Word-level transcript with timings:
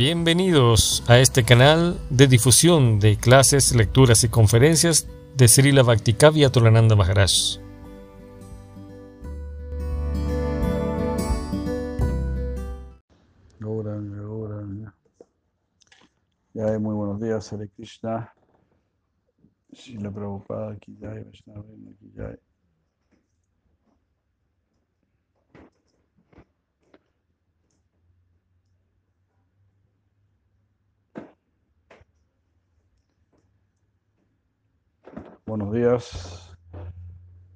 Bienvenidos 0.00 1.04
a 1.10 1.18
este 1.18 1.44
canal 1.44 2.00
de 2.08 2.26
difusión 2.26 3.00
de 3.00 3.18
clases, 3.18 3.76
lecturas 3.76 4.24
y 4.24 4.30
conferencias 4.30 5.06
de 5.36 5.46
Srila 5.46 5.82
Bhaktikavya 5.82 6.48
Tolananda 6.48 6.96
Maharaj. 6.96 7.58
Ya, 16.54 16.78
muy 16.78 16.94
buenos 16.94 17.20
días, 17.20 17.52
Hare 17.52 17.68
Krishna. 17.68 18.32
Srila 19.70 20.10
Prabhupada, 20.10 20.78
ya, 20.98 21.10
Vaishnava, 21.10 21.60
aquí 21.60 22.49
Buenos 35.50 35.72
días. 35.72 36.56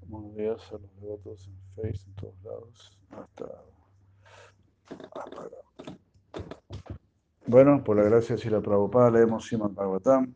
Buenos 0.08 0.34
días 0.34 0.60
a 0.72 0.78
los 0.78 1.00
devotos 1.00 1.46
en 1.46 1.56
Face, 1.76 2.04
en 2.04 2.14
todos 2.16 2.34
lados. 2.42 2.98
Hasta. 3.10 3.62
Bueno, 7.46 7.84
por 7.84 7.96
la 7.96 8.02
gracia 8.02 8.34
de 8.34 8.50
la 8.50 8.60
Prabhupada 8.60 9.12
leemos 9.12 9.46
Srimad 9.46 9.70
Bhagavatam. 9.70 10.34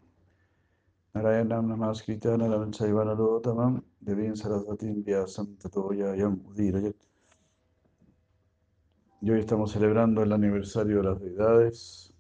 Narayanam 1.15 1.67
Namaskritya 1.67 2.37
Naram 2.37 2.73
Saivana 2.73 3.15
Lotamam 3.17 3.83
Devin 3.99 4.37
Sarasvatim 4.37 5.03
Vyasam 5.03 5.59
Tato 5.59 5.93
Yayam 5.93 6.41
Udirayat. 6.47 6.95
Y 9.21 9.33
hoy 9.33 9.41
estamos 9.41 9.73
celebrando 9.73 10.23
el 10.23 10.33
aniversario 10.33 10.99
de 10.99 11.03
las 11.03 11.21
deidades. 11.21 12.15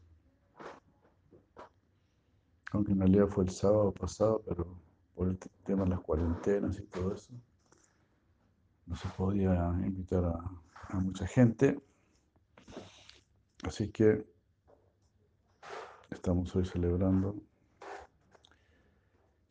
Aunque 2.72 2.90
en 2.90 2.98
realidad 2.98 3.28
fue 3.28 3.44
el 3.44 3.50
sábado 3.50 3.92
pasado, 3.92 4.42
pero 4.44 4.87
por 5.18 5.26
el 5.26 5.38
tema 5.64 5.82
de 5.82 5.90
las 5.90 6.00
cuarentenas 6.00 6.78
y 6.78 6.82
todo 6.84 7.12
eso, 7.12 7.32
no 8.86 8.94
se 8.94 9.08
podía 9.08 9.52
invitar 9.84 10.24
a, 10.24 10.94
mucha 11.00 11.26
gente. 11.26 11.76
Así 13.64 13.90
que 13.90 14.24
estamos 16.08 16.54
hoy 16.54 16.64
celebrando. 16.64 17.34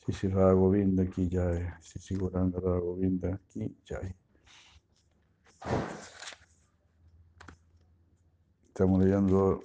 Sisi 0.06 0.30
Radha 0.30 0.54
Govinda 0.54 1.04
aquí 1.04 1.28
ya 1.28 1.78
Sisi 1.82 2.16
Goranga 2.16 2.62
Radha 2.62 2.80
Govinda 2.80 3.36
aquí 3.36 3.76
ya 3.84 4.00
Estamos 8.70 9.04
leyendo 9.04 9.60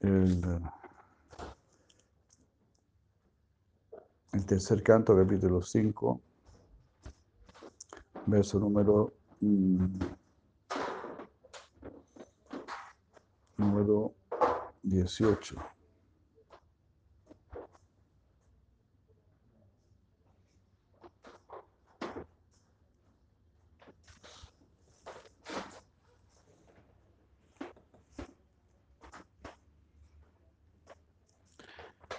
el, 0.00 0.40
el 4.36 4.44
tercer 4.44 4.82
canto, 4.82 5.16
capítulo 5.16 5.62
5, 5.62 6.20
verso 8.26 8.58
número 8.58 9.14
mm, 9.40 9.86
número 13.56 14.12
18. 14.82 15.56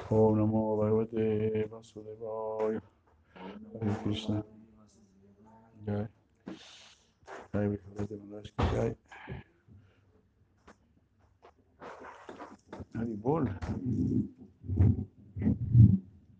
Om 0.09 0.37
Namo 0.37 0.66
Bhagavate 1.11 1.69
Vasudevaya 1.69 2.81
Hare 3.79 3.95
Krishna 4.03 4.43
Jai. 5.85 6.07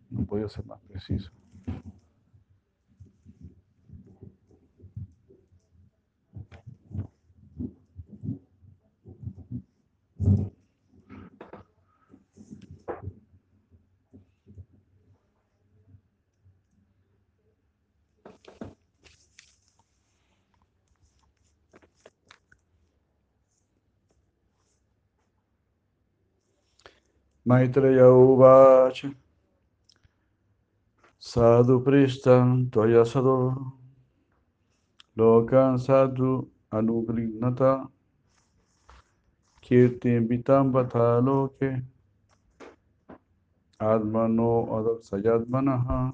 No 0.09 0.25
podía 0.25 0.49
ser 0.49 0.65
más 0.65 0.79
preciso. 0.81 1.31
Maitreya 27.47 28.11
Uvacha. 28.11 29.15
Sadhu 31.17 31.79
Prishtam 31.83 32.69
Tvaya 32.69 33.05
Sado 33.07 33.73
Lokan 35.17 35.79
Sadhu 35.79 36.49
Anugrinata 36.71 37.87
Kirtim 39.63 40.27
Vitam 40.27 40.71
Vata 40.73 41.23
Loke 41.23 41.81
Admano 43.79 44.67
Adaksayadmanaha 44.77 46.13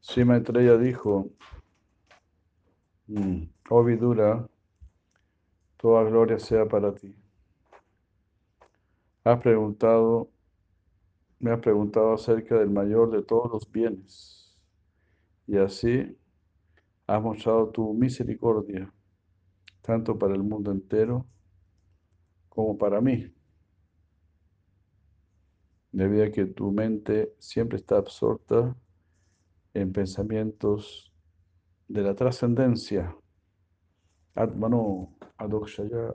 Si 0.00 0.24
Maitreya 0.24 0.76
dijo, 0.76 1.30
mm, 3.08 3.46
oh 3.70 3.84
Vidura, 3.84 4.49
Toda 5.80 6.04
gloria 6.04 6.38
sea 6.38 6.66
para 6.68 6.94
ti. 6.94 7.14
Has 9.24 9.40
preguntado, 9.40 10.30
me 11.38 11.52
has 11.52 11.60
preguntado 11.60 12.12
acerca 12.12 12.58
del 12.58 12.68
mayor 12.68 13.10
de 13.10 13.22
todos 13.22 13.50
los 13.50 13.70
bienes, 13.70 14.58
y 15.46 15.56
así 15.56 16.18
has 17.06 17.22
mostrado 17.22 17.70
tu 17.70 17.94
misericordia, 17.94 18.92
tanto 19.80 20.18
para 20.18 20.34
el 20.34 20.42
mundo 20.42 20.70
entero 20.70 21.26
como 22.50 22.76
para 22.76 23.00
mí, 23.00 23.32
debido 25.92 26.24
a 26.24 26.30
que 26.30 26.44
tu 26.44 26.70
mente 26.72 27.34
siempre 27.38 27.78
está 27.78 27.96
absorta 27.96 28.76
en 29.72 29.92
pensamientos 29.92 31.10
de 31.88 32.02
la 32.02 32.14
trascendencia. 32.14 33.16
Atmano 34.34 35.12
Adokshaya 35.38 36.14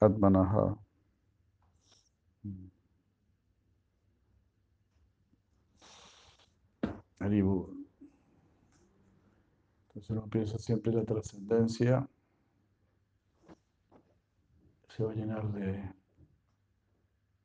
Atmanaha. 0.00 0.76
Haribu. 7.20 7.78
Entonces 9.88 10.10
uno 10.10 10.26
piensa 10.28 10.58
siempre 10.58 10.92
la 10.92 11.04
trascendencia, 11.04 12.08
se 14.88 15.04
va 15.04 15.10
a 15.10 15.14
llenar 15.14 15.52
de 15.52 15.92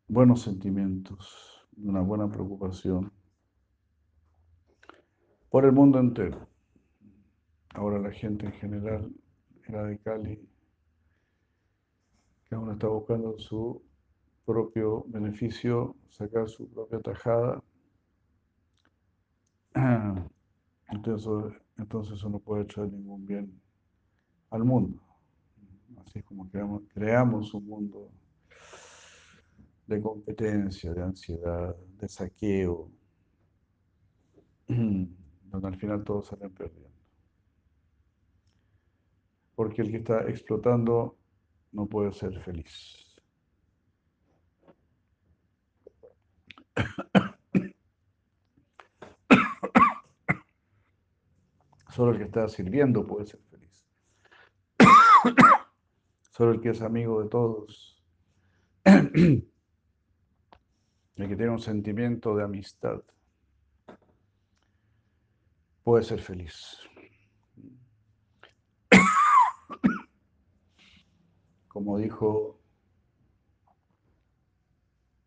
buenos 0.07 0.41
sentimientos, 0.41 1.67
de 1.71 1.89
una 1.89 2.01
buena 2.01 2.29
preocupación 2.29 3.11
por 5.49 5.65
el 5.65 5.71
mundo 5.71 5.99
entero. 5.99 6.52
Ahora 7.73 7.99
la 7.99 8.11
gente 8.11 8.45
en 8.45 8.51
general 8.53 9.11
era 9.67 9.83
de 9.83 9.97
Cali, 9.99 10.39
cada 12.49 12.61
uno 12.61 12.73
está 12.73 12.87
buscando 12.87 13.37
su 13.39 13.81
propio 14.45 15.05
beneficio, 15.07 15.95
sacar 16.09 16.47
su 16.47 16.69
propia 16.69 16.99
tajada. 16.99 17.63
Entonces, 20.89 21.59
entonces 21.77 22.13
eso 22.19 22.29
no 22.29 22.37
puede 22.37 22.65
traer 22.65 22.91
ningún 22.91 23.25
bien 23.25 23.59
al 24.51 24.63
mundo. 24.63 25.01
Así 25.97 26.19
es 26.19 26.25
como 26.25 26.47
creamos, 26.47 26.83
creamos 26.93 27.51
un 27.55 27.67
mundo 27.67 28.11
de 29.87 29.99
competencia, 29.99 30.93
de 30.93 31.01
ansiedad, 31.01 31.75
de 31.97 32.07
saqueo, 32.07 32.91
donde 34.67 35.67
al 35.67 35.75
final 35.77 36.03
todos 36.03 36.27
salen 36.27 36.51
perdiendo. 36.51 36.92
Porque 39.55 39.81
el 39.81 39.91
que 39.91 39.97
está 39.97 40.21
explotando 40.29 41.17
no 41.71 41.85
puede 41.87 42.11
ser 42.13 42.39
feliz. 42.41 43.21
Solo 51.89 52.11
el 52.11 52.17
que 52.17 52.23
está 52.23 52.47
sirviendo 52.47 53.05
puede 53.05 53.25
ser 53.27 53.39
feliz. 53.51 53.85
Solo 56.31 56.53
el 56.53 56.61
que 56.61 56.69
es 56.69 56.81
amigo 56.81 57.21
de 57.21 57.29
todos, 57.29 58.03
el 58.83 59.45
que 61.15 61.35
tiene 61.35 61.49
un 61.49 61.59
sentimiento 61.59 62.35
de 62.35 62.43
amistad, 62.43 63.03
puede 65.83 66.03
ser 66.03 66.19
feliz. 66.19 66.79
Como 71.73 71.97
dijo, 71.97 72.59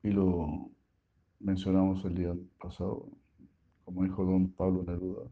y 0.04 0.12
lo 0.12 0.70
mencionamos 1.40 2.04
el 2.04 2.14
día 2.14 2.36
pasado, 2.60 3.08
como 3.84 4.04
dijo 4.04 4.24
don 4.24 4.52
Pablo 4.52 4.84
Neruda, 4.84 5.28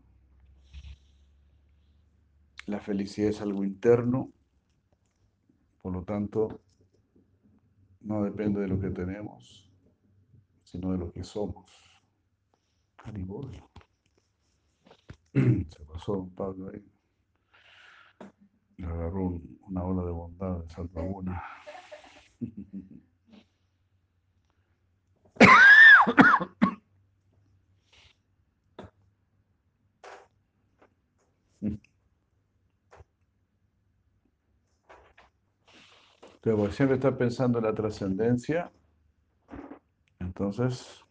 la 2.66 2.81
felicidad 2.81 3.31
es 3.31 3.40
algo 3.40 3.62
interno, 3.62 4.32
por 5.82 5.93
lo 5.93 6.02
tanto, 6.02 6.61
no 8.00 8.25
depende 8.25 8.61
de 8.61 8.66
lo 8.66 8.81
que 8.81 8.90
tenemos, 8.90 9.72
sino 10.64 10.90
de 10.90 10.99
lo 10.99 11.12
que 11.12 11.22
somos. 11.22 11.70
Se 15.32 15.84
pasó 15.84 16.16
don 16.16 16.31
Pablo 16.31 16.70
ahí. 16.70 16.94
Le 18.76 18.87
agarró 18.87 19.41
una 19.69 19.85
ola 19.85 20.05
de 20.05 20.11
bondad 20.11 20.59
de 20.59 20.69
Salvaguna. 20.71 21.43
Pero 36.44 36.71
siempre 36.71 36.97
está 36.97 37.17
pensando 37.17 37.59
en 37.59 37.65
la 37.65 37.75
trascendencia, 37.75 38.71
entonces 40.19 41.03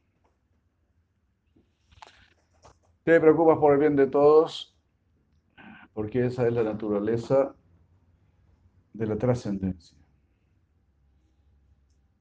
te 3.03 3.19
preocupas 3.19 3.57
por 3.57 3.73
el 3.73 3.79
bien 3.79 3.95
de 3.95 4.05
todos, 4.05 4.72
porque 5.93 6.25
esa 6.25 6.47
es 6.47 6.53
la 6.53 6.63
naturaleza 6.63 7.55
de 8.93 9.07
la 9.07 9.17
trascendencia. 9.17 9.97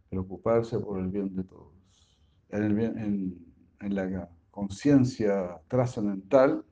Preocuparse 0.08 0.78
por 0.78 0.98
el 0.98 1.08
bien 1.08 1.34
de 1.34 1.44
todos. 1.44 1.72
En, 2.50 3.50
la 3.80 4.28
conciencia 4.50 5.60
trascendental 5.66 6.64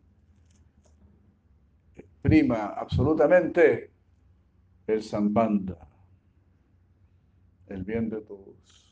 prima 2.22 2.66
absolutamente 2.66 3.90
el 4.86 5.02
sambanda 5.02 5.90
el 7.66 7.84
bien 7.84 8.10
de 8.10 8.20
todos. 8.20 8.89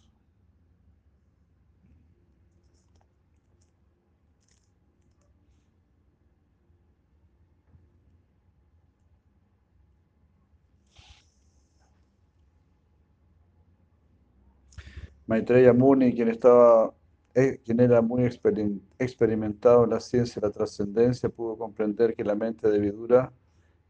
Maitreya 15.29 15.73
Muni, 15.75 16.15
quien 16.15 16.29
estaba 16.29 16.93
eh, 17.35 17.61
quien 17.65 17.81
era 17.81 18.01
muy 18.03 18.25
experimentado 18.25 19.85
en 19.85 19.91
la 19.91 20.01
ciencia 20.01 20.41
de 20.41 20.49
la 20.49 20.53
trascendencia, 20.53 21.29
pudo 21.29 21.57
comprender 21.57 22.15
que 22.17 22.25
la 22.25 22.35
mente 22.35 22.69
de 22.69 22.79
Vidura 22.81 23.33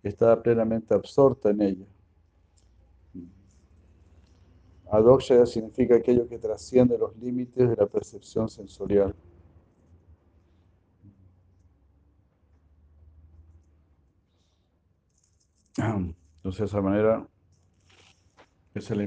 estaba 0.03 0.43
plenamente 0.43 0.95
absorta 0.95 1.51
en 1.51 1.63
ella. 1.63 1.87
Adoksha 4.91 5.47
significa 5.47 5.97
aquello 5.97 6.29
que 6.29 6.39
trasciende 6.39 6.99
los 6.99 7.17
límites 7.17 7.71
de 7.71 7.77
la 7.77 7.87
percepción 7.87 8.49
sensorial. 8.49 9.15
Entonces, 15.79 16.59
de 16.59 16.65
esa 16.67 16.81
manera, 16.81 17.29
es 18.75 18.91
la 18.91 19.05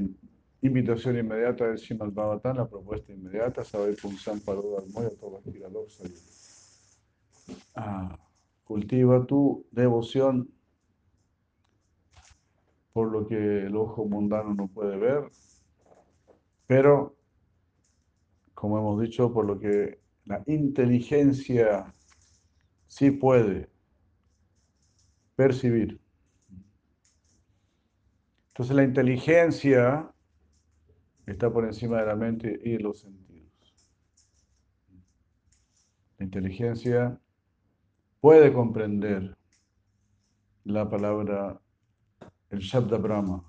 invitación 0.62 1.18
inmediata 1.18 1.68
del 1.68 1.78
Srimad 1.78 2.12
Bhavatan, 2.12 2.58
la 2.58 2.68
propuesta 2.68 3.12
inmediata, 3.12 3.64
saber 3.64 3.96
Punsan 4.02 4.40
Paroda 4.42 4.82
todo 5.20 5.42
ah, 7.76 8.18
Cultiva 8.64 9.26
tu 9.26 9.66
devoción 9.72 10.50
por 12.94 13.12
lo 13.12 13.26
que 13.28 13.66
el 13.66 13.76
ojo 13.76 14.06
mundano 14.06 14.54
no 14.54 14.68
puede 14.68 14.98
ver, 14.98 15.30
pero, 16.68 17.16
como 18.54 18.78
hemos 18.78 19.02
dicho, 19.02 19.34
por 19.34 19.46
lo 19.46 19.60
que 19.60 20.00
la 20.26 20.44
inteligencia 20.46 21.94
sí 22.88 23.12
puede 23.12 23.70
percibir. 25.36 26.00
Entonces 28.50 28.76
la 28.76 28.84
inteligencia 28.84 30.11
está 31.32 31.52
por 31.52 31.66
encima 31.66 32.00
de 32.00 32.06
la 32.06 32.16
mente 32.16 32.60
y 32.64 32.78
los 32.78 33.00
sentidos. 33.00 33.52
La 36.18 36.26
inteligencia 36.26 37.20
puede 38.20 38.54
comprender 38.54 39.36
la 40.64 40.90
palabra, 40.90 41.60
el 42.50 42.60
Shabda 42.60 42.98
Brahma, 42.98 43.44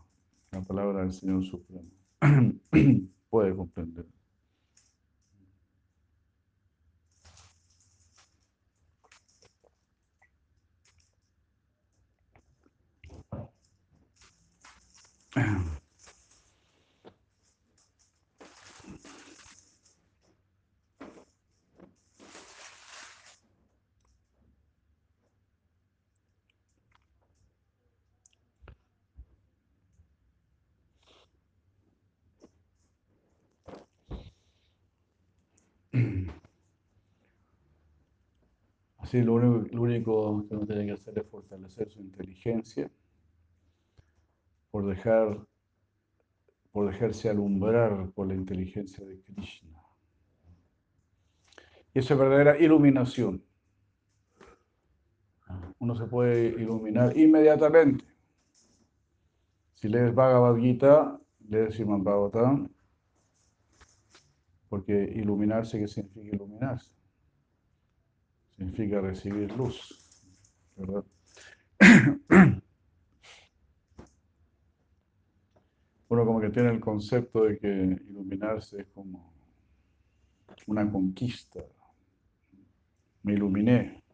la 0.52 0.62
palabra 0.62 1.02
del 1.02 1.12
Señor 1.12 1.44
Supremo. 1.44 1.90
puede 3.30 3.54
comprender. 3.54 4.06
Sí, 39.12 39.20
lo 39.20 39.34
único, 39.34 40.48
que 40.48 40.54
uno 40.56 40.64
tiene 40.64 40.86
que 40.86 40.92
hacer 40.92 41.18
es 41.18 41.26
fortalecer 41.26 41.90
su 41.90 42.00
inteligencia 42.00 42.90
por 44.70 44.86
dejar 44.86 45.38
por 46.70 46.90
dejarse 46.90 47.28
alumbrar 47.28 48.10
por 48.12 48.26
la 48.26 48.32
inteligencia 48.32 49.04
de 49.04 49.20
Krishna. 49.20 49.78
Y 51.92 51.98
esa 51.98 52.14
es 52.14 52.20
verdadera 52.20 52.58
iluminación. 52.58 53.44
Uno 55.78 55.94
se 55.94 56.06
puede 56.06 56.58
iluminar 56.58 57.14
inmediatamente. 57.14 58.06
Si 59.74 59.88
lees 59.88 60.14
Bhagavad 60.14 60.56
Gita, 60.56 61.20
lees 61.50 61.74
Srimad 61.74 61.98
Bhagavatam, 61.98 62.66
porque 64.70 65.12
iluminarse, 65.16 65.78
¿qué 65.78 65.86
significa 65.86 66.34
iluminarse? 66.34 67.01
Significa 68.62 69.00
recibir 69.00 69.50
luz, 69.56 69.98
¿verdad? 70.76 71.04
Uno 76.08 76.26
como 76.26 76.40
que 76.40 76.50
tiene 76.50 76.70
el 76.70 76.78
concepto 76.78 77.42
de 77.44 77.58
que 77.58 77.68
iluminarse 78.08 78.82
es 78.82 78.86
como 78.88 79.32
una 80.66 80.88
conquista. 80.90 81.60
Me 83.24 83.32
iluminé. 83.32 84.04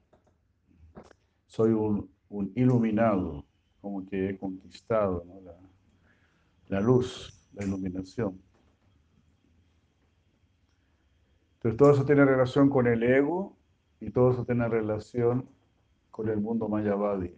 Soy 1.46 1.72
un, 1.72 2.10
iluminado, 2.54 3.44
como 3.82 4.06
que 4.06 4.30
he 4.30 4.38
conquistado 4.38 5.26
la, 5.44 5.58
la 6.68 6.80
luz, 6.80 7.50
la 7.52 7.64
iluminación. 7.66 8.40
Entonces 11.56 11.76
todo 11.76 11.90
eso 11.90 12.06
tiene 12.06 12.24
relación 12.24 12.70
con 12.70 12.86
el 12.86 13.02
ego 13.02 13.57
y 14.00 14.10
todo 14.10 14.32
eso 14.32 14.44
tiene 14.44 14.68
relación 14.68 15.48
con 16.10 16.28
el 16.28 16.40
mundo 16.40 16.68
Mayavadi. 16.68 17.34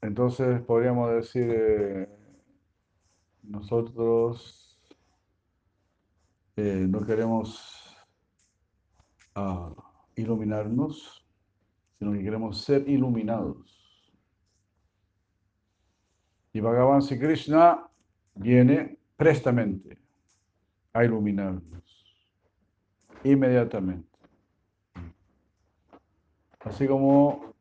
Entonces 0.00 0.60
podríamos 0.62 1.10
decir, 1.12 1.50
eh, 1.50 2.08
nosotros 3.42 4.78
eh, 6.56 6.86
no 6.88 7.04
queremos 7.04 7.96
ah, 9.34 9.72
iluminarnos, 10.14 11.26
sino 11.98 12.12
que 12.12 12.22
queremos 12.22 12.60
ser 12.62 12.88
iluminados. 12.88 14.12
Y 16.52 16.60
Bhagavan 16.60 17.02
Sri 17.02 17.18
Krishna 17.18 17.88
viene 18.34 18.98
prestamente 19.16 19.98
a 20.92 21.04
iluminarnos, 21.04 21.83
inmediatamente. 23.24 24.08
Así 26.60 26.86
como 26.86 27.54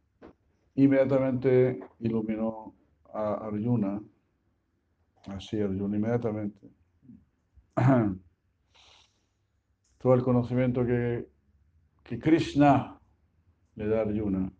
inmediatamente 0.75 1.79
iluminó 2.00 2.74
a 3.13 3.34
Arjuna, 3.48 4.01
así 5.27 5.60
Arjuna 5.62 5.98
inmediatamente. 5.98 6.70
Todo 9.98 10.13
el 10.13 10.24
conocimiento 10.24 10.86
que, 10.86 11.27
que 12.03 12.20
Krishna 12.20 13.00
le 13.75 13.88
da 13.88 14.00
a 14.00 14.01
Arjuna 14.01 14.51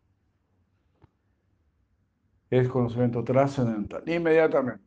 es 2.50 2.70
conocimiento 2.70 3.24
trascendental, 3.24 4.04
inmediatamente. 4.08 4.83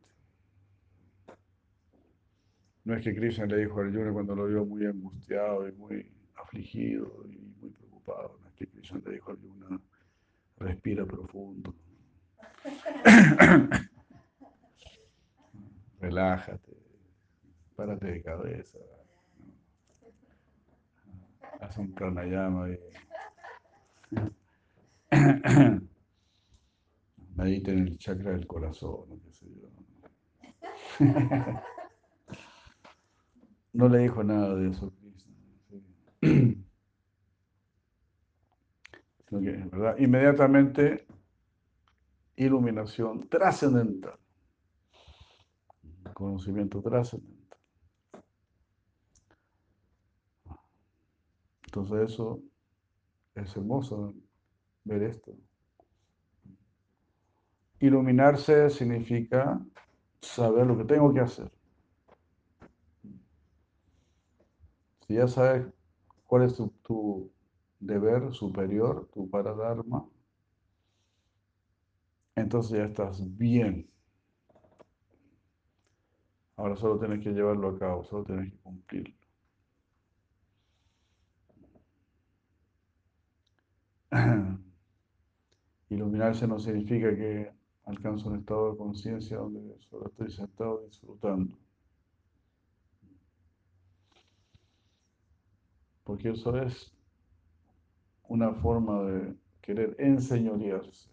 No 2.87 2.95
es 2.95 3.03
que 3.03 3.15
Krishna 3.17 3.47
le 3.47 3.59
dijo 3.59 3.81
a 3.81 3.85
Arjuna 3.85 4.13
cuando 4.13 4.37
lo 4.37 4.47
vio 4.47 4.65
muy 4.65 4.87
angustiado 4.87 5.69
y 5.69 5.73
muy 5.73 6.09
afligido 6.37 7.25
y 7.29 7.37
muy 7.61 7.71
preocupado, 7.71 8.39
no 8.41 8.47
es 8.47 8.55
que 8.55 8.69
Krishna 8.69 9.01
le 9.05 9.15
dijo 9.15 9.33
a 9.33 9.35
Arjuna, 9.35 9.81
respira 10.59 11.05
profundo. 11.05 11.75
Relájate, 16.01 16.77
párate 17.75 18.07
de 18.07 18.23
cabeza, 18.23 18.79
haz 21.61 21.77
un 21.79 21.93
pranayama 21.93 22.69
y 22.71 22.79
medita 27.35 27.73
en 27.73 27.79
el 27.79 27.99
chakra 27.99 28.31
del 28.31 28.47
corazón, 28.47 29.21
qué 29.25 29.33
sé 29.33 29.47
yo. 29.57 29.69
No 33.77 33.91
le 33.91 33.99
dijo 33.99 34.25
nada 34.25 34.55
de 34.55 34.71
eso 34.71 34.91
¿verdad? 39.31 39.99
Inmediatamente, 39.99 41.07
iluminación 42.37 43.29
trascendental. 43.29 44.19
Conocimiento 46.15 46.81
trascendental. 46.81 47.59
Entonces 51.67 52.13
eso 52.13 52.41
es 53.35 53.55
hermoso 53.57 54.15
ver 54.85 55.03
esto. 55.03 55.37
Iluminarse 57.81 58.71
significa 58.71 59.61
saber 60.23 60.67
lo 60.67 60.79
que 60.79 60.85
tengo 60.85 61.13
que 61.13 61.21
hacer. 61.21 61.56
Si 65.07 65.15
ya 65.15 65.29
sabes 65.29 65.67
cuál 66.27 66.43
es 66.43 66.57
tu, 66.83 67.33
deber 67.81 68.33
superior, 68.33 69.09
tu 69.13 69.29
paradharma, 69.31 70.07
entonces 72.37 72.79
ya 72.79 72.85
estás 72.85 73.21
bien. 73.37 73.91
Ahora 76.57 76.77
solo 76.77 76.99
tienes 76.99 77.23
que 77.23 77.31
llevarlo 77.31 77.69
a 77.69 77.79
cabo, 77.79 78.05
solo 78.05 78.25
tienes 78.25 78.51
que 78.53 78.59
cumplirlo. 78.59 79.15
Iluminarse 85.91 86.47
no 86.49 86.59
significa 86.59 87.15
que 87.17 87.53
alcanzo 87.85 88.29
un 88.29 88.37
estado 88.39 88.73
de 88.73 88.79
conciencia 88.79 89.37
donde 89.39 89.79
solo 89.81 90.07
estoy 90.09 90.31
sentado 90.31 90.83
disfrutando. 90.87 91.57
Porque 96.07 96.31
eso 96.31 96.57
es 96.57 96.97
una 98.29 98.55
forma 98.55 99.03
de 99.03 99.37
querer 99.61 99.97
enseñorearse. 99.99 101.11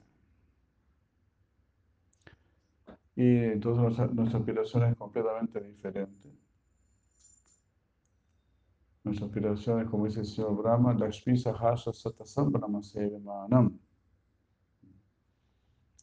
Y 3.16 3.38
entonces 3.38 3.82
nuestra, 3.84 4.08
nuestra 4.08 4.40
aspiración 4.40 4.84
es 4.84 4.96
completamente 4.96 5.60
diferente. 5.60 6.30
Nuestra 9.04 9.26
aspiración 9.26 9.82
es, 9.82 9.90
como 9.90 10.06
dice 10.06 10.20
el 10.20 10.28
señor 10.28 10.56
Brahma, 10.56 10.94
Lakshmi 10.94 11.38
Sahasha 11.38 11.92
Satasam 11.92 12.52
Brahma 12.52 12.82
Manam 13.24 13.80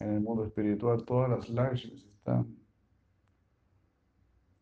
en 0.00 0.14
el 0.14 0.20
mundo 0.20 0.47
espiritual, 0.47 1.04
todas 1.04 1.30
las 1.30 1.49
Lakshmis 1.49 2.06
están 2.06 2.56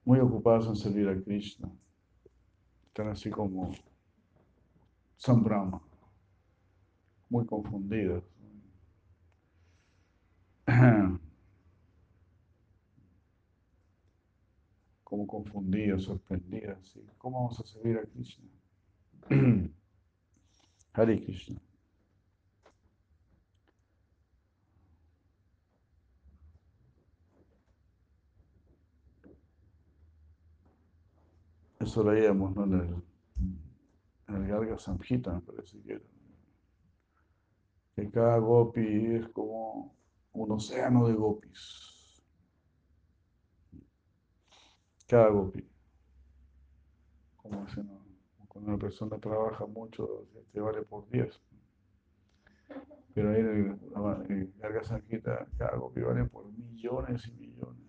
muy 0.04 0.18
ocupadas 0.18 0.66
en 0.66 0.76
servir 0.76 1.08
a 1.08 1.18
Krishna. 1.23 1.70
Están 2.88 3.08
así 3.08 3.30
como 3.30 3.73
San 5.18 5.42
Brahma, 5.42 5.82
muy 7.28 7.44
confundidas. 7.44 8.22
Como 15.02 15.26
confundidas, 15.26 16.04
sorprendidas. 16.04 16.96
¿Cómo 17.18 17.38
vamos 17.38 17.58
a 17.58 17.64
servir 17.64 17.98
a 17.98 18.04
Krishna? 18.06 18.48
Hare 20.92 21.25
Krishna. 21.25 21.60
Eso 31.80 32.04
leíamos 32.04 32.54
¿no? 32.54 33.17
En, 34.28 34.35
el, 34.35 34.47
Garga 34.47 34.78
Samhita, 34.78 35.32
me 35.32 35.40
parece 35.40 35.80
que 35.82 35.92
era. 35.92 36.04
Que 37.94 38.11
cada 38.11 38.38
gopi 38.38 39.16
es 39.16 39.28
como 39.28 39.97
un 40.32 40.52
océano 40.52 41.08
de 41.08 41.14
gopis. 41.14 42.23
Cada 45.06 45.28
gopi. 45.30 45.66
Como 47.37 47.66
cuando 48.47 48.70
una 48.70 48.78
persona 48.78 49.18
trabaja 49.18 49.66
mucho, 49.66 50.26
te 50.52 50.61
vale 50.61 50.82
por 50.82 51.08
10. 51.08 51.40
Pero 53.14 53.30
ahí 53.30 53.40
en 53.40 53.80
el, 54.28 54.52
Garga 54.58 54.85
Samhita, 54.85 55.47
cada 55.56 55.76
gopi 55.76 56.02
vale 56.02 56.25
por 56.26 56.52
millones 56.52 57.26
y 57.26 57.32
millones 57.32 57.88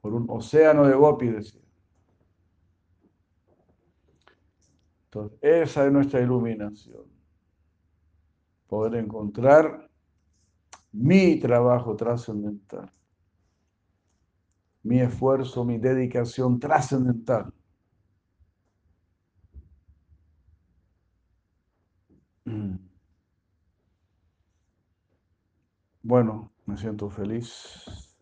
por 0.00 0.14
un 0.14 0.26
océano 0.30 0.86
de 0.86 0.94
gopis, 0.94 1.32
decía. 1.32 1.67
Entonces, 5.08 5.38
esa 5.40 5.86
es 5.86 5.92
nuestra 5.92 6.20
iluminación. 6.20 7.06
Poder 8.66 9.02
encontrar 9.02 9.90
mi 10.92 11.38
trabajo 11.38 11.96
trascendental, 11.96 12.92
mi 14.82 15.00
esfuerzo, 15.00 15.64
mi 15.64 15.78
dedicación 15.78 16.60
trascendental. 16.60 17.52
Bueno, 26.02 26.52
me 26.66 26.76
siento 26.76 27.08
feliz 27.08 28.14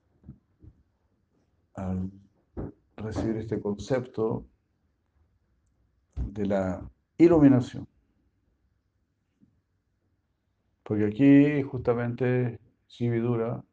al 1.75 2.11
recibir 2.97 3.37
este 3.39 3.61
concepto 3.61 4.47
de 6.17 6.47
la 6.47 6.91
iluminación. 7.19 7.87
Porque 10.83 11.07
aquí 11.07 11.63
justamente 11.63 12.61
Sividura 12.87 13.65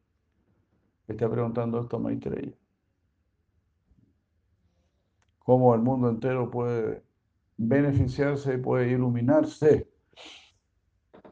está 1.07 1.29
preguntando 1.29 1.79
esto 1.81 1.97
a 1.97 1.99
Maitreya. 1.99 2.53
Cómo 5.39 5.75
el 5.75 5.81
mundo 5.81 6.09
entero 6.09 6.49
puede 6.49 7.03
beneficiarse 7.57 8.55
y 8.55 8.57
puede 8.57 8.91
iluminarse. 8.91 9.89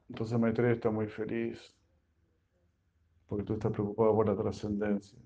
Entonces 0.10 0.38
Maitreya 0.39 0.74
está 0.74 0.91
muy 0.91 1.08
feliz 1.08 1.74
porque 3.27 3.46
tú 3.46 3.53
estás 3.53 3.72
preocupado 3.72 4.13
por 4.13 4.27
la 4.27 4.36
trascendencia. 4.36 5.18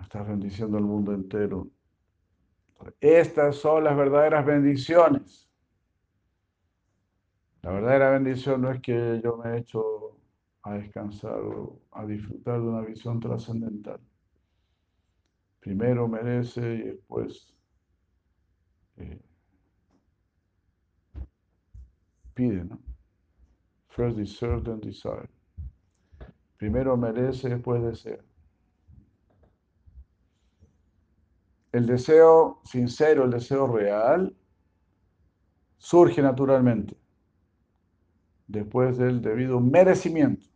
Estás 0.00 0.28
bendiciendo 0.28 0.78
al 0.78 0.84
mundo 0.84 1.12
entero. 1.12 1.68
Estas 3.00 3.56
son 3.56 3.84
las 3.84 3.96
verdaderas 3.96 4.44
bendiciones. 4.44 5.48
La 7.62 7.72
verdadera 7.72 8.10
bendición 8.10 8.62
no 8.62 8.70
es 8.70 8.80
que 8.80 9.20
yo 9.22 9.36
me 9.36 9.50
he 9.50 9.58
hecho 9.58 10.18
a 10.62 10.74
descansar 10.74 11.38
o 11.38 11.80
a 11.92 12.06
disfrutar 12.06 12.60
de 12.60 12.68
una 12.68 12.80
visión 12.80 13.20
trascendental. 13.20 14.00
Primero 15.60 16.06
merece 16.06 16.74
y 16.74 16.82
después 16.82 17.52
eh, 18.96 19.20
pide, 22.34 22.64
¿no? 22.64 22.78
First 23.88 24.16
deserve, 24.18 24.62
then 24.62 24.80
desire. 24.80 25.28
Primero 26.58 26.96
merece, 26.96 27.48
después 27.48 27.82
desea. 27.82 28.18
El 31.76 31.84
deseo 31.84 32.62
sincero, 32.64 33.24
el 33.24 33.30
deseo 33.30 33.66
real, 33.66 34.34
surge 35.76 36.22
naturalmente 36.22 36.96
después 38.46 38.96
del 38.96 39.20
debido 39.20 39.60
merecimiento. 39.60 40.48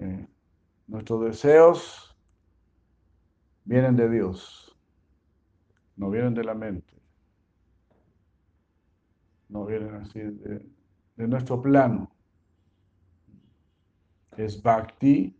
Eh, 0.00 0.26
nuestros 0.88 1.24
deseos 1.26 2.16
vienen 3.64 3.94
de 3.94 4.10
Dios, 4.10 4.76
no 5.94 6.10
vienen 6.10 6.34
de 6.34 6.42
la 6.42 6.54
mente, 6.54 6.92
no 9.48 9.64
vienen 9.64 9.94
así 9.94 10.18
de, 10.18 10.68
de 11.14 11.28
nuestro 11.28 11.62
plano. 11.62 12.10
Es 14.36 14.60
Bhakti 14.60 15.38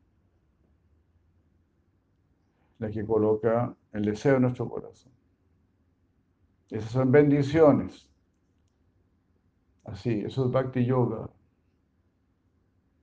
la 2.79 2.91
que 2.91 3.05
coloca 3.07 3.75
el 3.93 4.05
deseo 4.05 4.37
en 4.37 4.43
nuestro 4.43 4.69
corazón. 4.69 5.13
Esas 6.71 6.91
son 6.91 7.11
bendiciones. 7.13 8.11
Así, 9.85 10.23
eso 10.25 10.47
es 10.47 10.51
Bhakti 10.53 10.85
Yoga. 10.85 11.31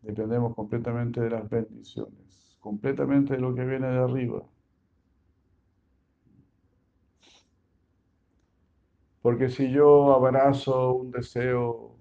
Dependemos 0.01 0.56
completamente 0.56 1.22
de 1.22 1.30
las 1.30 1.50
bendiciones, 1.50 2.58
completamente 2.60 3.36
de 3.36 3.40
lo 3.40 3.54
que 3.54 3.63
viene 3.63 3.88
de 3.88 4.00
arriba. 4.00 4.44
Porque 9.22 9.50
si 9.50 9.72
yo 9.72 10.13
abrazo 10.13 10.94
un 10.94 11.12
deseo 11.12 11.96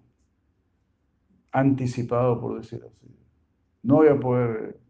anticipado, 1.52 2.40
por 2.40 2.60
decir 2.60 2.82
así, 2.84 3.06
no 3.82 3.96
voy 3.96 4.08
a 4.08 4.18
poder 4.18 4.80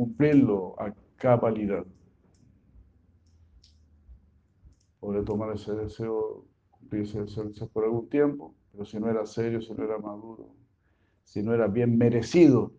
cumplirlo 0.00 0.74
a 0.80 0.94
cabalidad. 1.16 1.84
Podré 4.98 5.22
tomar 5.24 5.54
ese 5.54 5.74
deseo, 5.74 6.46
cumplir 6.70 7.02
ese 7.02 7.22
deseo 7.22 7.68
por 7.68 7.84
algún 7.84 8.08
tiempo, 8.08 8.54
pero 8.72 8.86
si 8.86 8.98
no 8.98 9.10
era 9.10 9.26
serio, 9.26 9.60
si 9.60 9.74
no 9.74 9.84
era 9.84 9.98
maduro, 9.98 10.54
si 11.24 11.42
no 11.42 11.52
era 11.52 11.66
bien 11.66 11.98
merecido, 11.98 12.72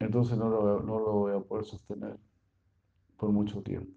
entonces 0.00 0.36
no 0.36 0.50
lo, 0.50 0.82
no 0.82 0.98
lo 0.98 1.12
voy 1.12 1.34
a 1.34 1.40
poder 1.40 1.64
sostener 1.64 2.18
por 3.16 3.30
mucho 3.30 3.62
tiempo. 3.62 3.90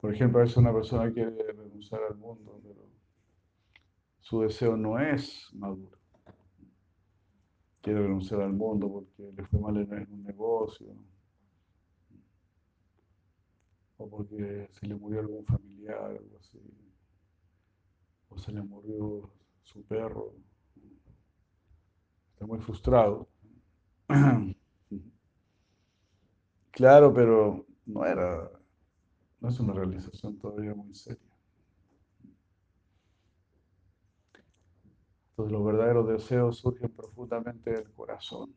Por 0.00 0.14
ejemplo, 0.14 0.38
a 0.38 0.44
veces 0.44 0.56
una 0.56 0.72
persona 0.72 1.12
quiere 1.12 1.30
renunciar 1.52 2.00
al 2.04 2.16
mundo, 2.16 2.58
pero 2.62 2.87
su 4.28 4.42
deseo 4.42 4.76
no 4.76 4.98
es 4.98 5.48
maduro. 5.54 5.96
Quiere 7.80 8.02
renunciar 8.02 8.42
al 8.42 8.52
mundo 8.52 8.88
porque 8.92 9.32
le 9.34 9.44
fue 9.46 9.58
mal 9.58 9.76
en 9.78 10.12
un 10.12 10.22
negocio, 10.22 10.86
o 13.98 14.08
porque 14.08 14.68
se 14.72 14.86
le 14.86 14.94
murió 14.94 15.20
algún 15.20 15.44
familiar, 15.44 15.98
algo 16.02 16.38
así, 16.38 16.58
o 18.30 18.38
se 18.38 18.52
le 18.52 18.62
murió 18.62 19.30
su 19.62 19.82
perro. 19.84 20.32
Está 22.32 22.46
muy 22.46 22.58
frustrado. 22.60 23.28
Claro, 26.70 27.12
pero 27.12 27.66
no 27.86 28.04
era, 28.06 28.50
no 29.40 29.48
es 29.48 29.60
una 29.60 29.74
realización 29.74 30.38
todavía 30.38 30.74
muy 30.74 30.94
seria. 30.94 31.27
Entonces 35.38 35.52
los 35.52 35.64
verdaderos 35.66 36.08
deseos 36.08 36.58
surgen 36.58 36.90
profundamente 36.90 37.70
del 37.70 37.88
corazón. 37.92 38.52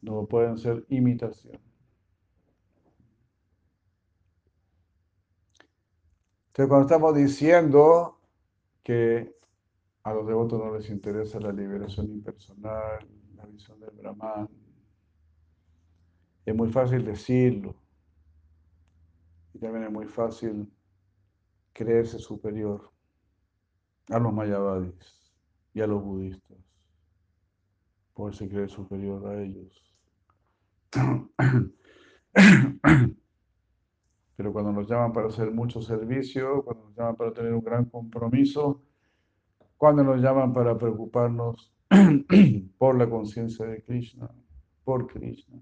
No 0.00 0.24
pueden 0.24 0.56
ser 0.56 0.86
imitación. 0.88 1.60
Entonces 6.46 6.68
cuando 6.70 6.86
estamos 6.86 7.14
diciendo 7.14 8.18
que 8.82 9.36
a 10.04 10.14
los 10.14 10.26
devotos 10.26 10.58
no 10.58 10.74
les 10.74 10.88
interesa 10.88 11.38
la 11.38 11.52
liberación 11.52 12.10
impersonal, 12.10 13.06
la 13.36 13.44
visión 13.44 13.78
del 13.78 13.90
Brahman. 13.90 14.48
Es 16.46 16.54
muy 16.56 16.72
fácil 16.72 17.04
decirlo. 17.04 17.76
Y 19.52 19.58
también 19.58 19.84
es 19.84 19.92
muy 19.92 20.06
fácil 20.06 20.72
creerse 21.74 22.18
superior 22.18 22.95
a 24.08 24.18
los 24.18 24.32
mayavadis 24.32 24.94
y 25.74 25.80
a 25.80 25.86
los 25.86 26.02
budistas. 26.02 26.56
Poderse 28.14 28.48
creer 28.48 28.70
superior 28.70 29.26
a 29.26 29.42
ellos. 29.42 29.82
Pero 34.36 34.52
cuando 34.52 34.72
nos 34.72 34.88
llaman 34.88 35.12
para 35.12 35.28
hacer 35.28 35.50
mucho 35.50 35.80
servicio, 35.82 36.62
cuando 36.64 36.84
nos 36.84 36.96
llaman 36.96 37.16
para 37.16 37.32
tener 37.32 37.52
un 37.54 37.62
gran 37.62 37.86
compromiso, 37.86 38.82
cuando 39.76 40.04
nos 40.04 40.20
llaman 40.20 40.52
para 40.52 40.76
preocuparnos 40.76 41.72
por 42.78 42.96
la 42.96 43.08
conciencia 43.08 43.66
de 43.66 43.82
Krishna, 43.82 44.30
por 44.84 45.06
Krishna. 45.06 45.60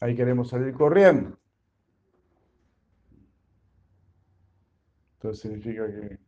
Ahí 0.00 0.14
queremos 0.16 0.48
salir 0.48 0.74
corriendo. 0.74 1.38
Entonces 5.14 5.42
significa 5.42 5.86
que, 5.86 6.18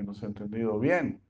que 0.00 0.06
nos 0.06 0.22
ha 0.22 0.26
entendido 0.26 0.78
bien. 0.78 1.20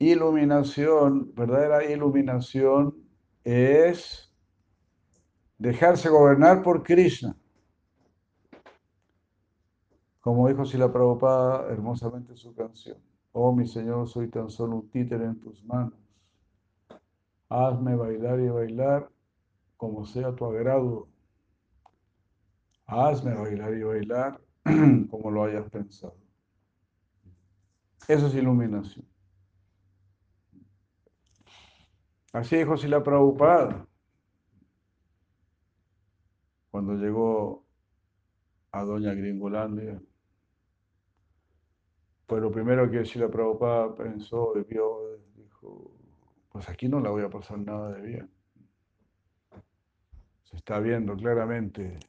Iluminación, 0.00 1.32
verdadera 1.32 1.84
iluminación 1.84 2.96
es 3.44 4.34
dejarse 5.56 6.08
gobernar 6.08 6.64
por 6.64 6.82
Krishna. 6.82 7.36
Como 10.20 10.48
dijo 10.48 10.64
Sila 10.64 10.92
Prabhupada 10.92 11.70
hermosamente 11.72 12.34
su 12.34 12.52
canción. 12.52 12.98
Oh 13.30 13.54
mi 13.54 13.68
Señor, 13.68 14.08
soy 14.08 14.28
tan 14.28 14.50
solo 14.50 14.76
un 14.78 14.90
títere 14.90 15.24
en 15.24 15.38
tus 15.38 15.62
manos. 15.62 15.94
Hazme 17.48 17.94
bailar 17.94 18.40
y 18.40 18.48
bailar 18.48 19.08
como 19.76 20.04
sea 20.04 20.34
tu 20.34 20.46
agrado. 20.46 21.06
Hazme 22.86 23.34
bailar 23.34 23.74
y 23.74 23.82
bailar 23.84 24.43
como 25.10 25.30
lo 25.30 25.44
hayas 25.44 25.68
pensado. 25.70 26.16
Eso 28.08 28.26
es 28.26 28.34
iluminación. 28.34 29.06
Así 32.32 32.56
dijo 32.56 32.76
Sila 32.76 33.02
Prabhupada. 33.02 33.86
Cuando 36.70 36.94
llegó 36.94 37.64
a 38.72 38.82
Doña 38.82 39.14
Gringolandia, 39.14 40.02
pues 42.26 42.42
lo 42.42 42.50
primero 42.50 42.90
que 42.90 43.04
Sila 43.04 43.28
Prabhupada 43.28 43.94
pensó, 43.94 44.52
vio, 44.68 45.20
dijo, 45.36 45.92
pues 46.50 46.68
aquí 46.68 46.88
no 46.88 47.00
la 47.00 47.10
voy 47.10 47.22
a 47.22 47.30
pasar 47.30 47.58
nada 47.58 47.92
de 47.92 48.02
bien. 48.02 48.30
Se 50.42 50.56
está 50.56 50.80
viendo 50.80 51.14
claramente 51.16 52.00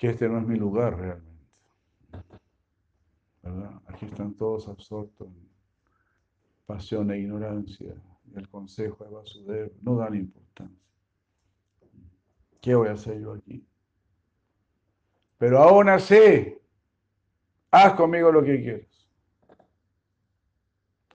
que 0.00 0.08
este 0.08 0.30
no 0.30 0.38
es 0.38 0.46
mi 0.46 0.56
lugar 0.56 0.96
realmente. 0.96 1.46
¿verdad? 3.42 3.82
Aquí 3.86 4.06
están 4.06 4.32
todos 4.32 4.66
absortos 4.66 5.28
en 5.28 5.46
pasión 6.64 7.10
e 7.10 7.18
ignorancia. 7.18 7.94
El 8.34 8.48
consejo 8.48 9.04
de 9.04 9.10
Vasudev 9.10 9.72
no 9.82 9.96
dan 9.96 10.14
importancia. 10.14 10.88
¿Qué 12.62 12.74
voy 12.74 12.88
a 12.88 12.92
hacer 12.92 13.20
yo 13.20 13.34
aquí? 13.34 13.62
Pero 15.36 15.58
aún 15.58 15.90
así, 15.90 16.56
Haz 17.70 17.92
conmigo 17.92 18.32
lo 18.32 18.42
que 18.42 18.62
quieras. 18.62 19.06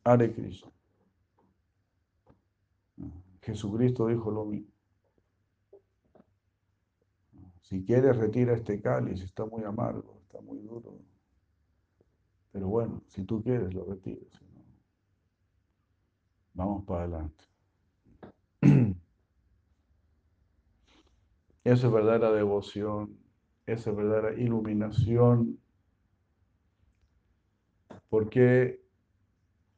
Hare 0.03 0.31
Krishna. 0.31 0.71
Jesucristo 3.41 4.07
dijo 4.09 4.29
lo 4.29 4.45
mismo. 4.45 4.74
Si 7.65 7.83
quieres, 7.83 8.15
retira 8.15 8.53
este 8.53 8.79
cáliz, 8.79 9.21
está 9.23 9.43
muy 9.43 9.63
amargo, 9.63 10.19
está 10.21 10.39
muy 10.39 10.59
duro. 10.59 10.99
Pero 12.51 12.67
bueno, 12.67 13.01
si 13.07 13.23
tú 13.23 13.41
quieres, 13.41 13.73
lo 13.73 13.85
retiras. 13.85 14.39
vamos 16.53 16.85
para 16.85 17.01
adelante. 17.01 17.43
Esa 21.63 21.87
es 21.87 21.91
verdadera 21.91 22.31
devoción, 22.31 23.17
esa 23.65 23.89
es 23.89 23.95
verdadera 23.95 24.39
iluminación 24.39 25.59
¿Por 28.09 28.29
qué 28.29 28.85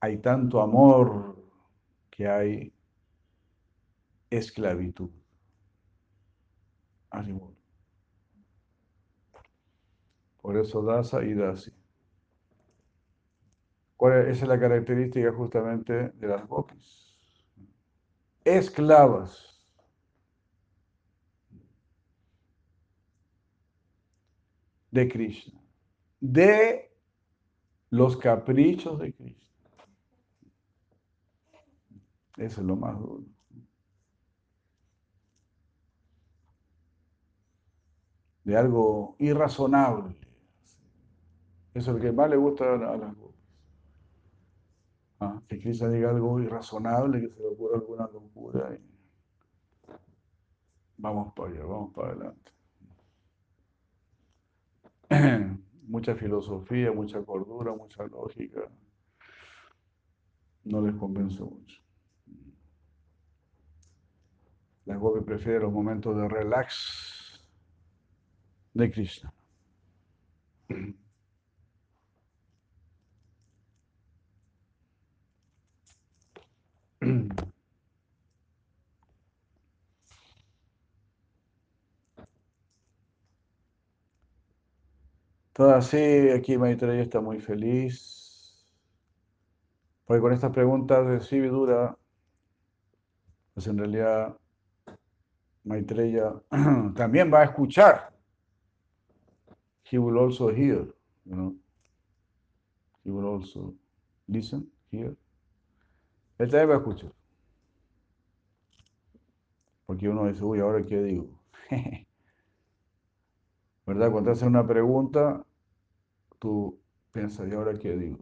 hay 0.01 0.17
tanto 0.17 0.61
amor 0.61 1.41
que 2.09 2.27
hay 2.27 2.73
esclavitud. 4.29 5.09
Por 10.47 10.55
eso 10.55 10.81
dasa 10.81 11.21
y 11.25 11.33
dasi. 11.33 11.73
Esa 13.99 14.29
es 14.29 14.47
la 14.47 14.57
característica 14.57 15.33
justamente 15.33 16.11
de 16.11 16.25
las 16.25 16.47
gopis. 16.47 17.19
Esclavas. 18.45 19.61
De 24.89 25.09
Krishna. 25.09 25.59
De 26.21 26.95
los 27.89 28.15
caprichos 28.15 28.97
de 28.99 29.13
Krishna. 29.13 29.53
Eso 32.37 32.61
es 32.61 32.65
lo 32.65 32.77
más 32.77 32.97
duro. 32.97 33.25
De 38.45 38.55
algo 38.55 39.17
irrazonable. 39.19 40.26
Es 41.77 41.87
lo 41.87 41.99
que 41.99 42.11
más 42.11 42.27
le 42.27 42.37
gusta 42.37 42.73
a 42.73 42.97
las 42.97 43.15
gopis. 43.15 43.37
Ah, 45.19 45.39
que 45.47 45.59
Krishna 45.59 45.89
diga 45.89 46.09
algo 46.09 46.39
irrazonable, 46.39 47.21
que 47.21 47.29
se 47.29 47.39
le 47.39 47.49
ocurra 47.49 47.75
alguna 47.77 48.07
locura. 48.07 48.75
Y... 48.75 48.81
Vamos 50.97 51.33
para 51.35 51.51
allá, 51.51 51.63
vamos 51.65 51.93
para 51.93 52.07
adelante. 52.13 52.51
mucha 55.87 56.15
filosofía, 56.15 56.91
mucha 56.91 57.23
cordura, 57.23 57.75
mucha 57.75 58.07
lógica. 58.07 58.61
No 60.63 60.81
les 60.81 60.95
convence 60.95 61.43
mucho. 61.43 61.79
La 64.85 64.95
gopi 64.97 65.23
prefiere 65.23 65.59
los 65.59 65.71
momentos 65.71 66.17
de 66.17 66.27
relax 66.27 67.47
de 68.73 68.91
Krishna. 68.91 69.31
Todo 85.53 85.75
así, 85.75 86.29
aquí 86.29 86.57
Maitreya 86.57 87.01
está 87.01 87.21
muy 87.21 87.39
feliz. 87.39 88.65
Porque 90.05 90.21
con 90.21 90.33
estas 90.33 90.51
preguntas 90.51 91.07
de 91.07 91.19
Sividura, 91.19 91.97
pues 93.53 93.67
en 93.67 93.77
realidad 93.77 94.37
Maitreya 95.63 96.33
también 96.95 97.33
va 97.33 97.41
a 97.41 97.45
escuchar. 97.45 98.13
He 99.89 99.97
will 99.97 100.17
also 100.17 100.49
hear, 100.49 100.93
you 101.25 101.35
know. 101.35 101.55
He 103.03 103.11
will 103.11 103.25
also 103.25 103.73
listen, 104.27 104.69
hear. 104.91 105.15
Él 106.39 106.49
también 106.49 106.69
va 106.69 106.73
a 106.75 106.77
escuchar. 106.77 107.11
Porque 109.85 110.09
uno 110.09 110.27
dice, 110.27 110.43
uy, 110.43 110.59
¿ahora 110.59 110.83
qué 110.83 111.01
digo? 111.01 111.29
¿Verdad? 113.85 114.11
Cuando 114.11 114.31
te 114.31 114.31
hacen 114.33 114.49
una 114.49 114.67
pregunta, 114.67 115.45
tú 116.39 116.79
piensas, 117.11 117.47
¿y 117.47 117.53
ahora 117.53 117.73
qué 117.77 117.95
digo? 117.95 118.19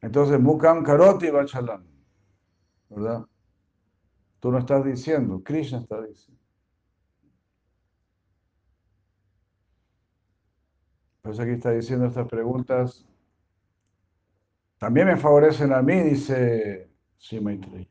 Entonces, 0.00 0.40
Mukam 0.40 0.82
Karoti 0.82 1.30
Vachalam, 1.30 1.84
¿verdad? 2.88 3.26
Tú 4.40 4.50
no 4.50 4.58
estás 4.58 4.84
diciendo, 4.84 5.42
Krishna 5.42 5.78
está 5.78 6.00
diciendo. 6.02 6.40
Eso 11.24 11.42
aquí 11.42 11.52
está 11.52 11.72
diciendo 11.72 12.06
estas 12.06 12.28
preguntas. 12.28 13.04
También 14.78 15.06
me 15.08 15.16
favorecen 15.16 15.72
a 15.72 15.82
mí, 15.82 16.00
dice 16.00 16.90
Simaitri. 17.18 17.88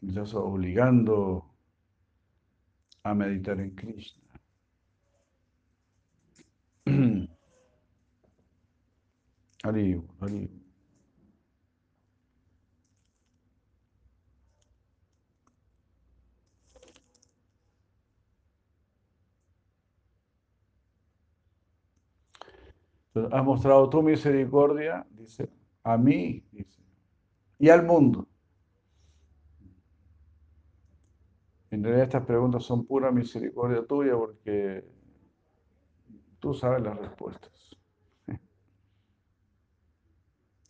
Me 0.00 0.08
estás 0.08 0.34
obligando 0.34 1.54
a 3.02 3.14
meditar 3.14 3.60
en 3.60 3.74
Krishna. 3.74 4.22
Haribu, 9.62 10.06
Has 23.32 23.44
mostrado 23.44 23.88
tu 23.88 24.02
misericordia, 24.02 25.06
dice, 25.10 25.48
a 25.82 25.96
mí, 25.96 26.44
dice, 26.52 26.82
y 27.58 27.70
al 27.70 27.84
mundo. 27.84 28.28
En 31.70 31.82
realidad 31.82 32.04
estas 32.04 32.26
preguntas 32.26 32.64
son 32.64 32.86
pura 32.86 33.10
misericordia 33.10 33.84
tuya 33.86 34.14
porque 34.14 34.84
tú 36.40 36.52
sabes 36.54 36.82
las 36.82 36.96
respuestas. 36.98 37.76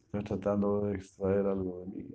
Estás 0.06 0.24
tratando 0.24 0.82
de 0.82 0.94
extraer 0.94 1.46
algo 1.46 1.80
de 1.80 1.86
mí. 1.86 2.08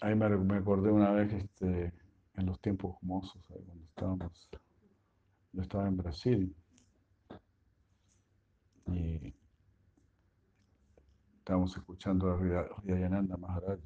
Ahí 0.00 0.14
me, 0.14 0.56
acordé 0.56 0.90
una 0.90 1.10
vez 1.10 1.32
este, 1.32 1.92
en 2.36 2.46
los 2.46 2.60
tiempos 2.60 2.98
famosos, 3.00 3.42
cuando 3.46 3.84
estábamos, 3.84 4.48
yo 5.52 5.62
estaba 5.62 5.88
en 5.88 5.96
Brasil 5.96 6.56
y 8.88 9.34
estábamos 11.38 11.76
escuchando 11.76 12.30
a 12.30 12.36
Hridayananda 12.82 13.36
Maharaj. 13.36 13.80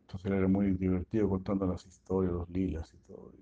Entonces 0.00 0.32
era 0.32 0.48
muy 0.48 0.70
divertido 0.72 1.28
contando 1.28 1.66
las 1.66 1.84
historias, 1.84 2.32
los 2.32 2.48
lilas 2.48 2.94
y 2.94 2.98
todo. 2.98 3.32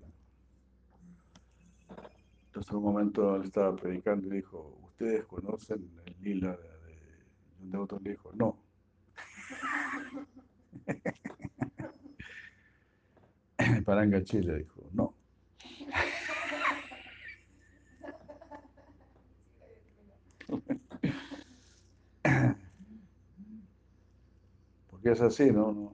Entonces 2.47 2.71
en 2.71 2.77
un 2.77 2.83
momento 2.83 3.35
él 3.35 3.43
estaba 3.43 3.75
predicando 3.75 4.27
y 4.27 4.37
dijo, 4.37 4.77
¿ustedes 4.83 5.25
conocen 5.25 5.89
el 6.05 6.15
lila 6.21 6.57
de, 6.57 6.67
de, 7.63 7.69
de 7.71 7.77
otro 7.77 7.99
le 7.99 8.11
dijo, 8.11 8.31
no. 8.33 8.57
Paranga 13.83 14.23
Chile 14.23 14.57
dijo, 14.59 14.89
no. 14.93 15.13
Porque 24.89 25.11
es 25.11 25.21
así, 25.21 25.51
¿no? 25.51 25.71
no. 25.73 25.93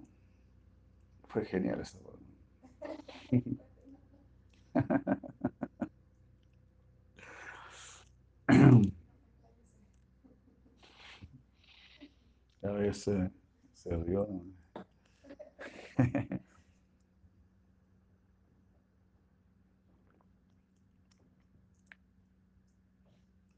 Fue 1.27 1.45
genial 1.45 1.81
esa 1.81 1.97
A 12.63 12.71
veces 12.71 13.31
se 13.73 13.97
rió. 13.97 14.27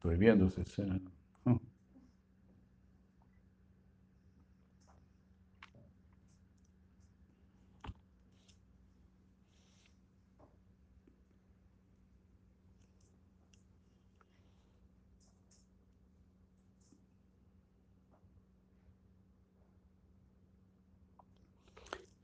Estoy 0.05 0.17
viendo 0.19 0.45
esa 0.45 0.61
escena. 0.61 1.01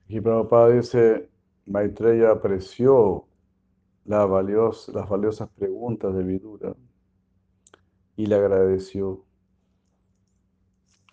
Y 0.08 0.22
Prabhupada 0.22 0.70
dice, 0.70 1.32
Maitreya 1.66 2.30
apreció 2.30 3.26
las 4.06 4.30
valiosas 4.30 5.50
preguntas 5.58 6.14
de 6.14 6.24
Vidura 6.24 6.76
y 8.22 8.28
le 8.28 8.36
agradeció 8.36 9.26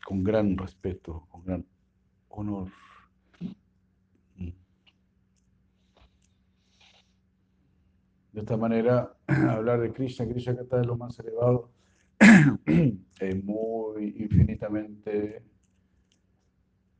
con 0.05 0.23
gran 0.23 0.59
respeto, 0.59 1.27
con 1.31 1.42
gran 1.42 1.66
honor. 2.29 2.68
De 8.31 8.40
esta 8.40 8.59
manera, 8.59 9.16
hablar 9.27 9.81
de 9.81 9.90
Krishna, 9.90 10.29
Krishna 10.29 10.55
que 10.55 10.64
está 10.64 10.81
de 10.81 10.85
lo 10.85 10.99
más 10.99 11.18
elevado, 11.18 11.71
es 12.66 13.42
muy 13.42 14.14
infinitamente 14.18 15.42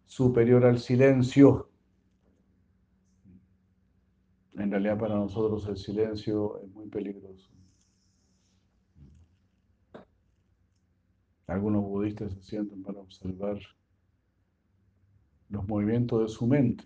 superior 0.07 0.65
al 0.65 0.79
silencio. 0.79 1.69
En 4.55 4.71
realidad 4.71 4.99
para 4.99 5.17
nosotros 5.17 5.69
el 5.69 5.77
silencio 5.77 6.63
es 6.63 6.71
muy 6.71 6.89
peligroso. 6.89 7.58
Algunos 11.49 11.83
budistas 11.83 12.33
se 12.35 12.43
sienten 12.43 12.83
para 12.83 13.01
observar 13.01 13.59
los 15.49 15.67
movimientos 15.67 16.23
de 16.23 16.29
su 16.29 16.47
mente. 16.47 16.85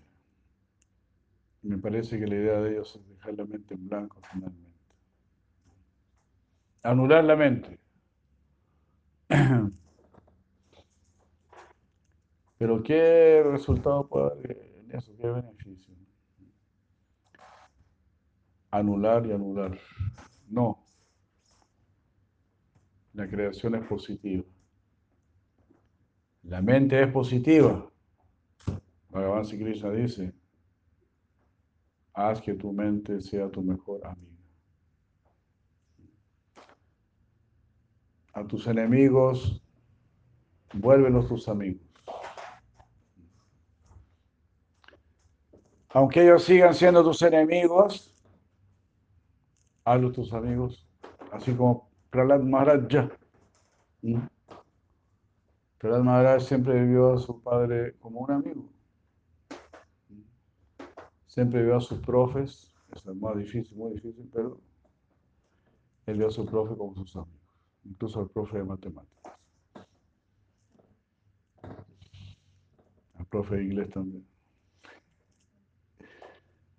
Me 1.63 1.79
parece 1.79 2.19
que 2.19 2.29
la 2.29 2.37
idea 2.37 2.61
de 2.61 2.71
ellos 2.71 2.95
es 2.95 3.09
dejar 3.09 3.35
la 3.35 3.45
mente 3.45 3.75
en 3.75 3.89
blanco 3.89 4.21
finalmente. 4.33 4.71
Anular 6.85 7.25
la 7.25 7.35
mente. 7.35 7.81
Pero 12.59 12.83
¿qué 12.85 13.43
resultado 13.45 14.07
puede 14.07 14.31
haber 14.31 14.75
en 14.79 14.97
eso? 14.97 15.13
¿Qué 15.17 15.27
beneficio? 15.27 15.93
Anular 18.71 19.27
y 19.27 19.33
anular. 19.33 19.77
No. 20.49 20.85
La 23.15 23.29
creación 23.29 23.75
es 23.75 23.85
positiva. 23.87 24.45
La 26.43 26.61
mente 26.61 27.01
es 27.01 27.11
positiva. 27.13 27.89
Bhagavan 29.11 29.45
Krishna 29.45 29.91
dice, 29.91 30.33
haz 32.15 32.41
que 32.41 32.55
tu 32.55 32.73
mente 32.73 33.21
sea 33.21 33.51
tu 33.51 33.63
mejor 33.63 34.07
amiga. 34.07 34.33
A 38.35 38.45
tus 38.47 38.67
enemigos, 38.67 39.63
vuélvelos 40.73 41.29
tus 41.29 41.49
amigos. 41.49 41.83
Aunque 45.91 46.23
ellos 46.23 46.45
sigan 46.45 46.75
siendo 46.75 47.05
tus 47.05 47.21
enemigos, 47.21 48.15
hazlos 49.85 50.13
tus 50.15 50.33
amigos, 50.33 50.89
así 51.31 51.55
como 51.55 51.91
Prahlad 52.09 52.41
Maharaj. 52.41 53.11
¿Mm? 54.01 54.21
Prahlad 55.83 56.05
Maharaj 56.05 56.43
siempre 56.45 56.81
vivió 56.81 57.13
a 57.13 57.19
su 57.19 57.43
padre 57.43 57.97
como 57.99 58.21
un 58.21 58.31
amigo. 58.31 58.73
Siempre 61.27 61.65
vio 61.65 61.77
a 61.77 61.81
sus 61.81 61.99
profes, 61.99 62.73
es 62.95 63.05
más 63.17 63.37
difícil, 63.37 63.77
muy 63.77 63.95
difícil, 63.95 64.31
pero 64.33 64.61
él 66.07 66.19
vio 66.19 66.29
a 66.29 66.31
su 66.31 66.47
profe 66.47 66.77
como 66.77 66.95
sus 66.95 67.17
amigos, 67.17 67.43
incluso 67.83 68.21
al 68.21 68.29
profe 68.29 68.59
de 68.59 68.65
matemáticas. 68.65 69.35
Al 73.19 73.27
profe 73.27 73.57
de 73.57 73.65
inglés 73.65 73.91
también. 73.91 74.25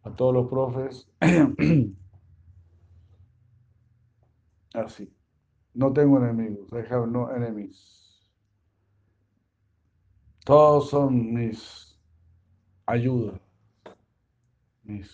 A 0.04 0.16
todos 0.16 0.34
los 0.34 0.50
profes, 0.50 1.10
así. 4.74 5.13
No 5.74 5.92
tengo 5.92 6.20
enemigos, 6.20 6.72
I 6.72 6.86
have 6.89 7.08
no 7.08 7.30
enemies. 7.36 8.03
Todos 10.45 10.89
son 10.89 11.34
mis 11.34 11.97
ayudas 12.86 13.39
mis 14.84 15.10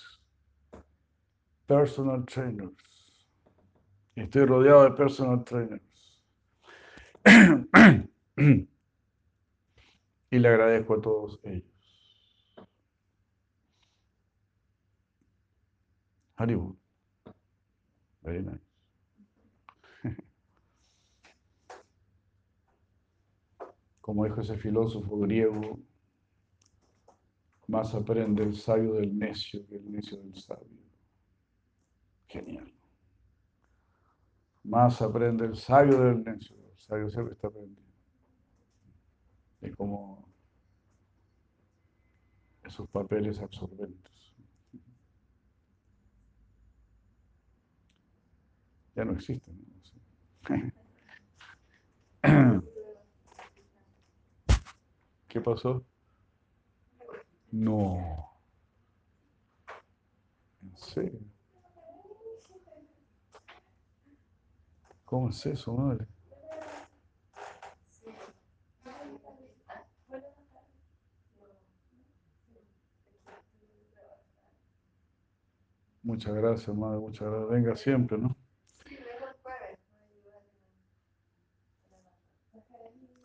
personal 1.67 2.25
trainers. 2.25 2.73
Estoy 4.15 4.45
rodeado 4.45 4.83
de 4.83 4.91
personal 4.91 5.43
trainers. 5.43 5.83
y 10.31 10.39
le 10.39 10.47
agradezco 10.47 10.95
a 10.95 11.01
todos 11.01 11.39
ellos. 11.43 11.63
Hollywood. 16.37 16.75
Very 18.23 18.41
nice. 18.41 18.68
Como 24.09 24.25
dijo 24.25 24.41
ese 24.41 24.57
filósofo 24.57 25.19
griego, 25.19 25.77
más 27.67 27.93
aprende 27.93 28.41
el 28.41 28.55
sabio 28.55 28.93
del 28.95 29.15
necio 29.15 29.63
que 29.67 29.75
el 29.75 29.91
necio 29.91 30.17
del 30.17 30.33
sabio. 30.33 30.81
Genial. 32.27 32.73
Más 34.63 34.99
aprende 35.03 35.45
el 35.45 35.55
sabio 35.55 36.01
del 36.01 36.23
necio. 36.23 36.55
El 36.57 36.79
sabio 36.79 37.09
siempre 37.11 37.35
está 37.35 37.49
aprendiendo. 37.49 37.93
Es 39.61 39.75
como 39.75 40.27
esos 42.63 42.89
papeles 42.89 43.39
absorbentes. 43.39 44.33
Ya 48.95 49.05
no 49.05 49.11
existen. 49.11 49.55
¿Qué 55.29 55.39
pasó? 55.39 55.85
No. 57.51 58.27
¿En 60.63 60.75
serio? 60.77 61.19
¿Cómo 65.05 65.29
es 65.29 65.45
eso, 65.45 65.73
madre? 65.73 66.07
Muchas 76.01 76.33
gracias, 76.33 76.75
madre, 76.75 76.99
muchas 76.99 77.27
gracias. 77.29 77.49
Venga 77.49 77.75
siempre, 77.75 78.17
¿no? 78.17 78.35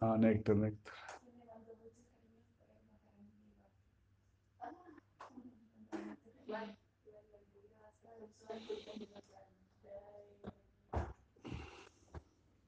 Ah, 0.00 0.16
Néctar, 0.18 0.56
Néctar. 0.56 1.03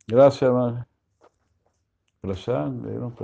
Gracias, 0.09 0.51
madre. 0.51 0.85
Prashan, 2.21 2.83
le 2.83 2.91
dieron. 2.91 3.15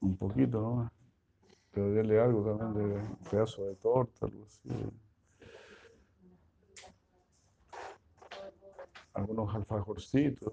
Un 0.00 0.16
poquito 0.16 0.60
nomás. 0.60 0.92
Pero 1.72 1.92
dile 1.92 2.20
algo 2.20 2.44
también 2.44 2.74
de 2.74 2.94
un 2.96 3.16
pedazo 3.30 3.64
de 3.64 3.74
torta. 3.76 4.26
Algunos 9.14 9.54
alfajorcitos. 9.54 10.52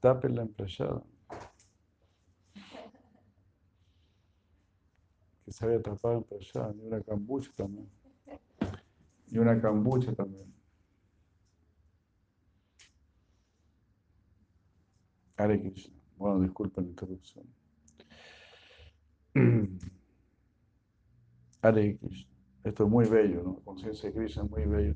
Tapen 0.00 0.34
la 0.34 0.42
empresa. 0.42 1.02
Que 5.44 5.52
se 5.52 5.64
había 5.64 5.82
tapado 5.82 6.18
en 6.18 6.24
prashan, 6.24 6.80
y 6.80 6.86
una 6.86 7.00
cambucha 7.02 7.50
también. 7.54 7.88
Y 9.30 9.38
una 9.38 9.60
cambucha 9.60 10.12
también. 10.14 10.54
Hare 15.36 15.60
Krishna. 15.60 15.94
Bueno, 16.16 16.40
disculpen 16.40 16.84
la 16.84 16.90
interrupción. 16.90 17.46
Hare 21.62 21.98
Krishna. 21.98 22.34
Esto 22.62 22.84
es 22.84 22.90
muy 22.90 23.06
bello, 23.06 23.42
¿no? 23.42 23.56
Conciencia 23.56 24.08
de 24.08 24.16
Krishna 24.16 24.44
es 24.44 24.50
muy 24.50 24.64
bello. 24.64 24.94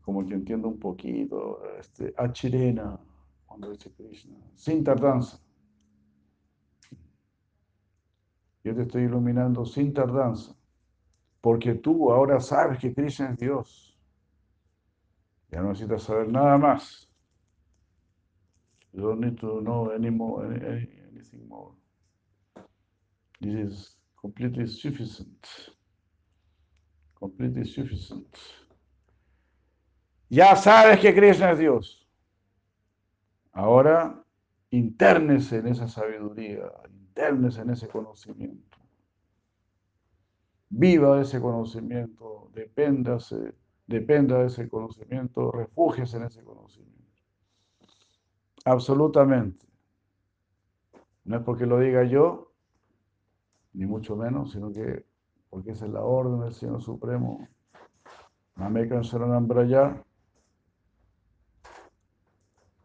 Como 0.00 0.26
que 0.26 0.34
entiendo 0.34 0.68
un 0.68 0.78
poquito, 0.78 1.62
este, 1.78 2.12
Achirena, 2.16 2.98
cuando 3.46 3.70
dice 3.70 3.92
Krishna, 3.92 4.36
sin 4.54 4.82
tardanza. 4.82 5.40
Yo 8.66 8.74
te 8.74 8.82
estoy 8.82 9.02
iluminando 9.04 9.64
sin 9.64 9.94
tardanza 9.94 10.52
porque 11.40 11.74
tú 11.74 12.10
ahora 12.10 12.40
sabes 12.40 12.80
que 12.80 12.92
Krishna 12.92 13.30
es 13.30 13.38
Dios. 13.38 13.96
Ya 15.52 15.60
no 15.60 15.68
necesitas 15.68 16.02
saber 16.02 16.28
nada 16.28 16.58
más. 16.58 17.08
You 18.92 19.02
don't 19.02 19.20
need 19.20 19.38
to 19.38 19.60
know 19.60 19.92
any 19.92 20.10
more, 20.10 20.44
anything 20.44 21.46
more. 21.46 21.76
This 23.40 23.54
is 23.54 23.96
completely 24.20 24.66
sufficient. 24.66 25.46
Completely 27.14 27.64
sufficient. 27.66 28.36
Ya 30.28 30.56
sabes 30.56 30.98
que 30.98 31.14
Krishna 31.14 31.52
es 31.52 31.58
Dios. 31.60 32.08
Ahora, 33.52 34.24
internese 34.70 35.58
en 35.58 35.68
esa 35.68 35.86
sabiduría, 35.86 36.68
internese 37.16 37.62
en 37.62 37.70
ese 37.70 37.88
conocimiento. 37.88 38.76
viva 40.68 41.20
ese 41.20 41.40
conocimiento, 41.40 42.50
depéndase, 42.52 43.54
dependa 43.86 44.40
de 44.40 44.46
ese 44.48 44.68
conocimiento, 44.68 45.50
refúgiese 45.52 46.18
en 46.18 46.24
ese 46.24 46.42
conocimiento. 46.42 47.22
Absolutamente. 48.64 49.64
No 51.24 51.36
es 51.36 51.42
porque 51.44 51.66
lo 51.66 51.78
diga 51.78 52.04
yo, 52.04 52.52
ni 53.72 53.86
mucho 53.86 54.16
menos, 54.16 54.52
sino 54.52 54.70
que 54.72 55.06
porque 55.48 55.70
esa 55.70 55.86
es 55.86 55.92
la 55.92 56.02
orden 56.02 56.40
del 56.40 56.52
Señor 56.52 56.82
Supremo. 56.82 57.48
Mamekan 58.56 59.04
Saranam 59.04 59.46
Braya. 59.46 60.02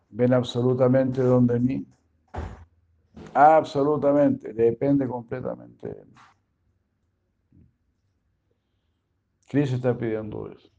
Ven 0.09 0.33
absolutamente 0.33 1.21
donde 1.21 1.59
mí. 1.59 1.85
Absolutamente. 3.33 4.53
Depende 4.53 5.07
completamente 5.07 5.87
de 5.87 6.05
mí. 6.05 6.13
Cristo 9.47 9.75
está 9.75 9.97
pidiendo 9.97 10.49
eso. 10.49 10.69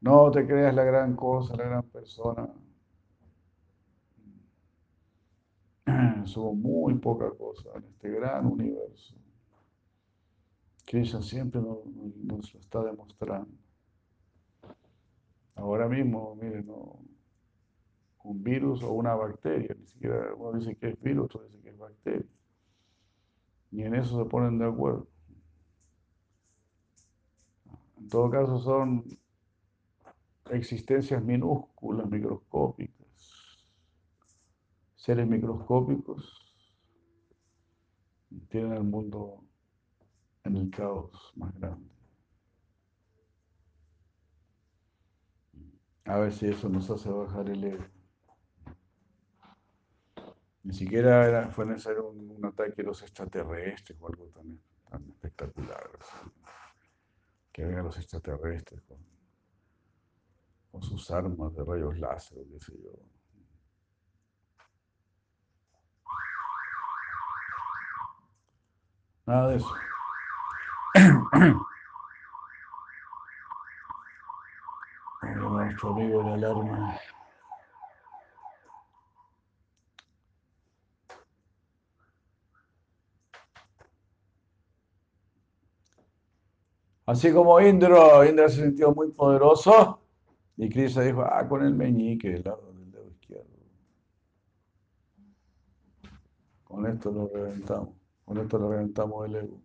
No 0.00 0.30
te 0.30 0.46
creas 0.46 0.74
la 0.74 0.84
gran 0.84 1.16
cosa, 1.16 1.56
la 1.56 1.64
gran 1.64 1.82
persona. 1.84 2.48
Somos 6.24 6.56
muy 6.56 6.94
poca 6.94 7.30
cosa 7.30 7.70
en 7.76 7.84
este 7.84 8.10
gran 8.10 8.46
universo. 8.46 9.16
Krishna 10.84 11.20
siempre 11.20 11.60
nos, 11.60 11.78
lo 12.24 12.38
está 12.60 12.84
demostrando. 12.84 13.50
Ahora 15.56 15.88
mismo, 15.88 16.36
miren, 16.36 16.68
un 18.26 18.42
virus 18.42 18.82
o 18.82 18.92
una 18.92 19.14
bacteria, 19.14 19.74
ni 19.78 19.86
siquiera 19.86 20.34
uno 20.34 20.58
dice 20.58 20.76
que 20.76 20.88
es 20.88 21.00
virus, 21.00 21.26
otro 21.26 21.44
dice 21.44 21.60
que 21.62 21.70
es 21.70 21.78
bacteria. 21.78 22.26
Ni 23.70 23.82
en 23.84 23.94
eso 23.94 24.18
se 24.18 24.28
ponen 24.28 24.58
de 24.58 24.66
acuerdo. 24.66 25.06
En 27.98 28.08
todo 28.08 28.28
caso 28.30 28.58
son 28.58 29.04
existencias 30.50 31.22
minúsculas, 31.22 32.08
microscópicas, 32.10 33.06
seres 34.96 35.26
microscópicos, 35.26 36.42
tienen 38.48 38.72
el 38.72 38.84
mundo 38.84 39.44
en 40.42 40.56
el 40.56 40.70
caos 40.70 41.32
más 41.36 41.54
grande. 41.54 41.90
A 46.04 46.18
ver 46.18 46.32
si 46.32 46.46
eso 46.46 46.68
nos 46.68 46.90
hace 46.90 47.10
bajar 47.10 47.48
el 47.50 47.64
ego. 47.64 47.95
Ni 50.66 50.74
siquiera 50.74 51.48
fue 51.50 51.64
necesario 51.64 52.08
un, 52.08 52.44
ataque 52.44 52.74
de 52.78 52.82
los 52.82 53.00
extraterrestres 53.00 53.96
o 54.00 54.08
algo 54.08 54.26
tan, 54.34 54.60
tan 54.90 55.08
espectacular. 55.10 55.88
Que 57.52 57.64
vengan 57.64 57.84
los 57.84 57.96
extraterrestres 57.96 58.82
con, 58.82 58.98
con 60.72 60.82
sus 60.82 61.08
armas 61.12 61.54
de 61.54 61.62
rayos 61.62 61.96
láser, 62.00 62.44
qué 62.50 62.58
sé 62.58 62.72
yo. 62.82 62.90
Nada 69.24 69.48
de 69.50 69.56
eso. 69.56 69.74
nuestro 75.38 75.90
amigo 75.90 76.22
la 76.24 76.34
alarma. 76.34 76.98
Así 87.06 87.32
como 87.32 87.60
Indra, 87.60 88.28
Indra 88.28 88.48
se 88.48 88.62
sintió 88.64 88.92
muy 88.92 89.12
poderoso 89.12 90.00
y 90.56 90.68
Krishna 90.68 91.02
dijo, 91.02 91.22
ah, 91.22 91.46
con 91.48 91.64
el 91.64 91.72
meñique, 91.72 92.34
el 92.34 92.42
lado 92.42 92.72
del 92.72 92.90
dedo 92.90 93.08
izquierdo. 93.08 93.56
Con 96.64 96.86
esto 96.86 97.12
lo 97.12 97.28
reventamos, 97.28 97.90
con 98.24 98.38
esto 98.38 98.58
lo 98.58 98.70
reventamos 98.70 99.26
el 99.26 99.36
ego. 99.36 99.60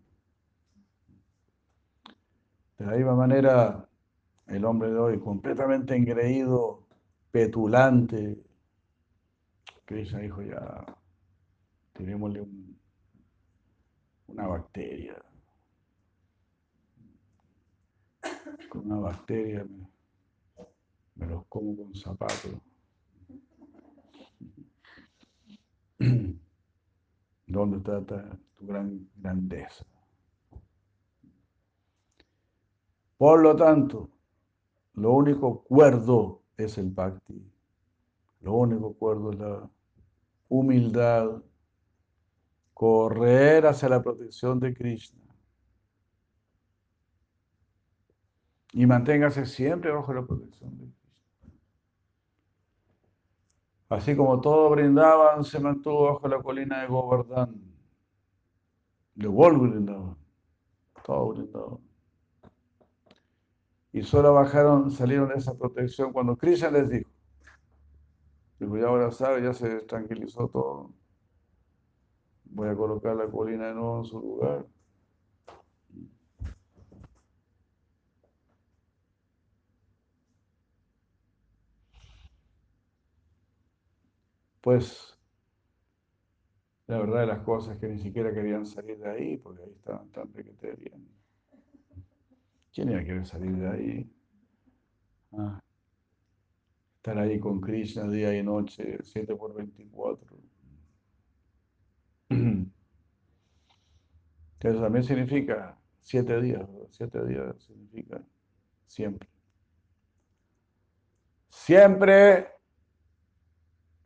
De 2.78 2.86
la 2.86 2.92
misma 2.92 3.16
manera, 3.16 3.88
el 4.46 4.64
hombre 4.64 4.90
de 4.90 4.98
hoy, 4.98 5.18
completamente 5.18 5.96
engreído, 5.96 6.86
petulante, 7.32 8.40
Krishna 9.84 10.20
dijo 10.20 10.42
ya, 10.42 10.84
tirémosle 11.92 12.46
una 14.28 14.46
bacteria. 14.46 15.16
Con 18.68 18.86
una 18.90 19.00
bacteria 19.00 19.64
me, 21.14 21.26
los 21.26 21.44
como 21.46 21.76
con 21.76 21.94
zapatos. 21.94 22.56
¿Dónde 27.46 27.76
está 27.76 28.02
tu 28.56 28.66
gran 28.66 29.08
grandeza? 29.16 29.84
Por 33.16 33.40
lo 33.40 33.54
tanto, 33.54 34.10
lo 34.94 35.12
único 35.12 35.62
cuerdo 35.62 36.42
es 36.56 36.76
el 36.78 36.90
bhakti. 36.90 37.40
Lo 38.40 38.54
único 38.54 38.94
cuerdo 38.94 39.32
es 39.32 39.38
la 39.38 39.70
humildad, 40.48 41.42
correr 42.74 43.66
hacia 43.66 43.88
la 43.88 44.02
protección 44.02 44.58
de 44.58 44.74
Krishna. 44.74 45.22
Y 48.72 48.86
manténgase 48.86 49.46
siempre 49.46 49.90
bajo 49.90 50.12
la 50.12 50.22
protección 50.22 50.76
de 50.78 50.86
Krishna. 50.86 51.50
Así 53.88 54.16
como 54.16 54.40
todo 54.40 54.70
brindaban, 54.70 55.44
se 55.44 55.60
mantuvo 55.60 56.14
bajo 56.14 56.28
la 56.28 56.42
colina 56.42 56.82
de 56.82 56.88
Govardhan. 56.88 57.60
De 59.14 59.28
Wall 59.28 59.58
brindaban. 59.58 60.16
Todo 61.04 61.34
brindaban 61.34 61.92
y 63.92 64.02
solo 64.02 64.32
bajaron, 64.32 64.90
salieron 64.90 65.28
de 65.28 65.36
esa 65.36 65.54
protección 65.54 66.12
cuando 66.12 66.36
Krishna 66.36 66.70
les 66.70 66.88
dijo. 66.88 67.10
Dijo, 68.58 68.78
ya 68.78 68.86
ahora 68.86 69.10
sabe, 69.10 69.42
ya 69.42 69.52
se 69.52 69.80
tranquilizó 69.82 70.48
todo. 70.48 70.90
Voy 72.44 72.68
a 72.68 72.76
colocar 72.76 73.16
la 73.16 73.28
colina 73.30 73.68
de 73.68 73.74
nuevo 73.74 73.98
en 73.98 74.04
su 74.04 74.20
lugar. 74.20 74.66
Pues 84.62 85.18
la 86.86 86.98
verdad 86.98 87.20
de 87.20 87.26
las 87.26 87.40
cosas 87.40 87.76
que 87.78 87.88
ni 87.88 87.98
siquiera 87.98 88.32
querían 88.32 88.64
salir 88.64 88.98
de 88.98 89.10
ahí, 89.10 89.36
porque 89.36 89.62
ahí 89.64 89.72
estaban 89.72 90.08
tan 90.10 90.32
bien. 90.32 90.56
¿Quién 92.72 92.90
iba 92.90 93.00
a 93.00 93.04
querer 93.04 93.26
salir 93.26 93.56
de 93.56 93.68
ahí? 93.68 94.10
Ah, 95.32 95.60
estar 96.96 97.18
ahí 97.18 97.40
con 97.40 97.60
Krishna 97.60 98.08
día 98.08 98.38
y 98.38 98.42
noche, 98.44 98.98
7 99.02 99.34
por 99.34 99.52
24. 99.52 100.38
Eso 104.60 104.80
también 104.80 105.02
significa 105.02 105.76
siete 106.00 106.40
días, 106.40 106.68
siete 106.90 107.26
días 107.26 107.60
significa 107.64 108.22
siempre. 108.86 109.28
Siempre 111.48 112.61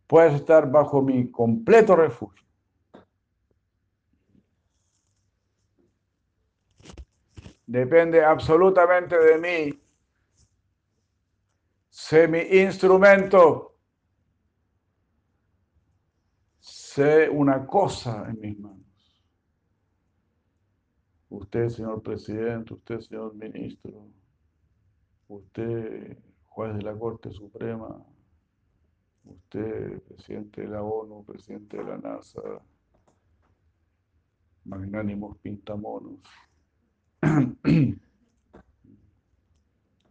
puedes 0.06 0.34
estar 0.34 0.70
bajo 0.70 1.02
mi 1.02 1.30
completo 1.30 1.96
refugio. 1.96 2.46
depende 7.66 8.24
absolutamente 8.24 9.18
de 9.18 9.38
mí. 9.38 9.80
Sé 11.90 12.28
mi 12.28 12.40
instrumento. 12.40 13.74
Sé 16.60 17.28
una 17.28 17.66
cosa 17.66 18.26
en 18.28 18.40
mis 18.40 18.58
manos. 18.58 18.80
Usted, 21.28 21.68
señor 21.68 22.02
presidente, 22.02 22.72
usted, 22.72 23.00
señor 23.00 23.34
ministro, 23.34 24.08
usted, 25.28 26.16
juez 26.46 26.76
de 26.76 26.82
la 26.82 26.96
Corte 26.96 27.30
Suprema, 27.30 27.98
usted, 29.26 30.02
presidente 30.02 30.62
de 30.62 30.68
la 30.68 30.82
ONU, 30.82 31.24
presidente 31.24 31.76
de 31.76 31.84
la 31.84 31.98
NASA, 31.98 32.40
magnánimos 34.64 35.36
pintamonos. 35.38 36.20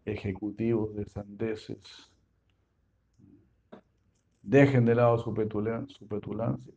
ejecutivos 0.06 0.96
de 0.96 1.06
sandeces, 1.06 2.12
dejen 4.44 4.86
de 4.86 4.96
lado 4.96 5.18
su, 5.18 5.34
petulancia. 5.34 6.74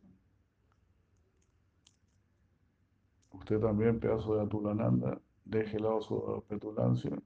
Usted 3.31 3.61
también, 3.61 4.01
pedazo 4.01 4.37
de 4.37 4.43
Atulananda, 4.43 5.21
deje 5.45 5.79
lado 5.79 6.01
su 6.01 6.45
petulancia 6.49 7.17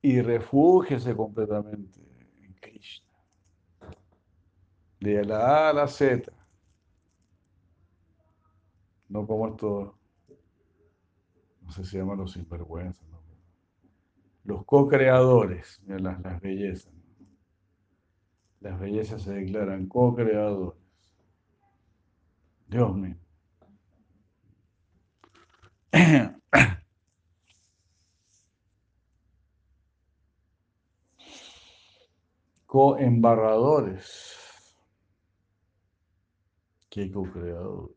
y 0.00 0.20
refújese 0.20 1.14
completamente 1.16 2.00
en 2.42 2.54
Krishna. 2.54 3.13
De 5.04 5.22
la 5.22 5.38
A 5.46 5.68
a 5.68 5.72
la 5.74 5.86
Z. 5.86 6.32
No 9.08 9.26
como 9.26 9.48
esto, 9.48 9.98
no 11.60 11.70
sé 11.70 11.84
si 11.84 11.90
se 11.90 11.98
llaman 11.98 12.18
los 12.18 12.32
sinvergüenzas, 12.32 12.96
los 14.44 14.64
co-creadores, 14.64 15.82
las, 15.86 16.20
las 16.20 16.40
bellezas. 16.40 16.92
Las 18.60 18.80
bellezas 18.80 19.20
se 19.22 19.34
declaran 19.34 19.86
co-creadores. 19.88 20.80
Dios 22.68 22.96
mío. 22.96 23.16
Co-embarradores. 32.66 34.43
Qué 36.94 37.10
co-creador. 37.10 37.92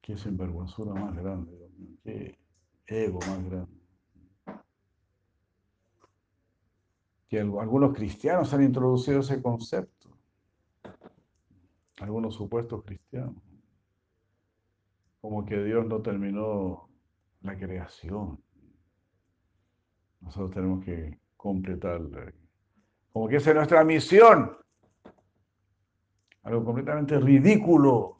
Qué 0.00 0.16
sinvergüenzura 0.16 0.94
más 0.94 1.12
grande. 1.16 1.98
Qué 2.04 2.38
ego 2.86 3.18
más 3.18 3.44
grande. 3.44 3.80
Que 7.26 7.40
algunos 7.40 7.92
cristianos 7.94 8.54
han 8.54 8.62
introducido 8.62 9.18
ese 9.18 9.42
concepto. 9.42 10.16
Algunos 11.98 12.36
supuestos 12.36 12.84
cristianos. 12.84 13.42
Como 15.20 15.44
que 15.44 15.64
Dios 15.64 15.84
no 15.86 16.00
terminó 16.00 16.88
la 17.40 17.58
creación. 17.58 18.40
Nosotros 20.20 20.52
tenemos 20.52 20.84
que 20.84 21.18
completarla. 21.36 22.32
Como 23.12 23.26
que 23.26 23.38
esa 23.38 23.50
es 23.50 23.56
nuestra 23.56 23.82
misión. 23.82 24.63
Algo 26.44 26.64
completamente 26.64 27.18
ridículo. 27.18 28.18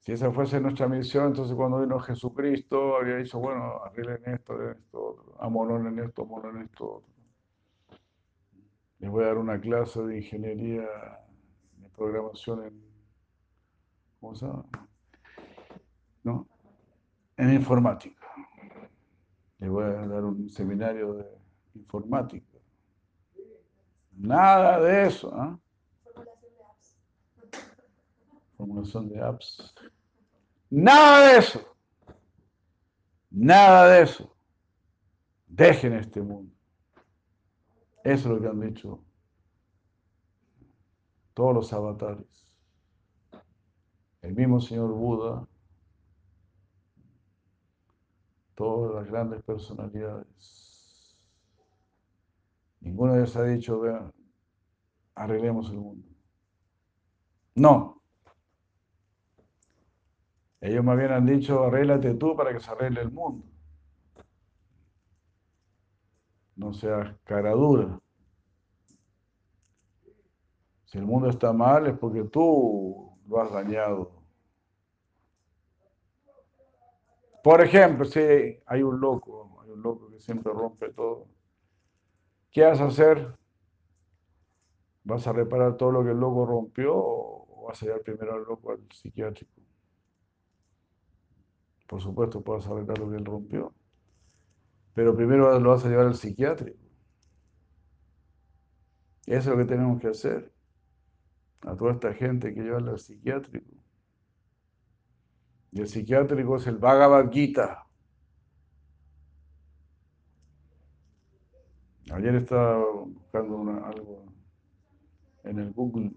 Si 0.00 0.12
esa 0.12 0.30
fuese 0.30 0.60
nuestra 0.60 0.86
misión, 0.86 1.28
entonces 1.28 1.56
cuando 1.56 1.80
vino 1.80 1.98
Jesucristo 1.98 2.98
había 2.98 3.16
dicho, 3.16 3.38
bueno, 3.38 3.82
arreglen 3.82 4.22
esto, 4.26 4.52
arreglen 4.52 4.82
esto, 4.84 5.34
amonon 5.38 5.86
en 5.86 5.98
esto, 6.00 6.28
esto. 6.62 7.02
Les 8.98 9.10
voy 9.10 9.24
a 9.24 9.28
dar 9.28 9.38
una 9.38 9.58
clase 9.58 10.02
de 10.02 10.18
ingeniería, 10.18 10.86
de 11.78 11.88
programación 11.88 12.66
en, 12.66 12.84
¿cómo 14.20 14.34
se 14.34 14.44
llama? 14.44 14.66
¿No? 16.22 16.46
En 17.38 17.54
informática. 17.54 18.26
Les 19.58 19.70
voy 19.70 19.84
a 19.84 20.06
dar 20.06 20.22
un 20.22 20.50
seminario 20.50 21.14
de 21.14 21.26
informática. 21.76 22.53
Nada 24.16 24.80
de 24.80 25.06
eso. 25.06 25.32
¿ah? 25.34 25.58
Formulación 28.56 29.08
de 29.08 29.20
apps. 29.20 29.74
Nada 30.70 31.28
de 31.28 31.38
eso. 31.38 31.76
Nada 33.30 33.88
de 33.88 34.02
eso. 34.02 34.36
Dejen 35.46 35.94
este 35.94 36.20
mundo. 36.20 36.54
Eso 38.02 38.28
es 38.28 38.34
lo 38.34 38.40
que 38.40 38.48
han 38.48 38.60
dicho 38.60 39.04
todos 41.34 41.54
los 41.54 41.72
avatares. 41.72 42.48
El 44.22 44.34
mismo 44.34 44.60
señor 44.60 44.90
Buda, 44.92 45.46
todas 48.54 48.94
las 48.94 49.10
grandes 49.10 49.42
personalidades. 49.42 50.73
Ninguno 52.84 53.14
de 53.14 53.20
ellos 53.20 53.36
ha 53.36 53.44
dicho, 53.44 53.80
vean, 53.80 54.12
arreglemos 55.14 55.70
el 55.70 55.78
mundo. 55.78 56.06
No. 57.54 58.02
Ellos 60.60 60.84
más 60.84 60.98
bien 60.98 61.10
han 61.10 61.24
dicho, 61.24 61.64
arréglate 61.64 62.14
tú 62.14 62.36
para 62.36 62.52
que 62.52 62.60
se 62.60 62.70
arregle 62.70 63.00
el 63.00 63.10
mundo. 63.10 63.46
No 66.56 66.74
seas 66.74 67.16
cara 67.24 67.52
dura. 67.52 67.98
Si 70.84 70.98
el 70.98 71.06
mundo 71.06 71.30
está 71.30 71.52
mal 71.54 71.86
es 71.86 71.98
porque 71.98 72.24
tú 72.24 73.18
lo 73.26 73.40
has 73.40 73.50
dañado. 73.50 74.12
Por 77.42 77.62
ejemplo, 77.62 78.04
si 78.04 78.20
hay 78.66 78.82
un 78.82 79.00
loco, 79.00 79.58
hay 79.62 79.70
un 79.70 79.82
loco 79.82 80.10
que 80.10 80.20
siempre 80.20 80.52
rompe 80.52 80.90
todo. 80.92 81.33
¿Qué 82.54 82.62
vas 82.62 82.80
a 82.80 82.86
hacer? 82.86 83.36
¿Vas 85.02 85.26
a 85.26 85.32
reparar 85.32 85.76
todo 85.76 85.90
lo 85.90 86.04
que 86.04 86.12
el 86.12 86.18
loco 86.18 86.46
rompió 86.46 86.94
o 86.96 87.66
vas 87.66 87.82
a 87.82 87.86
llevar 87.86 88.02
primero 88.02 88.34
al 88.34 88.44
loco 88.44 88.70
al 88.70 88.80
psiquiátrico? 88.92 89.60
Por 91.88 92.00
supuesto, 92.00 92.42
puedes 92.42 92.64
arreglar 92.68 92.98
lo 92.98 93.10
que 93.10 93.16
él 93.16 93.24
rompió. 93.24 93.74
Pero 94.94 95.16
primero 95.16 95.58
lo 95.58 95.70
vas 95.70 95.84
a 95.84 95.88
llevar 95.88 96.06
al 96.06 96.14
psiquiátrico. 96.14 96.78
Eso 99.26 99.38
es 99.38 99.46
lo 99.46 99.56
que 99.56 99.64
tenemos 99.64 100.00
que 100.00 100.08
hacer. 100.08 100.52
A 101.62 101.74
toda 101.74 101.94
esta 101.94 102.14
gente 102.14 102.54
que 102.54 102.62
lleva 102.62 102.78
al 102.78 103.00
psiquiátrico. 103.00 103.74
Y 105.72 105.80
el 105.80 105.88
psiquiátrico 105.88 106.56
es 106.56 106.68
el 106.68 106.78
Bhagavad 106.78 107.32
Gita. 107.32 107.83
Ayer 112.14 112.36
estaba 112.36 112.78
buscando 112.92 113.84
algo 113.84 114.24
en 115.42 115.58
el 115.58 115.72
Google 115.72 116.12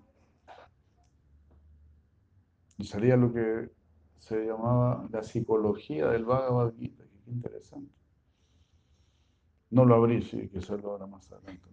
y 2.78 2.84
salía 2.84 3.18
lo 3.18 3.34
que 3.34 3.72
se 4.20 4.46
llamaba 4.46 5.08
La 5.12 5.24
psicología 5.24 6.10
del 6.10 6.24
Bhagavad 6.24 6.76
Gita. 6.76 7.04
Qué 7.26 7.32
interesante. 7.32 7.92
No 9.72 9.86
lo 9.86 9.96
abrí, 9.96 10.22
sí, 10.22 10.48
que 10.50 10.60
lo 10.60 10.92
ahora 10.92 11.08
más 11.08 11.32
adelante. 11.32 11.68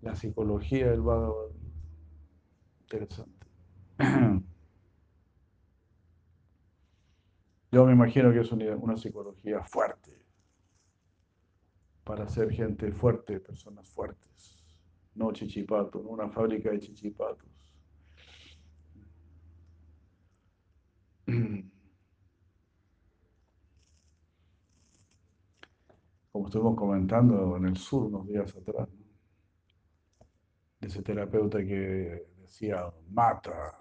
La 0.00 0.16
psicología 0.16 0.90
del 0.90 1.02
Bhagavad 1.02 1.50
Gita. 1.52 1.82
Interesante. 2.80 3.46
Yo 7.70 7.84
me 7.84 7.92
imagino 7.92 8.32
que 8.32 8.40
es 8.40 8.50
una 8.50 8.96
psicología 8.96 9.62
fuerte 9.62 10.24
para 12.02 12.26
ser 12.26 12.50
gente 12.50 12.90
fuerte, 12.92 13.38
personas 13.40 13.90
fuertes, 13.90 14.64
no 15.14 15.30
chichipatos, 15.32 16.02
no 16.02 16.08
una 16.08 16.30
fábrica 16.30 16.70
de 16.70 16.80
chichipatos. 16.80 17.46
Como 26.32 26.46
estuvimos 26.46 26.76
comentando 26.76 27.58
en 27.58 27.66
el 27.66 27.76
sur 27.76 28.04
unos 28.04 28.26
días 28.26 28.56
atrás, 28.56 28.88
de 30.80 30.86
ese 30.86 31.02
terapeuta 31.02 31.58
que 31.58 32.26
decía, 32.38 32.90
mata 33.10 33.76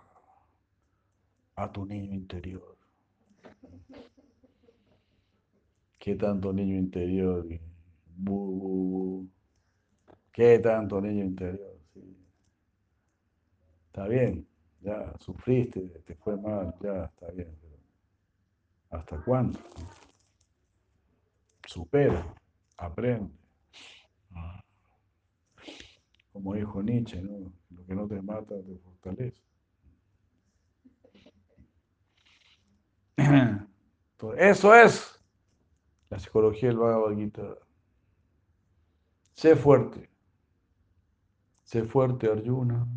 a 1.56 1.72
tu 1.72 1.86
niño 1.86 2.14
interior. 2.14 2.77
¿Qué 6.08 6.16
tanto 6.16 6.54
niño 6.54 6.78
interior? 6.78 7.46
¿Qué 10.32 10.60
tanto 10.60 11.02
niño 11.02 11.26
interior? 11.26 11.78
Está 13.88 14.08
bien, 14.08 14.48
ya 14.80 15.14
sufriste, 15.20 15.82
te 16.06 16.16
fue 16.16 16.38
mal, 16.38 16.74
ya 16.82 17.04
está 17.04 17.30
bien. 17.32 17.54
¿Hasta 18.90 19.22
cuándo? 19.26 19.60
Supera, 21.66 22.34
aprende. 22.78 23.36
Como 26.32 26.54
dijo 26.54 26.82
Nietzsche, 26.82 27.22
¿no? 27.22 27.52
lo 27.70 27.86
que 27.86 27.96
no 27.96 28.08
te 28.08 28.22
mata 28.22 28.56
te 28.64 28.78
fortalece. 28.78 29.42
Eso 34.38 34.74
es 34.74 35.17
la 36.10 36.20
psicología 36.20 36.70
del 36.70 36.78
Bhagavad 36.78 37.16
Gita. 37.16 37.58
Sé 39.34 39.56
fuerte. 39.56 40.10
Sé 41.64 41.84
fuerte, 41.84 42.32
Arjuna. 42.32 42.88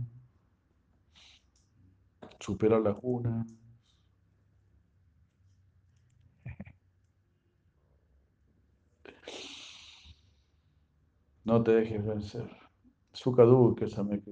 Supera 2.39 2.79
la 2.79 2.95
cuna. 2.95 3.45
No 11.45 11.63
te 11.63 11.73
dejes 11.73 12.05
vencer. 12.05 12.49
Sukadu, 13.13 13.75
que 13.75 13.89
se 13.89 14.03
me 14.05 14.23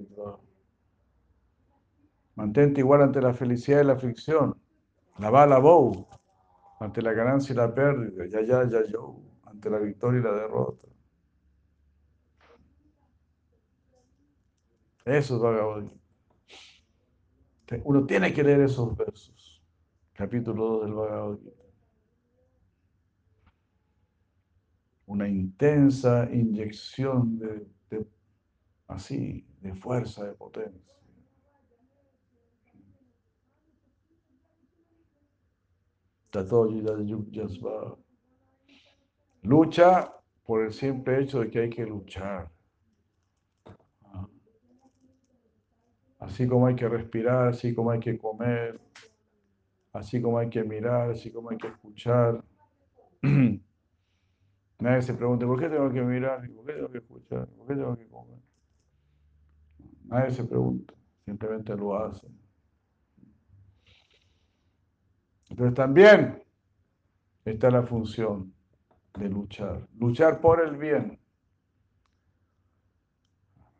Mantente 2.35 2.79
igual 2.79 3.01
ante 3.01 3.21
la 3.21 3.33
felicidad 3.33 3.81
y 3.81 3.85
la 3.85 3.93
aflicción. 3.93 4.57
La 5.17 5.29
bala 5.29 5.59
bow, 5.59 6.07
ante 6.79 7.01
la 7.01 7.13
ganancia 7.13 7.53
y 7.53 7.55
la 7.55 7.73
pérdida. 7.73 8.25
Ya, 8.27 8.41
ya, 8.41 8.69
ya, 8.69 8.85
yo, 8.85 9.19
ante 9.43 9.69
la 9.69 9.79
victoria 9.79 10.19
y 10.19 10.23
la 10.23 10.33
derrota. 10.33 10.87
Eso 15.05 15.35
es 15.35 15.41
Bhagavad 15.41 15.85
Uno 17.83 18.05
tiene 18.05 18.33
que 18.33 18.43
leer 18.43 18.61
esos 18.61 18.95
versos. 18.95 19.63
Capítulo 20.13 20.79
2 20.79 20.85
del 20.85 20.93
Bhagavad 20.93 21.37
Gita. 21.37 21.63
Una 25.07 25.27
intensa 25.27 26.29
inyección 26.31 27.39
de 27.39 27.67
así, 28.89 29.45
de 29.61 29.73
fuerza, 29.75 30.25
de 30.25 30.33
potencia. 30.33 30.98
Lucha 39.43 40.13
por 40.45 40.63
el 40.63 40.73
simple 40.73 41.21
hecho 41.21 41.39
de 41.41 41.49
que 41.49 41.59
hay 41.59 41.69
que 41.69 41.85
luchar. 41.85 42.51
Así 46.19 46.47
como 46.47 46.67
hay 46.67 46.75
que 46.75 46.89
respirar, 46.89 47.47
así 47.47 47.73
como 47.73 47.91
hay 47.91 47.99
que 47.99 48.17
comer, 48.17 48.79
así 49.93 50.21
como 50.21 50.37
hay 50.37 50.49
que 50.49 50.63
mirar, 50.63 51.11
así 51.11 51.31
como 51.31 51.49
hay 51.49 51.57
que 51.57 51.67
escuchar. 51.67 52.43
Nadie 54.79 55.01
se 55.01 55.13
pregunta, 55.13 55.45
¿por 55.45 55.59
qué 55.59 55.69
tengo 55.69 55.91
que 55.91 56.01
mirar? 56.01 56.49
¿Por 56.51 56.65
qué 56.65 56.73
tengo 56.73 56.91
que 56.91 56.97
escuchar? 56.99 57.47
¿Por 57.47 57.67
qué 57.67 57.75
tengo 57.75 57.97
que 57.97 58.07
comer? 58.07 58.39
Nadie 60.05 60.31
se 60.31 60.43
pregunta, 60.43 60.93
simplemente 61.25 61.75
lo 61.75 61.95
hace. 61.97 62.27
Entonces 65.49 65.75
también 65.75 66.43
está 67.43 67.69
la 67.71 67.83
función 67.83 68.53
de 69.17 69.29
luchar, 69.29 69.87
luchar 69.97 70.39
por 70.39 70.61
el 70.61 70.77
bien. 70.77 71.19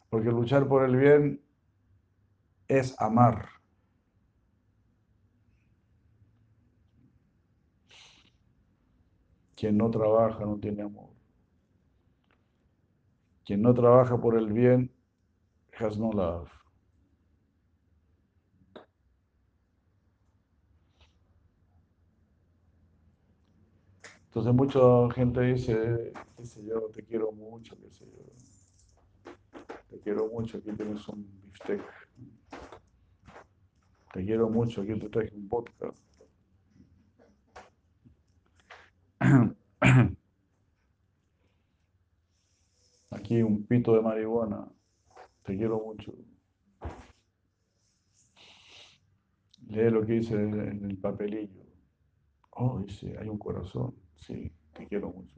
Porque 0.09 0.29
luchar 0.29 0.67
por 0.67 0.83
el 0.83 0.95
bien 0.95 1.41
es 2.67 2.99
amar. 2.99 3.47
Quien 9.55 9.77
no 9.77 9.91
trabaja 9.91 10.45
no 10.45 10.57
tiene 10.57 10.83
amor. 10.83 11.09
Quien 13.45 13.61
no 13.61 13.73
trabaja 13.73 14.19
por 14.19 14.37
el 14.37 14.51
bien 14.51 14.91
has 15.77 15.97
no 15.97 16.11
love. 16.11 16.58
Entonces 24.29 24.53
mucha 24.53 24.79
gente 25.15 25.41
dice, 25.41 26.13
qué 26.37 26.45
sé 26.45 26.63
yo, 26.63 26.81
te 26.93 27.03
quiero 27.03 27.31
mucho, 27.31 27.75
qué 27.81 27.89
sé 27.89 28.05
yo. 28.05 28.21
Te 29.89 29.99
quiero 30.01 30.27
mucho, 30.27 30.59
aquí 30.59 30.71
tienes 30.71 31.07
un 31.07 31.27
bistec. 31.51 31.81
Te 34.13 34.23
quiero 34.23 34.47
mucho, 34.47 34.81
aquí 34.83 34.99
te 34.99 35.09
traje 35.09 35.33
un 35.33 35.49
vodka. 35.49 35.91
Aquí 43.11 43.41
un 43.41 43.65
pito 43.65 43.93
de 43.95 44.01
marihuana. 44.01 44.71
Te 45.43 45.57
quiero 45.57 45.79
mucho. 45.79 46.13
Lee 49.67 49.89
lo 49.89 50.05
que 50.05 50.13
dice 50.13 50.35
en 50.35 50.85
el 50.85 50.97
papelillo. 50.97 51.65
Oh, 52.51 52.79
dice, 52.79 53.17
hay 53.19 53.27
un 53.27 53.39
corazón. 53.39 54.08
Sí, 54.19 54.51
te 54.73 54.87
quiero 54.87 55.11
mucho. 55.11 55.35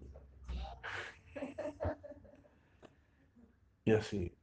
Y 3.85 3.91
así, 3.91 4.33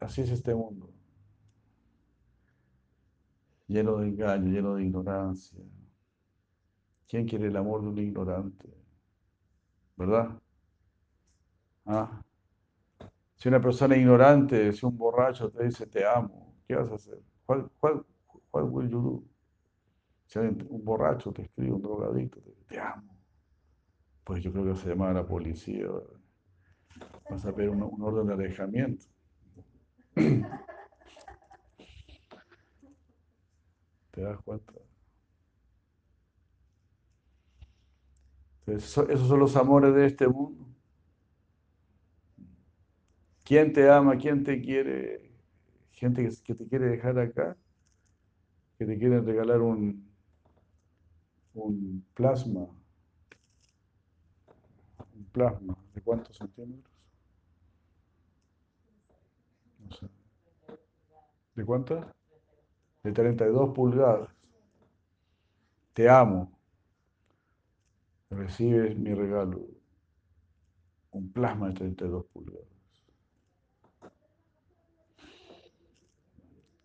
así 0.00 0.22
es 0.22 0.30
este 0.30 0.54
mundo 0.54 0.92
lleno 3.66 3.96
de 3.98 4.08
engaño, 4.08 4.50
lleno 4.50 4.74
de 4.76 4.84
ignorancia. 4.84 5.58
¿Quién 7.08 7.26
quiere 7.26 7.46
el 7.48 7.56
amor 7.56 7.80
de 7.82 7.88
un 7.88 7.98
ignorante? 7.98 8.68
¿Verdad? 9.96 10.40
¿Ah? 11.86 12.22
Si 13.36 13.48
una 13.48 13.60
persona 13.60 13.96
ignorante, 13.96 14.72
si 14.72 14.86
un 14.86 14.96
borracho 14.96 15.50
te 15.50 15.64
dice 15.64 15.86
te 15.86 16.04
amo, 16.06 16.56
¿qué 16.66 16.74
vas 16.76 16.90
a 16.90 16.94
hacer? 16.94 17.20
¿Cuál, 17.46 17.70
cuál, 17.78 18.04
cuál 18.50 18.64
will 18.64 18.88
you 18.90 19.00
do? 19.02 19.24
Si 20.26 20.38
un 20.38 20.84
borracho 20.84 21.32
te 21.32 21.42
escribe, 21.42 21.72
un 21.72 21.82
drogadicto, 21.82 22.40
te 22.40 22.52
te 22.66 22.78
amo, 22.80 23.13
pues 24.24 24.42
yo 24.42 24.50
creo 24.52 24.64
que 24.64 24.76
se 24.76 24.88
llama 24.88 25.10
a 25.10 25.14
la 25.14 25.26
policía. 25.26 25.86
Vas 27.30 27.44
a 27.44 27.54
pedir 27.54 27.70
un, 27.70 27.82
orden 27.82 28.26
de 28.26 28.32
alejamiento. 28.32 29.04
¿Te 34.10 34.20
das 34.22 34.40
cuenta? 34.42 34.72
esos 38.66 39.28
son 39.28 39.40
los 39.40 39.56
amores 39.56 39.94
de 39.94 40.06
este 40.06 40.26
mundo. 40.26 40.64
¿Quién 43.44 43.72
te 43.74 43.90
ama? 43.90 44.16
¿Quién 44.16 44.42
te 44.42 44.60
quiere? 44.62 45.30
Gente 45.92 46.26
que, 46.44 46.54
te 46.54 46.66
quiere 46.66 46.86
dejar 46.86 47.18
acá, 47.18 47.58
que 48.78 48.86
te 48.86 48.98
quiere 48.98 49.20
regalar 49.20 49.60
un, 49.60 50.10
un 51.52 52.06
plasma. 52.14 52.66
Un 55.14 55.24
plasma. 55.26 55.76
¿De 55.94 56.00
cuántos 56.00 56.36
centímetros? 56.36 56.92
No 59.78 59.90
sé. 59.90 60.08
¿De 61.54 61.64
cuántos? 61.64 62.04
de 63.04 63.12
32 63.12 63.74
pulgadas. 63.74 64.30
Te 65.92 66.08
amo. 66.08 66.50
Recibes 68.30 68.98
mi 68.98 69.14
regalo. 69.14 69.68
Un 71.12 71.30
plasma 71.30 71.68
de 71.68 71.74
32 71.74 72.24
pulgadas. 72.32 72.66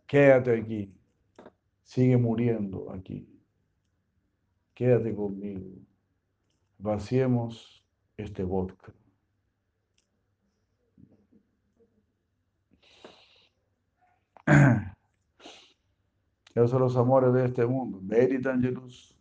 Quédate 0.05 0.59
aquí. 0.59 0.93
Sigue 1.83 2.17
muriendo 2.17 2.91
aquí. 2.91 3.27
Quédate 4.73 5.15
conmigo. 5.15 5.65
Vaciemos 6.77 7.78
este 8.21 8.43
vodka. 8.43 8.93
Esos 16.55 16.71
son 16.71 16.81
los 16.81 16.97
amores 16.97 17.33
de 17.33 17.45
este 17.45 17.65
mundo. 17.65 17.99
Very 18.01 18.37
dangerous. 18.37 19.15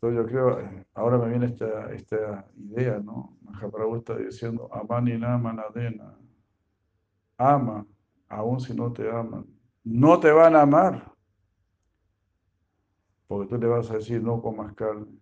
Entonces 0.00 0.18
yo 0.18 0.26
creo, 0.26 0.84
ahora 0.94 1.18
me 1.18 1.28
viene 1.30 1.46
esta, 1.46 1.92
esta 1.92 2.46
idea, 2.56 2.98
¿no? 2.98 3.36
Mahaprabhu 3.42 3.96
está 3.96 4.16
diciendo, 4.16 4.68
amani 4.72 5.16
nama 5.18 5.52
nadena. 5.52 6.14
Ama, 7.38 7.86
aun 8.28 8.60
si 8.60 8.74
no 8.74 8.92
te 8.92 9.10
aman. 9.10 9.46
No 9.84 10.20
te 10.20 10.30
van 10.30 10.54
a 10.54 10.62
amar. 10.62 11.15
Porque 13.26 13.48
tú 13.48 13.58
le 13.58 13.66
vas 13.66 13.90
a 13.90 13.94
decir, 13.94 14.22
no 14.22 14.40
comas 14.40 14.74
carne, 14.74 15.18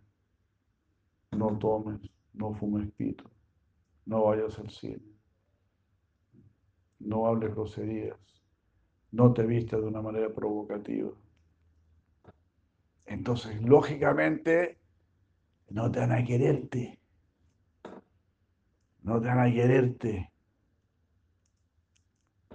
no 1.33 1.59
tomes, 1.59 2.01
no 2.33 2.55
fumes 2.55 2.91
pito 2.93 3.35
no 4.07 4.25
vayas 4.25 4.59
al 4.59 4.71
cine, 4.71 5.03
no 6.99 7.27
hables 7.27 7.55
groserías, 7.55 8.19
no 9.11 9.33
te 9.33 9.45
vistas 9.45 9.81
de 9.81 9.87
una 9.87 10.03
manera 10.03 10.33
provocativa. 10.33 11.11
Entonces, 13.07 13.61
lógicamente, 13.63 14.79
no 15.69 15.91
te 15.91 16.01
van 16.01 16.13
a 16.13 16.25
quererte. 16.25 16.99
No 19.03 19.21
te 19.21 19.29
van 19.29 19.41
a 19.41 19.53
quererte. 19.53 20.33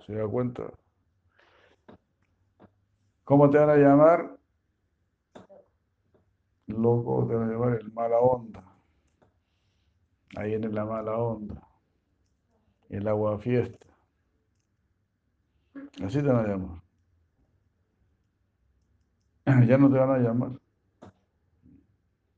¿Se 0.06 0.14
da 0.14 0.28
cuenta? 0.28 0.74
¿Cómo 3.24 3.50
te 3.50 3.60
van 3.60 3.70
a 3.70 3.76
llamar? 3.76 4.39
Loco, 6.70 7.26
te 7.28 7.36
van 7.36 7.50
a 7.50 7.52
llamar 7.52 7.80
el 7.82 7.92
mala 7.92 8.20
onda. 8.20 8.64
Ahí 10.36 10.54
en 10.56 10.74
la 10.74 10.86
mala 10.86 11.16
onda. 11.18 11.62
El 12.90 13.08
agua 13.08 13.40
fiesta. 13.40 13.88
Así 16.04 16.18
te 16.22 16.28
van 16.28 16.46
a 16.46 16.48
llamar. 16.48 16.82
Ya 19.68 19.78
no 19.78 19.92
te 19.92 19.98
van 19.98 20.12
a 20.12 20.18
llamar. 20.20 20.52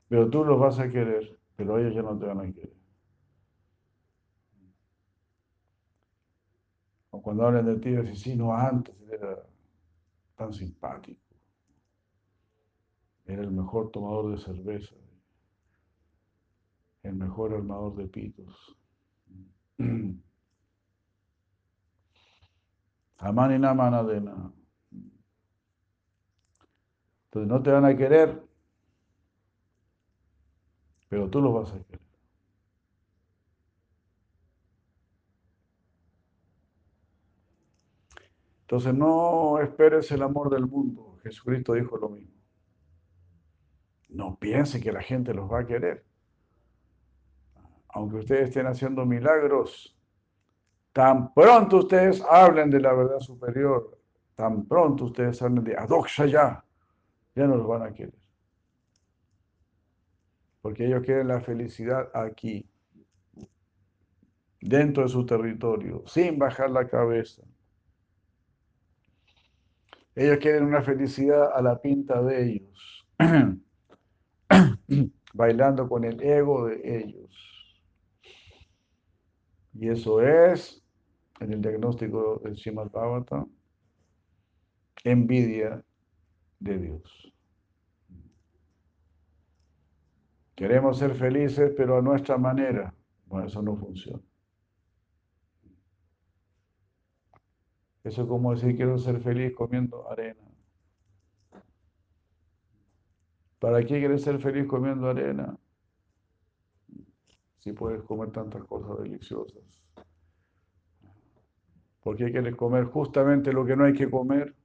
Pero 0.10 0.30
tú 0.30 0.46
los 0.46 0.60
vas 0.60 0.78
a 0.78 0.92
querer, 0.92 1.40
pero 1.56 1.80
ellos 1.80 1.96
ya 1.96 2.04
no 2.04 2.16
te 2.20 2.26
van 2.28 2.40
a 2.42 2.54
querer. 2.54 2.76
O 7.12 7.22
cuando 7.22 7.46
hablan 7.46 7.66
de 7.68 7.78
ti, 7.78 7.92
dicen, 7.96 8.40
no, 8.40 8.54
antes 8.54 8.96
era 9.10 9.46
tan 10.36 10.54
simpático. 10.54 11.21
Era 13.32 13.44
el 13.44 13.52
mejor 13.52 13.92
tomador 13.92 14.32
de 14.32 14.38
cerveza, 14.40 14.94
el 17.04 17.16
mejor 17.16 17.54
armador 17.54 17.96
de 17.96 18.06
pitos. 18.10 18.78
Amani 23.20 23.58
Namanadena. 23.58 24.52
Entonces 27.24 27.48
no 27.48 27.64
te 27.64 27.72
van 27.72 27.86
a 27.86 27.96
querer, 27.96 28.44
pero 31.08 31.30
tú 31.30 31.40
los 31.40 31.54
vas 31.54 31.72
a 31.72 31.82
querer. 31.86 32.02
Entonces 38.64 38.94
no 38.94 39.58
esperes 39.62 40.12
el 40.12 40.22
amor 40.22 40.50
del 40.50 40.68
mundo. 40.68 41.18
Jesucristo 41.24 41.76
dijo 41.76 41.96
lo 41.96 42.10
mismo. 42.10 42.31
No 44.12 44.38
piense 44.38 44.82
que 44.82 44.92
la 44.92 45.02
gente 45.02 45.34
los 45.34 45.50
va 45.50 45.60
a 45.60 45.66
querer. 45.66 46.06
Aunque 47.90 48.18
ustedes 48.18 48.50
estén 48.50 48.68
haciendo 48.68 49.06
milagros, 49.06 49.98
tan 50.94 51.34
pronto 51.34 51.78
ustedes 51.78 52.22
hablen 52.22 52.70
de 52.70 52.82
la 52.82 52.94
verdad 52.94 53.20
superior, 53.20 53.98
tan 54.36 54.66
pronto 54.66 55.06
ustedes 55.06 55.42
hablen 55.42 55.64
de 55.64 55.78
Adoksha 55.78 56.26
ya, 56.26 56.64
ya 57.36 57.48
no 57.48 57.56
los 57.56 57.68
van 57.68 57.84
a 57.84 57.94
querer. 57.94 58.14
Porque 60.62 60.86
ellos 60.86 61.04
quieren 61.04 61.30
la 61.30 61.42
felicidad 61.42 62.10
aquí, 62.14 62.70
dentro 64.60 65.04
de 65.04 65.10
su 65.10 65.26
territorio, 65.26 66.04
sin 66.06 66.38
bajar 66.38 66.70
la 66.70 66.88
cabeza. 66.88 67.44
Ellos 70.14 70.38
quieren 70.40 70.66
una 70.66 70.82
felicidad 70.82 71.52
a 71.54 71.62
la 71.62 71.82
pinta 71.82 72.22
de 72.22 72.44
ellos, 72.44 73.08
bailando 75.34 75.88
con 75.88 76.04
el 76.04 76.22
ego 76.22 76.68
de 76.68 77.00
ellos. 77.00 77.72
Y 79.74 79.90
eso 79.90 80.22
es, 80.22 80.84
en 81.40 81.54
el 81.54 81.62
diagnóstico 81.62 82.42
del 82.44 82.58
Srimad 82.58 82.92
Bhavata, 82.92 83.46
envidia 85.04 85.84
de 86.60 86.78
Dios. 86.78 87.34
Queremos 90.56 91.00
ser 91.00 91.16
felices, 91.16 91.74
pero 91.76 91.98
a 91.98 92.02
nuestra 92.02 92.38
manera. 92.38 92.94
Bueno, 93.26 93.48
eso 93.48 93.62
no 93.62 93.76
funciona. 93.76 94.22
Eso 98.04 98.24
es 98.24 98.28
como 98.28 98.54
decir 98.54 98.76
quiero 98.76 98.98
ser 98.98 99.22
feliz 99.22 99.54
comiendo 99.56 100.10
arena. 100.10 100.51
¿Para 103.62 103.82
qué 103.82 104.00
quieres 104.00 104.24
ser 104.24 104.40
feliz 104.40 104.66
comiendo 104.66 105.08
arena? 105.08 105.56
Si 107.60 107.74
puedes 107.74 108.02
comer 108.02 108.32
tantas 108.32 108.64
cosas 108.64 109.04
deliciosas. 109.04 109.62
¿Por 112.02 112.18
qué 112.18 112.32
quieres 112.32 112.56
comer 112.56 112.86
justamente 112.86 113.54
lo 113.54 113.64
que 113.64 113.76
no 113.76 113.84
hay 113.86 113.94
que 113.94 114.10
comer? 114.10 114.56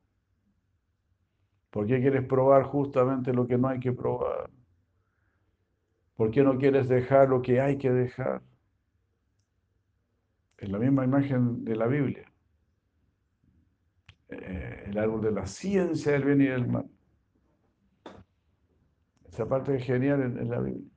¿Por 1.69 1.87
qué 1.87 2.01
quieres 2.01 2.27
probar 2.27 2.63
justamente 2.63 3.35
lo 3.35 3.47
que 3.47 3.59
no 3.59 3.69
hay 3.69 3.81
que 3.81 3.93
probar? 3.93 4.49
¿Por 6.17 6.31
qué 6.31 6.43
no 6.43 6.57
quieres 6.57 6.89
dejar 6.89 7.29
lo 7.29 7.43
que 7.43 7.61
hay 7.61 7.77
que 7.77 7.91
dejar? 7.91 8.41
Es 10.57 10.71
la 10.71 10.79
misma 10.79 11.05
imagen 11.05 11.67
de 11.67 11.77
la 11.77 11.87
Biblia. 11.87 12.33
Eh, 14.31 14.85
el 14.87 14.97
árbol 14.97 15.21
de 15.21 15.33
la 15.33 15.47
ciencia 15.47 16.13
del 16.13 16.25
bien 16.25 16.41
y 16.41 16.47
del 16.47 16.67
mal. 16.67 16.96
Esa 19.37 19.47
parte 19.47 19.77
es 19.77 19.85
genial 19.85 20.23
en, 20.23 20.49
la 20.49 20.61
Biblia. 20.61 20.91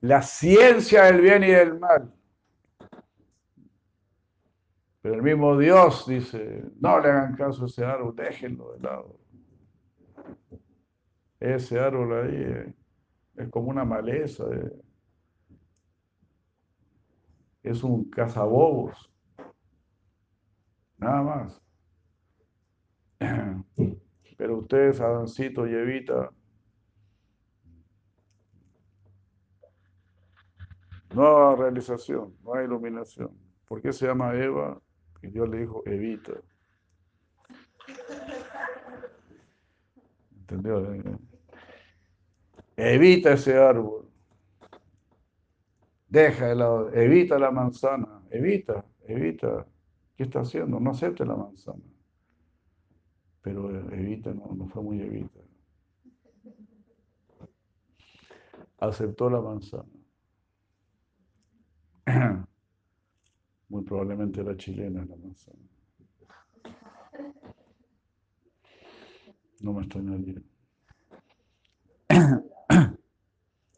La 0.00 0.20
ciencia 0.20 1.04
del 1.04 1.20
bien 1.20 1.44
y 1.44 1.52
del 1.52 1.78
mal. 1.78 2.12
Pero 5.00 5.14
el 5.14 5.22
mismo 5.22 5.56
Dios 5.56 6.08
dice, 6.08 6.64
no 6.80 6.98
le 6.98 7.08
hagan 7.08 7.36
caso 7.36 7.62
a 7.62 7.66
ese 7.66 7.84
árbol, 7.84 8.16
déjenlo 8.16 8.72
de 8.72 8.80
lado. 8.80 9.16
Ese 11.38 11.78
árbol 11.78 12.14
ahí 12.14 12.74
es, 13.36 13.48
como 13.50 13.68
una 13.68 13.84
maleza, 13.84 14.42
eh. 14.52 14.72
es 17.62 17.84
un 17.84 18.10
cazabobos. 18.10 19.08
Nada 20.98 21.22
más. 21.22 21.62
Pero 24.36 24.58
ustedes, 24.58 25.00
Adancito 25.00 25.64
y 25.68 25.74
Evita, 25.74 26.32
no 31.14 31.56
realización, 31.56 32.34
no 32.42 32.54
hay 32.54 32.64
iluminación. 32.64 33.30
¿Por 33.66 33.80
qué 33.80 33.92
se 33.92 34.06
llama 34.06 34.34
Eva? 34.34 34.80
Y 35.22 35.28
Dios 35.28 35.48
le 35.48 35.60
dijo, 35.60 35.82
Evita. 35.86 36.32
¿Entendió? 40.40 40.84
Evita 42.76 43.32
ese 43.32 43.56
árbol. 43.56 44.08
Deja 46.08 46.52
el 46.52 46.58
lado, 46.58 46.92
evita 46.92 47.38
la 47.38 47.50
manzana, 47.50 48.22
evita, 48.30 48.84
evita. 49.06 49.66
¿Qué 50.16 50.24
está 50.24 50.40
haciendo? 50.40 50.78
No 50.78 50.90
acepte 50.90 51.24
la 51.24 51.36
manzana. 51.36 51.82
Pero 53.40 53.70
Evita 53.92 54.32
no, 54.32 54.54
no 54.54 54.68
fue 54.68 54.82
muy 54.82 55.00
Evita. 55.00 55.40
Aceptó 58.78 59.30
la 59.30 59.40
manzana. 59.40 60.01
Muy 63.68 63.82
probablemente 63.84 64.40
era 64.40 64.56
chilena 64.56 65.04
la 65.04 65.16
manzana. 65.16 65.58
No 69.60 69.72
me 69.72 69.82
extrañaría. 69.82 70.42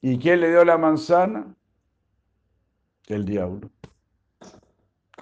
¿Y 0.01 0.18
quién 0.18 0.41
le 0.41 0.51
dio 0.51 0.64
la 0.64 0.79
manzana? 0.79 1.55
El 3.07 3.25
diablo. 3.25 3.70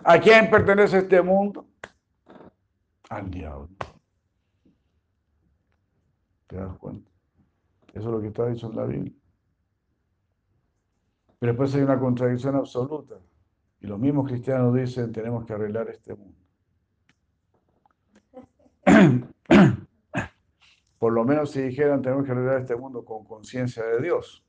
¿A 0.05 0.21
quién 0.21 0.51
pertenece 0.51 0.99
este 0.99 1.21
mundo? 1.23 1.67
Al 3.09 3.31
diablo. 3.31 3.69
¿Te 6.47 6.57
das 6.57 6.77
cuenta? 6.79 7.11
Eso 7.93 8.01
es 8.01 8.05
lo 8.07 8.21
que 8.21 8.29
está 8.29 8.47
dicho 8.47 8.71
en 8.71 8.77
la 8.77 8.85
Biblia. 8.85 9.22
Pero 11.43 11.55
después 11.55 11.75
hay 11.75 11.83
una 11.83 11.99
contradicción 11.99 12.55
absoluta. 12.55 13.17
Y 13.81 13.89
los 13.89 13.99
mismos 13.99 14.29
cristianos 14.29 14.73
dicen, 14.77 15.11
tenemos 15.11 15.45
que 15.45 15.53
arreglar 15.53 15.89
este 15.91 16.15
mundo. 16.15 16.39
Por 21.01 21.13
lo 21.13 21.25
menos 21.25 21.51
si 21.51 21.63
dijeran, 21.63 22.01
tenemos 22.01 22.25
que 22.25 22.31
arreglar 22.31 22.61
este 22.61 22.77
mundo 22.77 23.05
con 23.05 23.25
conciencia 23.25 23.83
de 23.85 24.01
Dios. 24.01 24.47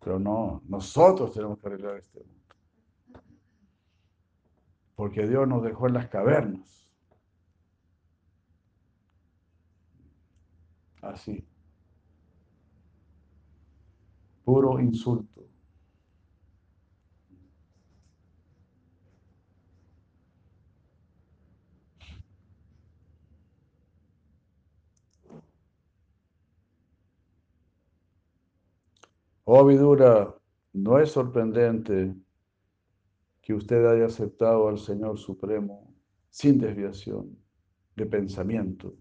Pero 0.00 0.18
no, 0.18 0.60
nosotros 0.68 1.32
tenemos 1.32 1.58
que 1.58 1.68
arreglar 1.68 1.96
este 1.96 2.18
mundo 2.18 2.40
porque 4.96 5.26
Dios 5.26 5.48
nos 5.48 5.62
dejó 5.62 5.86
en 5.86 5.94
las 5.94 6.08
cavernas. 6.08 6.90
Así. 11.00 11.42
Puro 14.44 14.78
insulto. 14.78 15.49
Oh, 29.52 29.64
Vidura, 29.64 30.32
no 30.74 31.00
es 31.00 31.10
sorprendente 31.10 32.14
que 33.42 33.52
usted 33.52 33.84
haya 33.84 34.06
aceptado 34.06 34.68
al 34.68 34.78
Señor 34.78 35.18
Supremo 35.18 35.92
sin 36.28 36.56
desviación 36.60 37.36
de 37.96 38.06
pensamiento, 38.06 38.94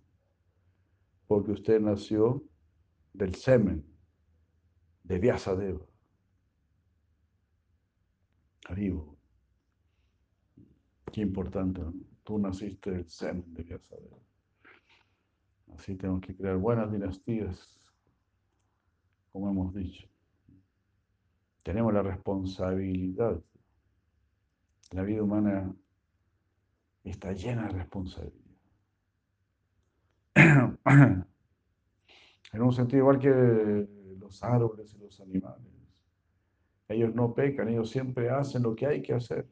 porque 1.27 1.51
usted 1.51 1.79
nació 1.79 2.43
del 3.13 3.35
semen 3.35 3.85
de 5.03 5.19
Vyasadeva. 5.19 5.85
Vivo. 8.75 9.19
Qué 11.13 11.21
importante, 11.21 11.83
tú 12.23 12.39
naciste 12.39 12.89
del 12.89 13.07
semen 13.07 13.53
de 13.53 13.61
Vyasadeva. 13.61 14.17
Así 15.75 15.93
tenemos 15.93 16.21
que 16.21 16.35
crear 16.35 16.57
buenas 16.57 16.91
dinastías 16.91 17.79
como 19.31 19.47
hemos 19.47 19.75
dicho. 19.75 20.09
Tenemos 21.63 21.93
la 21.93 22.01
responsabilidad. 22.01 23.39
La 24.91 25.03
vida 25.03 25.23
humana 25.23 25.73
está 27.03 27.33
llena 27.33 27.67
de 27.67 27.73
responsabilidad. 27.73 28.39
En 32.51 32.63
un 32.63 32.73
sentido 32.73 33.01
igual 33.01 33.19
que 33.19 33.87
los 34.19 34.43
árboles 34.43 34.93
y 34.95 34.97
los 34.97 35.19
animales. 35.21 35.67
Ellos 36.87 37.13
no 37.13 37.35
pecan, 37.35 37.69
ellos 37.69 37.91
siempre 37.91 38.31
hacen 38.31 38.63
lo 38.63 38.75
que 38.75 38.87
hay 38.87 39.01
que 39.03 39.13
hacer 39.13 39.47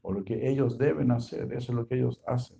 o 0.00 0.12
lo 0.12 0.24
que 0.24 0.48
ellos 0.48 0.78
deben 0.78 1.10
hacer, 1.10 1.52
eso 1.52 1.72
es 1.72 1.76
lo 1.76 1.86
que 1.86 1.96
ellos 1.96 2.20
hacen. 2.26 2.58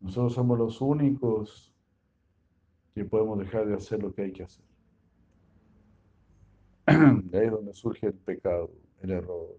Nosotros 0.00 0.34
somos 0.34 0.58
los 0.58 0.80
únicos 0.80 1.74
que 2.94 3.04
podemos 3.04 3.38
dejar 3.38 3.66
de 3.66 3.74
hacer 3.74 4.02
lo 4.02 4.12
que 4.12 4.22
hay 4.22 4.32
que 4.32 4.44
hacer. 4.44 4.64
De 7.24 7.38
ahí 7.38 7.46
es 7.46 7.52
donde 7.52 7.74
surge 7.74 8.06
el 8.06 8.14
pecado, 8.14 8.70
el 9.02 9.10
error. 9.10 9.58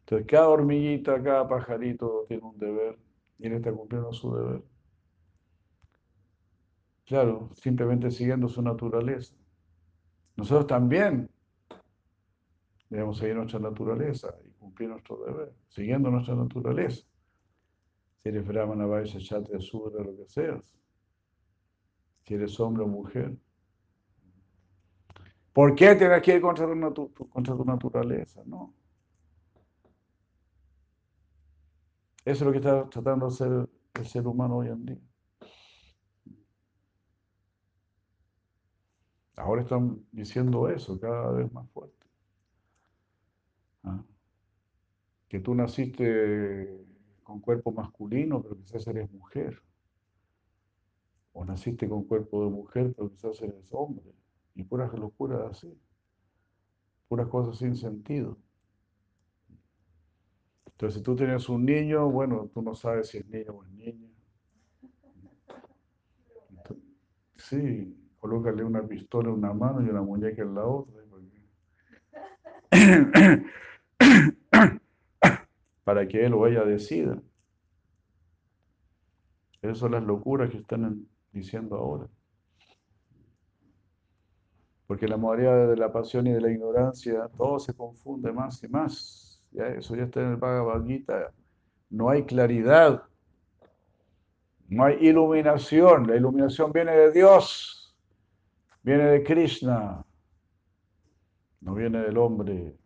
Entonces, 0.00 0.26
cada 0.28 0.48
hormiguita, 0.48 1.22
cada 1.22 1.48
pajarito 1.48 2.26
tiene 2.28 2.44
un 2.44 2.58
deber 2.58 2.98
y 3.38 3.46
él 3.46 3.54
está 3.54 3.72
cumpliendo 3.72 4.12
su 4.12 4.34
deber. 4.34 4.62
Claro, 7.04 7.50
simplemente 7.54 8.10
siguiendo 8.10 8.48
su 8.48 8.62
naturaleza. 8.62 9.34
Nosotros 10.36 10.66
también 10.66 11.30
debemos 12.90 13.18
seguir 13.18 13.36
nuestra 13.36 13.58
naturaleza 13.58 14.34
y 14.44 14.50
cumplir 14.52 14.90
nuestro 14.90 15.24
deber, 15.24 15.52
siguiendo 15.68 16.10
nuestra 16.10 16.34
naturaleza. 16.34 17.04
Si 18.22 18.28
eres 18.28 18.46
brahmana, 18.46 18.86
vaisya, 18.86 19.18
kshatriya, 19.18 19.60
sudra, 19.60 20.04
lo 20.04 20.16
que 20.16 20.26
seas. 20.26 20.76
Si 22.26 22.34
eres 22.34 22.58
hombre 22.58 22.82
o 22.82 22.88
mujer. 22.88 23.36
¿Por 25.52 25.74
qué 25.76 25.94
tienes 25.94 26.22
que 26.22 26.34
ir 26.34 26.40
contra 26.40 26.66
tu, 26.92 27.64
naturaleza? 27.64 28.42
No. 28.44 28.74
Eso 32.24 32.34
es 32.34 32.42
lo 32.42 32.50
que 32.50 32.58
está 32.58 32.90
tratando 32.90 33.26
de 33.26 33.32
hacer 33.32 33.68
el 33.94 34.06
ser 34.06 34.26
humano 34.26 34.56
hoy 34.56 34.68
en 34.68 34.84
día. 34.84 34.98
Ahora 39.36 39.62
están 39.62 40.04
diciendo 40.10 40.68
eso 40.68 40.98
cada 40.98 41.30
vez 41.30 41.50
más 41.52 41.70
fuerte. 41.70 42.06
¿Ah? 43.84 44.02
Que 45.28 45.38
tú 45.38 45.54
naciste 45.54 46.84
con 47.22 47.40
cuerpo 47.40 47.70
masculino, 47.70 48.42
pero 48.42 48.56
quizás 48.56 48.84
eres 48.88 49.12
mujer. 49.12 49.62
O 51.38 51.44
naciste 51.44 51.86
con 51.86 52.04
cuerpo 52.04 52.44
de 52.44 52.50
mujer, 52.50 52.94
pero 52.96 53.10
quizás 53.10 53.42
eres 53.42 53.68
hombre. 53.70 54.10
Y 54.54 54.64
puras 54.64 54.90
locuras 54.94 55.50
así. 55.50 55.78
Puras 57.08 57.28
cosas 57.28 57.58
sin 57.58 57.76
sentido. 57.76 58.38
Entonces, 60.64 60.96
si 60.96 61.02
tú 61.02 61.14
tienes 61.14 61.46
un 61.50 61.66
niño, 61.66 62.10
bueno, 62.10 62.50
tú 62.54 62.62
no 62.62 62.74
sabes 62.74 63.08
si 63.08 63.18
es 63.18 63.28
niño 63.28 63.52
o 63.52 63.64
es 63.64 63.70
niña. 63.72 64.08
sí, 67.36 67.94
colócale 68.18 68.64
una 68.64 68.88
pistola 68.88 69.28
en 69.28 69.34
una 69.34 69.52
mano 69.52 69.82
y 69.82 69.90
una 69.90 70.00
muñeca 70.00 70.40
en 70.40 70.54
la 70.54 70.64
otra. 70.64 71.02
Para 75.84 76.08
que 76.08 76.24
él 76.24 76.32
o 76.32 76.46
ella 76.46 76.64
decida. 76.64 77.20
Esas 79.60 79.76
son 79.76 79.92
las 79.92 80.02
locuras 80.02 80.50
que 80.50 80.56
están 80.56 81.06
diciendo 81.36 81.76
ahora. 81.76 82.06
Porque 84.86 85.08
la 85.08 85.16
modalidad 85.16 85.68
de 85.68 85.76
la 85.76 85.92
pasión 85.92 86.26
y 86.26 86.32
de 86.32 86.40
la 86.40 86.50
ignorancia, 86.50 87.28
todo 87.36 87.58
se 87.58 87.74
confunde 87.74 88.32
más 88.32 88.62
y 88.62 88.68
más. 88.68 89.42
Ya 89.50 89.66
eso 89.68 89.96
ya 89.96 90.04
está 90.04 90.20
en 90.20 90.30
el 90.32 90.36
Bhagavad 90.36 90.84
Gita. 90.86 91.32
No 91.90 92.08
hay 92.08 92.24
claridad. 92.24 93.02
No 94.68 94.84
hay 94.84 94.96
iluminación. 95.00 96.06
La 96.06 96.16
iluminación 96.16 96.72
viene 96.72 96.92
de 96.92 97.12
Dios. 97.12 97.76
Viene 98.86 99.04
de 99.06 99.24
Krishna, 99.24 100.06
no 101.60 101.74
viene 101.74 101.98
del 102.02 102.16
hombre. 102.18 102.78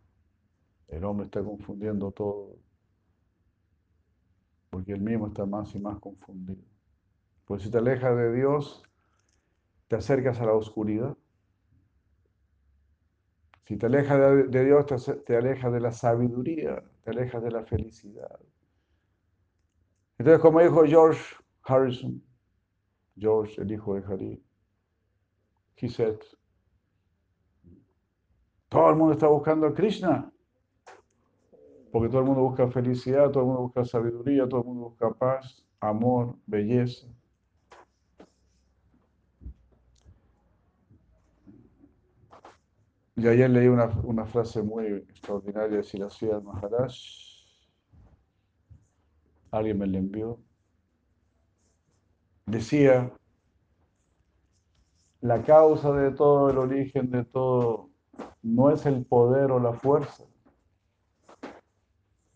El 0.88 1.04
hombre 1.04 1.26
está 1.26 1.44
confundiendo 1.44 2.10
todo, 2.10 2.56
porque 4.70 4.92
él 4.92 5.02
mismo 5.02 5.26
está 5.26 5.44
más 5.44 5.74
y 5.74 5.78
más 5.78 5.98
confundido. 5.98 6.69
Pues 7.50 7.62
si 7.62 7.70
te 7.72 7.78
alejas 7.78 8.16
de 8.16 8.32
Dios, 8.32 8.80
te 9.88 9.96
acercas 9.96 10.40
a 10.40 10.46
la 10.46 10.52
oscuridad. 10.52 11.16
Si 13.64 13.76
te 13.76 13.86
alejas 13.86 14.20
de, 14.48 14.64
Dios, 14.64 14.86
te, 15.24 15.36
alejas 15.36 15.72
de 15.72 15.80
la 15.80 15.90
sabiduría, 15.90 16.80
te 17.02 17.10
alejas 17.10 17.42
de 17.42 17.50
la 17.50 17.64
felicidad. 17.64 18.38
Entonces, 20.16 20.40
como 20.40 20.60
dijo 20.60 20.84
George 20.84 21.20
Harrison, 21.64 22.22
George, 23.18 23.60
el 23.60 23.72
hijo 23.72 23.96
de 23.96 24.04
Harry, 24.06 24.44
he 25.78 25.88
said, 25.88 26.20
todo 28.68 28.90
el 28.90 28.94
mundo 28.94 29.14
está 29.14 29.26
buscando 29.26 29.66
a 29.66 29.74
Krishna, 29.74 30.32
porque 31.90 32.08
todo 32.10 32.20
el 32.20 32.26
mundo 32.26 32.42
busca 32.42 32.70
felicidad, 32.70 33.28
todo 33.32 33.42
el 33.42 33.46
mundo 33.46 33.62
busca 33.62 33.84
sabiduría, 33.84 34.48
todo 34.48 34.60
el 34.60 34.66
mundo 34.68 34.90
busca 34.90 35.10
paz, 35.10 35.66
amor, 35.80 36.36
belleza. 36.46 37.08
Y 43.20 43.28
ayer 43.28 43.50
leí 43.50 43.68
una, 43.68 43.86
una 44.04 44.24
frase 44.24 44.62
muy 44.62 44.86
extraordinaria 44.86 45.76
de 45.76 45.82
Silasía 45.82 46.40
Maharaj. 46.40 46.94
Alguien 49.50 49.78
me 49.78 49.86
la 49.86 49.98
envió. 49.98 50.40
Decía, 52.46 53.12
la 55.20 55.42
causa 55.42 55.92
de 55.92 56.12
todo, 56.12 56.48
el 56.48 56.56
origen 56.56 57.10
de 57.10 57.24
todo, 57.26 57.90
no 58.40 58.70
es 58.70 58.86
el 58.86 59.04
poder 59.04 59.50
o 59.50 59.60
la 59.60 59.74
fuerza. 59.74 60.24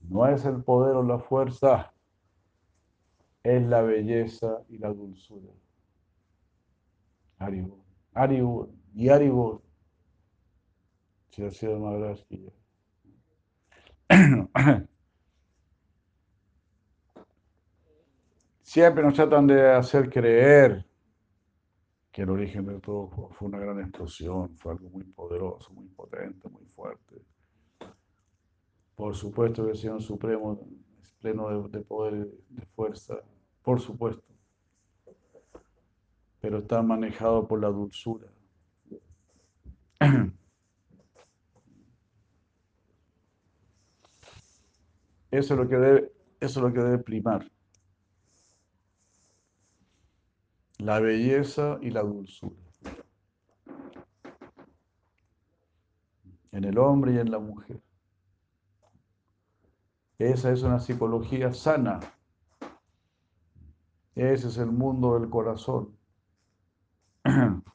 No 0.03 0.26
es 0.26 0.45
el 0.45 0.62
poder 0.62 0.97
o 0.97 1.03
la 1.03 1.18
fuerza, 1.18 1.95
es 3.43 3.62
la 3.62 3.80
belleza 3.80 4.62
y 4.68 4.76
la 4.76 4.93
dulzura. 4.93 5.51
Aribu, 7.39 7.82
Aribu 8.12 8.68
y 8.95 9.09
Aribu. 9.09 9.62
Si 11.35 11.43
ha 11.43 11.51
sido 11.51 11.80
más 11.80 12.24
que 12.26 12.53
Siempre 18.62 19.03
nos 19.03 19.14
tratan 19.14 19.49
de 19.49 19.68
hacer 19.68 20.09
creer 20.09 20.87
que 22.12 22.22
el 22.22 22.30
origen 22.30 22.66
de 22.66 22.78
todo 22.78 23.09
fue 23.32 23.49
una 23.49 23.59
gran 23.59 23.80
explosión, 23.80 24.57
fue 24.59 24.74
algo 24.74 24.89
muy 24.91 25.03
poderoso, 25.03 25.72
muy 25.72 25.89
potente, 25.89 26.49
muy 26.49 26.66
fuerte. 26.66 27.20
Por 28.95 29.16
supuesto 29.16 29.64
que 29.64 29.72
el 29.72 29.76
Señor 29.76 30.01
Supremo 30.03 30.61
es 31.03 31.11
pleno 31.14 31.68
de, 31.68 31.80
poder, 31.80 32.28
de 32.49 32.64
fuerza, 32.76 33.16
por 33.61 33.80
supuesto, 33.80 34.22
pero 36.41 36.59
está 36.59 36.80
manejado 36.80 37.49
por 37.49 37.61
la 37.61 37.70
dulzura. 37.70 38.28
Eso 45.35 45.55
es 45.55 45.61
lo 45.61 45.68
que 45.68 45.76
debe, 45.76 46.12
eso 46.41 46.61
es 46.61 46.64
lo 46.66 46.72
que 46.72 46.80
debe 46.80 46.99
primar. 46.99 47.51
la 50.85 51.01
belleza 51.01 51.78
y 51.80 51.91
la 51.91 52.03
dulzura. 52.03 52.55
En 56.53 56.64
el 56.64 56.76
hombre 56.78 57.14
y 57.14 57.18
en 57.18 57.30
la 57.30 57.39
mujer. 57.39 57.80
Esa 60.18 60.53
es 60.53 60.62
una 60.62 60.78
psicología 60.78 61.55
sana. 61.55 62.01
Ese 64.14 64.49
es 64.49 64.59
el 64.59 64.70
mundo 64.70 65.18
del 65.18 65.30
corazón. 65.30 65.97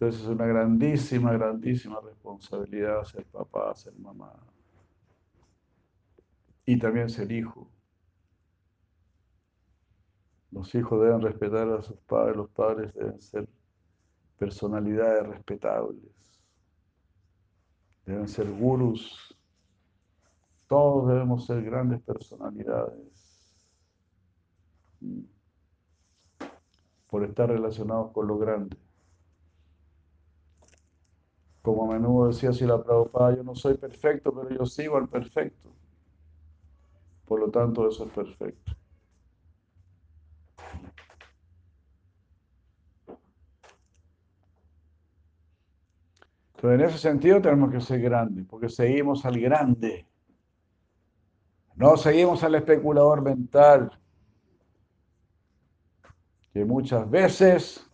Entonces 0.00 0.22
es 0.22 0.28
una 0.28 0.46
grandísima, 0.46 1.32
grandísima 1.32 2.00
responsabilidad 2.00 3.02
ser 3.02 3.26
papá, 3.26 3.74
ser 3.74 3.92
mamá. 3.98 4.32
Y 6.64 6.78
también 6.78 7.08
ser 7.08 7.32
hijo. 7.32 7.68
Los 10.52 10.72
hijos 10.76 11.00
deben 11.00 11.20
respetar 11.20 11.68
a 11.68 11.82
sus 11.82 11.98
padres, 12.02 12.36
los 12.36 12.48
padres 12.50 12.94
deben 12.94 13.20
ser 13.20 13.48
personalidades 14.38 15.26
respetables, 15.26 16.44
deben 18.06 18.28
ser 18.28 18.48
gurus, 18.52 19.36
todos 20.68 21.08
debemos 21.08 21.44
ser 21.44 21.64
grandes 21.64 22.00
personalidades 22.02 23.68
por 27.08 27.24
estar 27.24 27.48
relacionados 27.48 28.12
con 28.12 28.28
lo 28.28 28.38
grande. 28.38 28.87
Como 31.68 31.84
a 31.84 31.98
menudo 31.98 32.28
decía 32.28 32.50
si 32.50 32.64
la 32.64 32.82
Prabhupada, 32.82 33.36
yo 33.36 33.42
no 33.44 33.54
soy 33.54 33.76
perfecto, 33.76 34.32
pero 34.34 34.48
yo 34.48 34.64
sigo 34.64 34.96
al 34.96 35.06
perfecto. 35.06 35.68
Por 37.26 37.40
lo 37.40 37.50
tanto, 37.50 37.86
eso 37.86 38.06
es 38.06 38.10
perfecto. 38.10 38.72
Pero 46.58 46.72
en 46.72 46.80
ese 46.80 46.96
sentido 46.96 47.42
tenemos 47.42 47.70
que 47.70 47.82
ser 47.82 48.00
grandes, 48.00 48.46
porque 48.46 48.70
seguimos 48.70 49.26
al 49.26 49.38
grande. 49.38 50.06
No 51.74 51.98
seguimos 51.98 52.42
al 52.44 52.54
especulador 52.54 53.20
mental, 53.20 53.90
que 56.54 56.64
muchas 56.64 57.10
veces, 57.10 57.87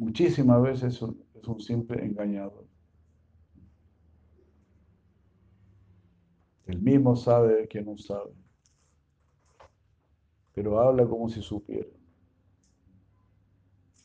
muchísimas 0.00 0.62
veces 0.62 0.94
es 1.34 1.46
un 1.46 1.60
simple 1.60 2.02
engañador. 2.02 2.66
El 6.64 6.80
mismo 6.80 7.14
sabe 7.14 7.68
que 7.68 7.82
no 7.82 7.98
sabe, 7.98 8.32
pero 10.54 10.80
habla 10.80 11.06
como 11.06 11.28
si 11.28 11.42
supiera. 11.42 11.90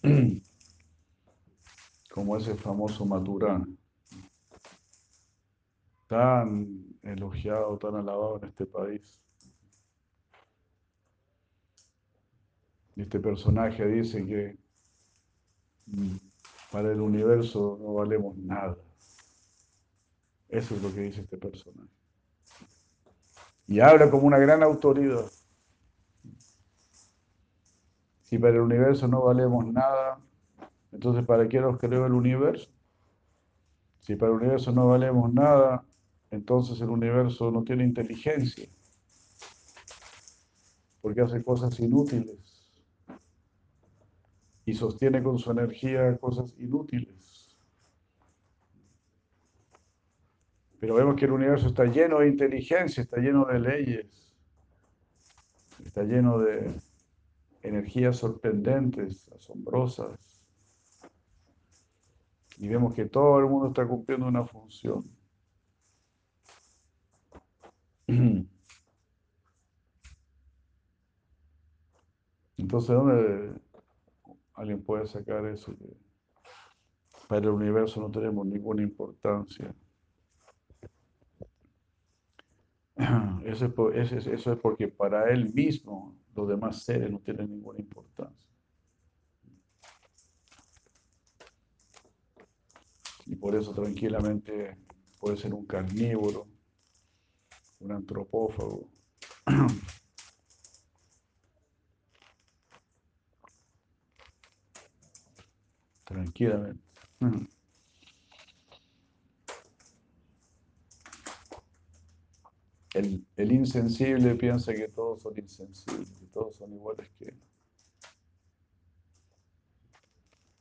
Como 2.12 2.38
ese 2.38 2.56
famoso 2.56 3.06
Maturana, 3.06 3.68
tan 6.08 6.86
elogiado, 7.04 7.78
tan 7.78 7.96
alabado 7.96 8.40
en 8.42 8.48
este 8.48 8.66
país. 8.66 9.22
Este 12.96 13.20
personaje 13.20 13.86
dice 13.86 14.26
que 14.26 14.65
para 16.72 16.92
el 16.92 17.00
universo 17.00 17.78
no 17.82 17.94
valemos 17.94 18.38
nada. 18.38 18.78
Eso 20.50 20.76
es 20.76 20.82
lo 20.82 20.94
que 20.94 21.02
dice 21.02 21.22
este 21.22 21.38
personaje. 21.38 21.90
Y 23.68 23.80
habla 23.80 24.10
como 24.10 24.28
una 24.28 24.38
gran 24.38 24.62
autoridad. 24.64 25.26
Si 28.24 28.38
para 28.38 28.56
el 28.56 28.62
universo 28.62 29.08
no 29.08 29.24
valemos 29.24 29.66
nada, 29.68 30.20
entonces 30.92 31.26
¿para 31.26 31.48
qué 31.48 31.60
nos 31.60 31.78
creó 31.78 32.06
el 32.06 32.14
universo? 32.14 32.70
Si 34.02 34.16
para 34.16 34.32
el 34.32 34.40
universo 34.40 34.72
no 34.72 34.88
valemos 34.88 35.34
nada, 35.34 35.86
entonces 36.32 36.80
el 36.82 36.90
universo 36.90 37.52
no 37.52 37.64
tiene 37.64 37.84
inteligencia, 37.84 38.68
porque 41.02 41.22
hace 41.22 41.44
cosas 41.44 41.80
inútiles 41.80 42.55
y 44.66 44.74
sostiene 44.74 45.22
con 45.22 45.38
su 45.38 45.52
energía 45.52 46.18
cosas 46.18 46.54
inútiles. 46.58 47.56
Pero 50.80 50.96
vemos 50.96 51.16
que 51.16 51.26
el 51.26 51.32
universo 51.32 51.68
está 51.68 51.86
lleno 51.86 52.20
de 52.20 52.28
inteligencia, 52.28 53.02
está 53.02 53.18
lleno 53.18 53.46
de 53.46 53.60
leyes, 53.60 54.36
está 55.84 56.04
lleno 56.04 56.40
de 56.40 56.74
energías 57.62 58.18
sorprendentes, 58.18 59.32
asombrosas. 59.32 60.20
Y 62.58 62.68
vemos 62.68 62.94
que 62.94 63.06
todo 63.06 63.40
el 63.40 63.46
mundo 63.46 63.68
está 63.68 63.88
cumpliendo 63.88 64.28
una 64.28 64.46
función. 64.46 65.06
Entonces, 72.58 72.96
¿dónde 72.96 73.65
alguien 74.56 74.84
puede 74.84 75.08
sacar 75.08 75.46
eso? 75.46 75.74
para 77.28 77.42
el 77.42 77.50
universo 77.50 78.00
no 78.00 78.12
tenemos 78.12 78.46
ninguna 78.46 78.84
importancia. 78.84 79.74
Eso 83.44 83.92
es, 83.92 84.12
eso 84.12 84.54
es 84.54 84.60
porque 84.60 84.88
para 84.88 85.30
él 85.30 85.54
mismo 85.54 86.18
los 86.34 86.48
demás 86.48 86.84
seres 86.84 87.12
no 87.12 87.20
tienen 87.20 87.50
ninguna 87.50 87.80
importancia. 87.80 88.50
Y 93.28 93.36
por 93.36 93.56
eso 93.56 93.74
tranquilamente 93.74 94.78
puede 95.20 95.38
ser 95.38 95.54
un 95.54 95.66
carnívoro, 95.66 96.48
un 97.80 97.92
antropófago. 97.92 98.90
Tranquilamente. 106.06 106.84
El, 112.94 113.26
el, 113.36 113.52
insensible 113.52 114.36
piensa 114.36 114.74
que 114.74 114.88
todos 114.88 115.22
son 115.22 115.38
insensibles, 115.38 116.10
que 116.12 116.28
todos 116.28 116.56
son 116.56 116.72
iguales 116.72 117.10
que 117.20 117.26
él. 117.26 117.42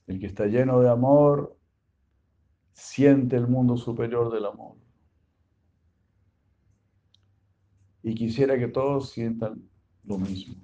El 0.09 0.19
que 0.19 0.27
está 0.27 0.47
lleno 0.47 0.81
de 0.81 0.91
amor 0.91 1.57
siente 2.73 3.37
el 3.37 3.47
mundo 3.47 3.77
superior 3.77 4.33
del 4.33 4.47
amor. 4.47 4.77
y 8.05 8.15
quisiera 8.15 8.59
que 8.59 8.69
todos 8.69 9.11
sientan 9.11 9.67
lo 10.05 10.19
mismo. 10.19 10.57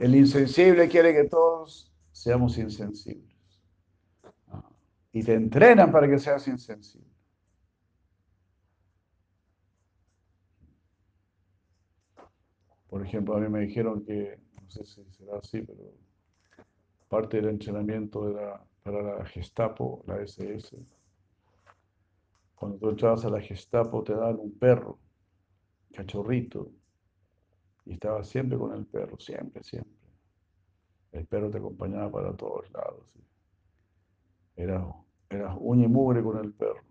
El 0.00 0.16
insensible 0.16 0.88
quiere 0.88 1.14
que 1.14 1.28
todos 1.28 1.92
seamos 2.10 2.58
insensibles. 2.58 3.30
Y 5.12 5.22
te 5.22 5.34
entrenan 5.34 5.92
para 5.92 6.08
que 6.08 6.18
seas 6.18 6.48
insensible. 6.48 7.06
Por 12.88 13.06
ejemplo, 13.06 13.36
a 13.36 13.40
mí 13.40 13.48
me 13.48 13.60
dijeron 13.60 14.04
que, 14.04 14.40
no 14.60 14.68
sé 14.68 14.84
si 14.84 15.04
será 15.12 15.38
así, 15.38 15.62
pero 15.62 15.92
parte 17.08 17.36
del 17.36 17.50
entrenamiento 17.50 18.28
era 18.28 18.60
para 18.82 19.02
la 19.02 19.24
Gestapo, 19.26 20.02
la 20.08 20.20
SS 20.20 20.76
cuando 22.60 22.76
tú 22.76 22.90
entrabas 22.90 23.24
a 23.24 23.30
la 23.30 23.40
Gestapo 23.40 24.04
te 24.04 24.12
daban 24.12 24.38
un 24.38 24.52
perro, 24.52 24.98
cachorrito, 25.94 26.70
y 27.90 27.94
estabas 27.94 28.28
siempre 28.28 28.56
con 28.56 28.72
el 28.72 28.86
perro, 28.86 29.18
siempre, 29.18 29.64
siempre. 29.64 29.92
El 31.10 31.26
perro 31.26 31.50
te 31.50 31.58
acompañaba 31.58 32.08
para 32.08 32.36
todos 32.36 32.70
lados. 32.70 33.04
Eras, 34.54 34.94
eras 35.28 35.56
uña 35.58 35.86
y 35.86 35.88
mugre 35.88 36.22
con 36.22 36.38
el 36.38 36.52
perro. 36.52 36.84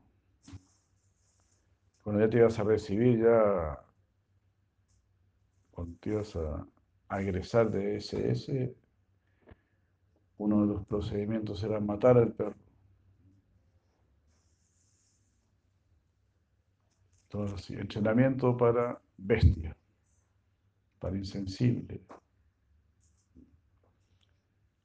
Cuando 2.04 2.20
ya 2.22 2.30
te 2.30 2.40
ibas 2.40 2.60
a 2.60 2.64
recibir, 2.66 3.18
ya 3.18 3.80
cuando 5.72 5.98
te 6.02 6.10
ibas 6.10 6.36
a, 6.36 6.68
a 7.08 7.22
egresar 7.22 7.72
de 7.72 7.96
SS, 7.96 8.76
uno 10.38 10.62
de 10.64 10.68
los 10.74 10.86
procedimientos 10.86 11.64
era 11.64 11.80
matar 11.80 12.18
al 12.18 12.34
perro. 12.34 12.58
Entonces, 17.24 17.70
entrenamiento 17.70 18.58
para 18.58 19.02
bestia, 19.16 19.78
para 21.00 21.18
insensible. 21.18 22.02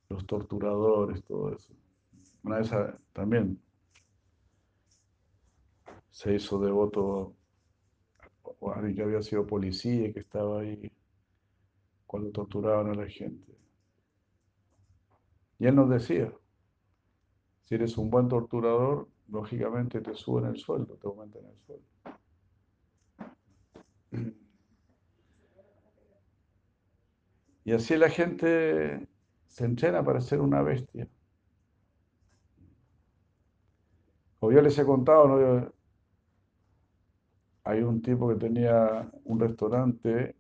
Los 0.09 0.27
torturadores, 0.27 1.23
todo 1.25 1.55
eso. 1.55 1.75
Una 2.45 2.59
vez 2.59 2.71
también 3.13 3.61
se 6.11 6.35
hizo 6.35 6.61
devoto 6.61 7.35
a 8.45 8.79
alguien 8.79 8.95
que 8.95 9.03
había 9.03 9.23
sido 9.23 9.47
policía 9.47 10.09
y 10.09 10.13
que 10.13 10.21
estaba 10.21 10.61
ahí 10.61 10.93
cuando 12.07 12.31
torturaban 12.31 12.91
a 12.91 12.95
la 12.95 13.09
gente. 13.09 13.59
Y 15.59 15.67
él 15.67 15.75
nos 15.75 15.89
decía, 15.91 16.33
si 17.63 17.75
eres 17.75 17.97
un 17.97 18.11
buen 18.11 18.29
torturador, 18.29 19.09
lógicamente 19.29 20.01
te 20.01 20.15
suben 20.15 20.45
el 20.47 20.57
sueldo, 20.57 20.97
te 20.97 21.07
aumentan 21.07 21.45
el 21.47 21.59
sueldo. 21.67 21.85
Y 27.65 27.73
así 27.73 27.97
la 27.97 28.11
gente 28.11 29.09
se 29.47 29.65
entrena 29.65 30.05
para 30.05 30.21
ser 30.21 30.41
una 30.41 30.63
bestia. 30.63 31.09
Como 34.39 34.53
yo 34.53 34.61
les 34.61 34.79
he 34.79 34.85
contado, 34.85 35.73
hay 37.65 37.83
un 37.83 38.03
tipo 38.03 38.29
que 38.29 38.37
tenía 38.37 39.11
un 39.25 39.41
restaurante 39.41 40.37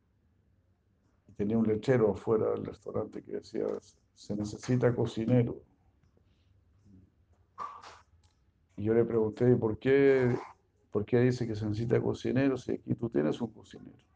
tenía 1.36 1.58
un 1.58 1.66
lechero 1.66 2.12
afuera 2.12 2.50
del 2.50 2.64
restaurante 2.64 3.22
que 3.22 3.32
decía, 3.32 3.64
se 4.14 4.36
necesita 4.36 4.94
cocinero. 4.94 5.62
Y 8.76 8.84
yo 8.84 8.94
le 8.94 9.04
pregunté, 9.04 9.56
¿por 9.56 9.78
qué, 9.78 10.36
¿por 10.90 11.04
qué 11.04 11.20
dice 11.20 11.46
que 11.46 11.54
se 11.54 11.66
necesita 11.66 12.00
cocinero 12.00 12.56
si 12.56 12.72
aquí 12.72 12.94
tú 12.94 13.08
tienes 13.08 13.40
un 13.40 13.52
cocinero? 13.52 14.13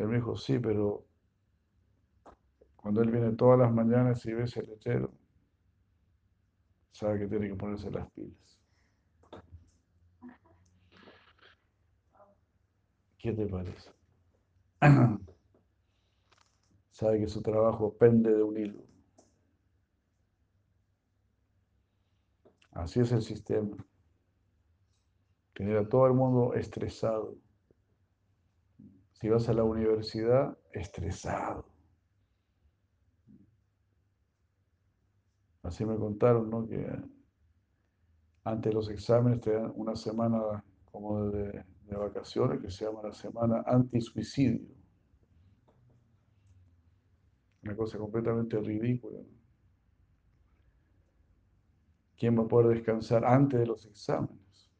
Él 0.00 0.08
me 0.08 0.16
dijo, 0.16 0.34
sí, 0.34 0.58
pero 0.58 1.04
cuando 2.76 3.02
él 3.02 3.10
viene 3.10 3.32
todas 3.32 3.58
las 3.58 3.70
mañanas 3.70 4.24
y 4.24 4.32
ve 4.32 4.44
ese 4.44 4.62
lechero, 4.62 5.12
sabe 6.90 7.18
que 7.18 7.26
tiene 7.26 7.48
que 7.48 7.54
ponerse 7.54 7.90
las 7.90 8.10
pilas. 8.12 8.58
¿Qué 13.18 13.34
te 13.34 13.46
parece? 13.46 13.90
sabe 16.90 17.20
que 17.20 17.28
su 17.28 17.42
trabajo 17.42 17.92
pende 17.92 18.34
de 18.34 18.42
un 18.42 18.56
hilo. 18.56 18.82
Así 22.70 23.00
es 23.00 23.12
el 23.12 23.20
sistema. 23.20 23.76
Tener 25.52 25.76
a 25.76 25.86
todo 25.86 26.06
el 26.06 26.14
mundo 26.14 26.54
estresado. 26.54 27.36
Si 29.20 29.28
vas 29.28 29.48
a 29.50 29.52
la 29.52 29.64
universidad, 29.64 30.56
estresado. 30.72 31.66
Así 35.62 35.84
me 35.84 35.96
contaron, 35.96 36.48
¿no? 36.48 36.66
Que 36.66 36.90
antes 38.44 38.70
de 38.70 38.74
los 38.74 38.88
exámenes 38.88 39.40
te 39.42 39.52
dan 39.52 39.72
una 39.76 39.94
semana 39.94 40.64
como 40.90 41.26
de, 41.26 41.64
de 41.84 41.96
vacaciones 41.96 42.60
que 42.62 42.70
se 42.70 42.86
llama 42.86 43.02
la 43.02 43.12
semana 43.12 43.62
anti-suicidio. 43.66 44.74
Una 47.62 47.76
cosa 47.76 47.98
completamente 47.98 48.58
ridícula. 48.58 49.20
¿Quién 52.16 52.38
va 52.38 52.44
a 52.44 52.48
poder 52.48 52.76
descansar 52.76 53.24
antes 53.24 53.60
de 53.60 53.66
los 53.66 53.84
exámenes? 53.84 54.70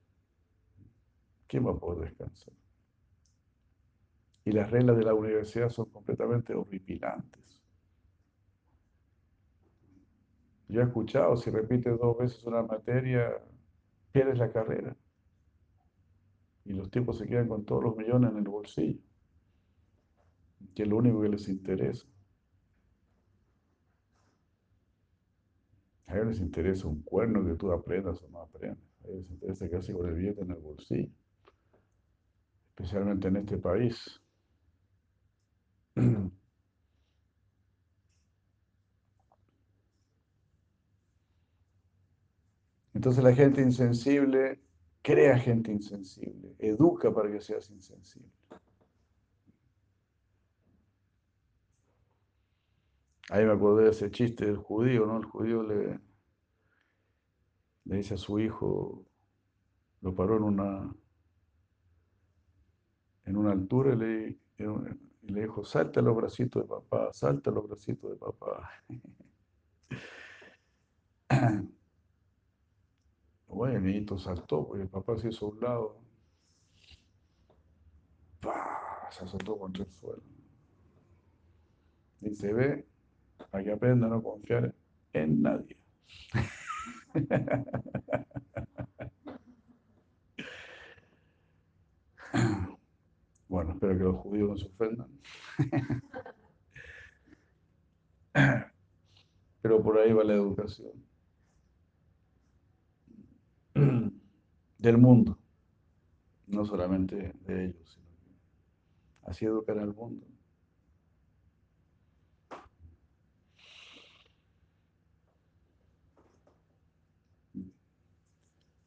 ¿Quién 1.47 1.67
va 1.67 1.73
a 1.73 1.79
poder 1.79 2.09
descansar? 2.09 2.55
Y 4.45 4.53
las 4.53 4.71
reglas 4.71 4.97
de 4.97 5.05
la 5.05 5.15
universidad 5.15 5.69
son 5.69 5.91
completamente 5.91 6.55
horripilantes. 6.55 7.61
Yo 10.69 10.81
he 10.81 10.85
escuchado, 10.85 11.37
si 11.37 11.51
repites 11.51 11.99
dos 11.99 12.17
veces 12.17 12.45
una 12.45 12.63
materia, 12.63 13.43
pierdes 14.13 14.39
la 14.39 14.53
carrera. 14.53 14.97
Y 16.65 16.73
los 16.73 16.91
tipos 16.91 17.19
se 17.19 17.27
quedan 17.27 17.49
con 17.49 17.65
todos 17.65 17.83
los 17.83 17.97
millones 17.97 18.31
en 18.31 18.39
el 18.39 18.49
bolsillo, 18.49 19.01
que 20.75 20.83
es 20.85 20.89
lo 20.89 20.99
único 20.99 21.21
que 21.23 21.29
les 21.29 21.49
interesa. 21.49 22.07
A 26.07 26.15
ellos 26.15 26.27
les 26.29 26.41
interesa 26.41 26.87
un 26.87 27.03
cuerno 27.03 27.45
que 27.45 27.55
tú 27.55 27.73
aprendas 27.73 28.23
o 28.23 28.29
no 28.29 28.41
aprendas. 28.43 28.79
A 29.03 29.09
ellos 29.09 29.23
les 29.23 29.31
interesa 29.31 29.69
quedarse 29.69 29.93
con 29.93 30.09
el 30.09 30.15
billete 30.15 30.43
en 30.43 30.51
el 30.51 30.59
bolsillo, 30.59 31.13
especialmente 32.71 33.29
en 33.29 33.37
este 33.37 33.59
país. 33.59 34.20
Entonces 42.95 43.25
la 43.25 43.33
gente 43.35 43.63
insensible 43.63 44.61
crea 45.03 45.39
gente 45.39 45.73
insensible, 45.73 46.55
educa 46.59 47.13
para 47.13 47.31
que 47.31 47.41
seas 47.41 47.71
insensible. 47.71 48.31
Ahí 53.31 53.45
me 53.45 53.53
acordé 53.53 53.85
de 53.85 53.91
ese 53.91 54.11
chiste 54.11 54.45
del 54.45 54.57
judío, 54.57 55.07
¿no? 55.07 55.19
El 55.19 55.25
judío 55.25 55.63
le, 55.63 56.01
le 57.85 57.97
dice 57.97 58.15
a 58.15 58.17
su 58.17 58.41
hijo, 58.41 59.07
lo 60.01 60.15
paró 60.15 60.37
en 60.37 60.43
una, 60.43 60.95
en 63.25 63.37
una 63.37 63.53
altura 63.53 63.95
le, 63.95 64.37
y 65.23 65.33
le 65.33 65.43
dijo, 65.43 65.65
salta 65.65 66.01
los 66.01 66.17
bracitos 66.17 66.63
de 66.63 66.69
papá, 66.69 67.13
salta 67.13 67.51
los 67.51 67.69
bracitos 67.69 68.11
de 68.11 68.17
papá. 68.17 68.71
Bueno, 73.53 73.79
el 73.79 73.83
niñito 73.85 74.17
saltó, 74.17 74.65
porque 74.67 74.85
el 74.85 74.89
papá 74.89 75.19
se 75.19 75.29
hizo 75.29 75.47
a 75.47 75.49
un 75.49 75.61
lado. 75.61 75.97
Se 79.11 79.25
azotó 79.25 79.59
contra 79.59 79.83
el 79.83 79.91
suelo. 79.91 80.23
Y 82.21 82.35
se 82.37 82.53
ve, 82.53 82.87
para 83.51 83.65
que 83.65 83.73
aprenda 83.73 84.07
a 84.07 84.11
no 84.11 84.23
confiar 84.23 84.73
en 85.13 85.43
nadie. 85.43 85.77
Bueno, 93.51 93.73
espero 93.73 93.99
que 93.99 94.05
los 94.05 94.17
judíos 94.17 94.49
no 94.49 94.57
se 94.57 94.67
ofendan. 94.67 95.09
Pero 99.61 99.83
por 99.83 99.99
ahí 99.99 100.13
va 100.13 100.23
la 100.23 100.35
educación. 100.35 100.93
Del 104.79 104.99
mundo. 104.99 105.37
No 106.47 106.65
solamente 106.65 107.35
de 107.41 107.65
ellos, 107.65 107.91
sino 107.93 108.07
que 108.21 108.31
así 109.29 109.47
educar 109.47 109.81
al 109.81 109.95
mundo. 109.95 110.25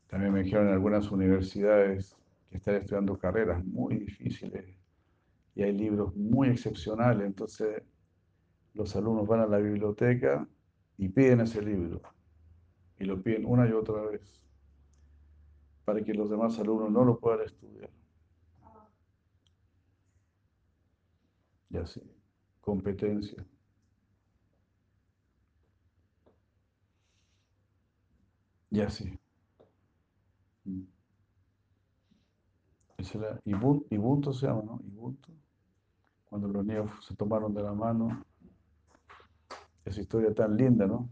También 0.07 0.31
me 0.31 0.43
dijeron 0.43 0.67
en 0.67 0.73
algunas 0.73 1.11
universidades 1.11 2.15
están 2.57 2.75
estudiando 2.75 3.17
carreras 3.17 3.63
muy 3.65 3.97
difíciles 3.97 4.65
y 5.55 5.63
hay 5.63 5.73
libros 5.73 6.15
muy 6.15 6.49
excepcionales, 6.49 7.25
entonces 7.25 7.83
los 8.73 8.95
alumnos 8.95 9.27
van 9.27 9.41
a 9.41 9.47
la 9.47 9.57
biblioteca 9.57 10.47
y 10.97 11.09
piden 11.09 11.41
ese 11.41 11.61
libro 11.61 12.01
y 12.99 13.05
lo 13.05 13.21
piden 13.21 13.45
una 13.45 13.67
y 13.67 13.71
otra 13.71 14.01
vez 14.03 14.43
para 15.85 16.03
que 16.03 16.13
los 16.13 16.29
demás 16.29 16.57
alumnos 16.59 16.91
no 16.91 17.03
lo 17.03 17.19
puedan 17.19 17.41
estudiar. 17.45 17.89
Y 21.69 21.77
así, 21.77 22.01
competencia. 22.61 23.45
Y 28.71 28.81
así. 28.81 29.22
Esa 33.03 33.17
era 33.17 33.41
Ibunto 33.89 34.31
se 34.31 34.47
llama, 34.47 34.61
¿no? 34.63 34.79
Ibunto. 34.81 35.29
Cuando 36.29 36.47
los 36.47 36.65
niños 36.65 36.89
se 37.05 37.13
tomaron 37.15 37.53
de 37.53 37.61
la 37.61 37.73
mano. 37.73 38.23
Esa 39.83 39.99
historia 39.99 40.33
tan 40.33 40.55
linda, 40.55 40.87
¿no? 40.87 41.09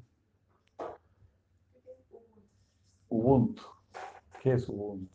Ubuntu. 3.10 3.62
¿Qué 4.42 4.54
es 4.54 4.70
Ubuntu? 4.70 5.12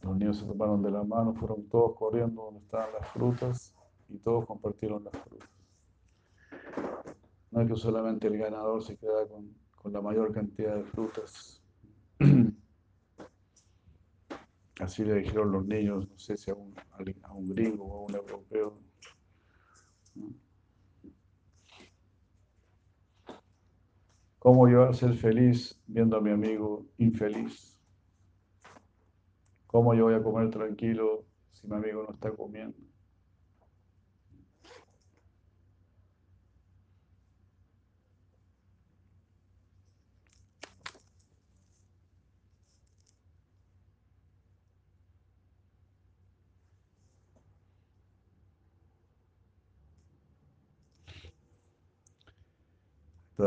Los 0.00 0.16
niños 0.16 0.38
se 0.38 0.46
tomaron 0.46 0.82
de 0.82 0.90
la 0.90 1.04
mano, 1.04 1.34
fueron 1.34 1.68
todos 1.68 1.94
corriendo 1.98 2.44
donde 2.44 2.60
estaban 2.60 2.88
las 2.98 3.06
frutas 3.10 3.74
y 4.08 4.16
todos 4.16 4.46
compartieron 4.46 5.04
las 5.04 5.12
frutas. 5.22 5.50
No 7.50 7.60
es 7.60 7.68
que 7.68 7.76
solamente 7.76 8.26
el 8.26 8.38
ganador 8.38 8.82
se 8.82 8.96
queda 8.96 9.28
con, 9.28 9.61
la 9.90 10.00
mayor 10.00 10.32
cantidad 10.32 10.76
de 10.76 10.84
frutas. 10.84 11.62
Así 14.80 15.04
le 15.04 15.14
dijeron 15.16 15.52
los 15.52 15.66
niños, 15.66 16.08
no 16.08 16.18
sé 16.18 16.36
si 16.36 16.50
a 16.50 16.54
un, 16.54 16.74
a 17.22 17.32
un 17.32 17.48
gringo 17.48 17.84
o 17.84 17.98
a 17.98 18.06
un 18.06 18.14
europeo. 18.14 18.78
¿Cómo 24.38 24.68
yo 24.68 24.82
a 24.82 24.92
ser 24.92 25.14
feliz 25.14 25.80
viendo 25.86 26.16
a 26.16 26.20
mi 26.20 26.30
amigo 26.30 26.84
infeliz? 26.98 27.78
¿Cómo 29.68 29.94
yo 29.94 30.04
voy 30.04 30.14
a 30.14 30.22
comer 30.22 30.50
tranquilo 30.50 31.24
si 31.52 31.68
mi 31.68 31.76
amigo 31.76 32.02
no 32.02 32.12
está 32.12 32.32
comiendo? 32.32 32.91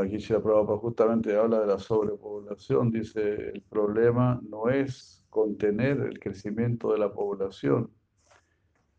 Aquí 0.01 0.17
Shila 0.17 0.41
Prabhupada 0.41 0.79
justamente 0.79 1.35
habla 1.35 1.59
de 1.59 1.67
la 1.67 1.77
sobrepoblación, 1.77 2.91
dice, 2.91 3.49
el 3.49 3.61
problema 3.63 4.41
no 4.49 4.69
es 4.69 5.25
contener 5.29 5.99
el 5.99 6.19
crecimiento 6.19 6.91
de 6.91 6.99
la 6.99 7.11
población, 7.11 7.91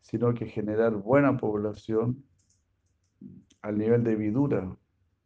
sino 0.01 0.33
que 0.33 0.45
generar 0.45 0.95
buena 0.95 1.37
población 1.37 2.23
al 3.61 3.77
nivel 3.77 4.03
de 4.03 4.15
Vidura, 4.15 4.77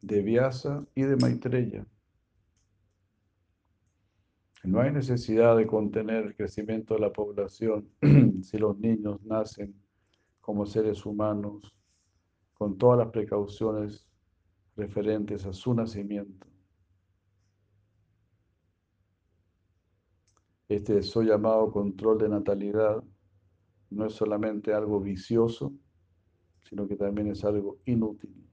de 0.01 0.21
Vyasa 0.21 0.85
y 0.95 1.03
de 1.03 1.15
Maitreya. 1.17 1.85
No 4.63 4.79
hay 4.79 4.91
necesidad 4.91 5.57
de 5.57 5.67
contener 5.67 6.25
el 6.25 6.35
crecimiento 6.35 6.93
de 6.93 6.99
la 6.99 7.11
población 7.11 7.89
si 8.43 8.57
los 8.57 8.77
niños 8.77 9.21
nacen 9.23 9.75
como 10.39 10.65
seres 10.65 11.05
humanos 11.05 11.75
con 12.53 12.77
todas 12.77 12.99
las 12.99 13.09
precauciones 13.09 14.10
referentes 14.75 15.45
a 15.45 15.53
su 15.53 15.73
nacimiento. 15.73 16.47
Este 20.69 20.99
eso 20.99 21.21
llamado 21.21 21.69
control 21.71 22.17
de 22.17 22.29
natalidad 22.29 23.03
no 23.89 24.05
es 24.05 24.13
solamente 24.13 24.73
algo 24.73 25.01
vicioso, 25.01 25.73
sino 26.63 26.87
que 26.87 26.95
también 26.95 27.27
es 27.27 27.43
algo 27.43 27.79
inútil. 27.85 28.50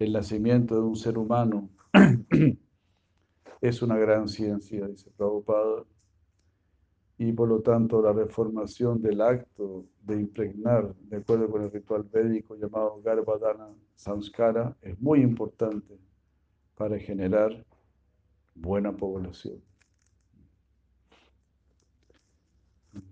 El 0.00 0.14
nacimiento 0.14 0.76
de 0.76 0.80
un 0.80 0.96
ser 0.96 1.18
humano 1.18 1.68
es 3.60 3.82
una 3.82 3.98
gran 3.98 4.28
ciencia, 4.28 4.86
dice 4.86 5.10
Prabhupada, 5.14 5.84
y 7.18 7.30
por 7.32 7.50
lo 7.50 7.60
tanto 7.60 8.00
la 8.00 8.14
reformación 8.14 9.02
del 9.02 9.20
acto 9.20 9.84
de 10.00 10.14
impregnar, 10.14 10.94
de 11.02 11.18
acuerdo 11.18 11.50
con 11.50 11.64
el 11.64 11.70
ritual 11.70 12.04
védico 12.04 12.56
llamado 12.56 13.02
Garbhadana 13.02 13.68
Samskara, 13.94 14.74
es 14.80 14.98
muy 14.98 15.20
importante 15.20 15.98
para 16.76 16.98
generar 16.98 17.62
buena 18.54 18.92
población. 18.92 19.62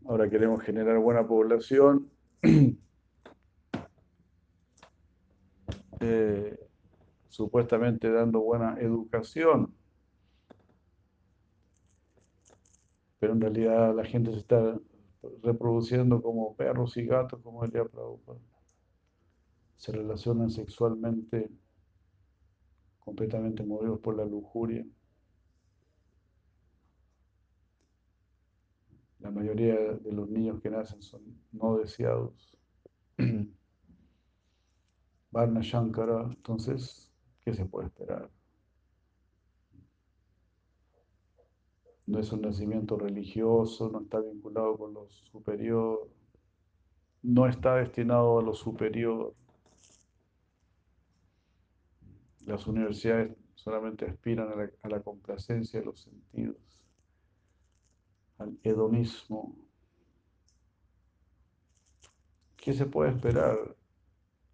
Ahora 0.06 0.30
queremos 0.30 0.62
generar 0.62 0.98
buena 0.98 1.26
población. 1.28 2.08
Eh, 6.00 6.57
supuestamente 7.38 8.10
dando 8.10 8.40
buena 8.40 8.76
educación, 8.80 9.72
pero 13.20 13.32
en 13.32 13.40
realidad 13.40 13.94
la 13.94 14.04
gente 14.04 14.32
se 14.32 14.38
está 14.38 14.76
reproduciendo 15.44 16.20
como 16.20 16.56
perros 16.56 16.96
y 16.96 17.06
gatos, 17.06 17.40
como 17.40 17.64
diría 17.64 17.84
Prabhupada. 17.84 18.40
Se 19.76 19.92
relacionan 19.92 20.50
sexualmente 20.50 21.48
completamente 22.98 23.62
movidos 23.62 24.00
por 24.00 24.16
la 24.16 24.24
lujuria. 24.24 24.84
La 29.20 29.30
mayoría 29.30 29.76
de 29.76 30.12
los 30.12 30.28
niños 30.28 30.60
que 30.60 30.70
nacen 30.70 31.02
son 31.02 31.22
no 31.52 31.78
deseados. 31.78 32.58
Varna 35.30 35.60
Shankara, 35.62 36.24
entonces 36.24 37.07
¿Qué 37.48 37.54
se 37.54 37.64
puede 37.64 37.86
esperar? 37.86 38.28
No 42.04 42.18
es 42.18 42.30
un 42.30 42.42
nacimiento 42.42 42.98
religioso, 42.98 43.88
no 43.88 44.02
está 44.02 44.20
vinculado 44.20 44.76
con 44.76 44.92
lo 44.92 45.08
superior, 45.08 46.10
no 47.22 47.46
está 47.46 47.76
destinado 47.76 48.38
a 48.38 48.42
lo 48.42 48.52
superior. 48.52 49.34
Las 52.44 52.66
universidades 52.66 53.34
solamente 53.54 54.04
aspiran 54.04 54.52
a 54.52 54.54
la, 54.54 54.70
a 54.82 54.88
la 54.90 55.00
complacencia 55.00 55.80
de 55.80 55.86
los 55.86 56.02
sentidos, 56.02 56.82
al 58.36 58.58
hedonismo. 58.62 59.56
¿Qué 62.58 62.74
se 62.74 62.84
puede 62.84 63.12
esperar? 63.12 63.74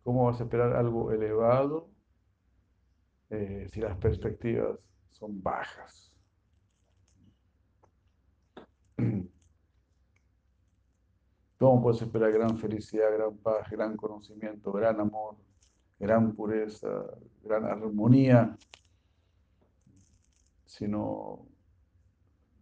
¿Cómo 0.05 0.27
vas 0.27 0.41
a 0.41 0.45
esperar 0.45 0.77
algo 0.77 1.11
elevado 1.11 1.94
eh, 3.35 3.69
si 3.69 3.81
las 3.81 3.97
perspectivas 3.97 4.79
son 5.11 5.43
bajas. 5.43 6.13
¿Cómo 11.59 11.83
puedes 11.83 12.01
esperar 12.03 12.31
gran 12.33 12.57
felicidad, 12.57 13.13
gran 13.13 13.37
paz, 13.39 13.69
gran 13.71 13.97
conocimiento, 13.97 14.71
gran 14.73 15.01
amor, 15.01 15.37
gran 15.99 16.33
pureza, 16.35 16.89
gran 17.43 17.65
armonía 17.65 18.57
si 20.65 20.87
no, 20.87 21.49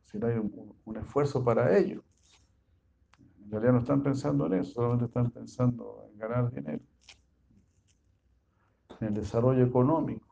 si 0.06 0.18
no 0.18 0.26
hay 0.26 0.36
un, 0.36 0.74
un 0.84 0.96
esfuerzo 0.96 1.44
para 1.44 1.76
ello? 1.76 2.02
En 3.44 3.50
realidad 3.50 3.72
no 3.72 3.80
están 3.80 4.02
pensando 4.02 4.46
en 4.46 4.54
eso, 4.54 4.72
solamente 4.72 5.04
están 5.04 5.30
pensando 5.30 6.08
en 6.10 6.18
ganar 6.18 6.50
dinero, 6.50 6.82
en 9.00 9.08
el 9.08 9.14
desarrollo 9.14 9.66
económico. 9.66 10.31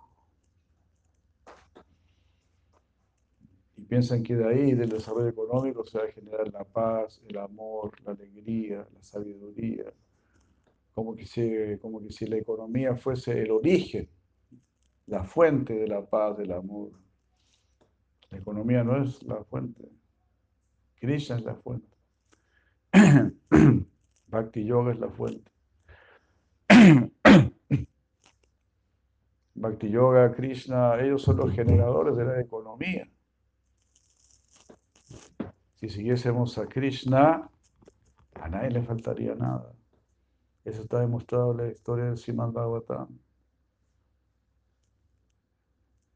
Piensan 3.91 4.23
que 4.23 4.37
de 4.37 4.49
ahí, 4.49 4.73
del 4.75 4.89
desarrollo 4.89 5.29
económico, 5.29 5.85
se 5.85 5.99
va 5.99 6.05
a 6.05 6.13
generar 6.13 6.49
la 6.53 6.63
paz, 6.63 7.21
el 7.29 7.37
amor, 7.39 7.91
la 8.05 8.13
alegría, 8.13 8.87
la 8.95 9.03
sabiduría. 9.03 9.93
Como 10.95 11.17
que, 11.17 11.27
si, 11.27 11.77
como 11.83 12.01
que 12.01 12.13
si 12.13 12.27
la 12.27 12.37
economía 12.37 12.95
fuese 12.95 13.43
el 13.43 13.51
origen, 13.51 14.09
la 15.07 15.25
fuente 15.25 15.75
de 15.75 15.89
la 15.89 16.09
paz, 16.09 16.39
del 16.39 16.53
amor. 16.53 16.93
La 18.31 18.39
economía 18.39 18.85
no 18.85 19.03
es 19.03 19.25
la 19.25 19.43
fuente. 19.43 19.91
Krishna 20.95 21.39
es 21.39 21.45
la 21.45 21.57
fuente. 21.57 21.97
Bhakti 24.29 24.65
Yoga 24.65 24.93
es 24.93 25.01
la 25.01 25.09
fuente. 25.09 25.51
Bhakti 29.55 29.91
Yoga, 29.91 30.33
Krishna, 30.33 31.01
ellos 31.01 31.23
son 31.23 31.39
los 31.39 31.53
generadores 31.53 32.17
de 32.17 32.25
la 32.25 32.41
economía. 32.41 33.09
Si 35.81 35.89
siguiésemos 35.89 36.59
a 36.59 36.67
Krishna, 36.67 37.51
a 38.35 38.49
nadie 38.49 38.71
le 38.71 38.83
faltaría 38.83 39.35
nada. 39.35 39.73
Eso 40.63 40.83
está 40.83 41.01
demostrado 41.01 41.53
en 41.53 41.57
la 41.57 41.69
historia 41.69 42.05
del 42.05 42.19
Srimad 42.19 42.53
Bhagavatam. 42.53 43.19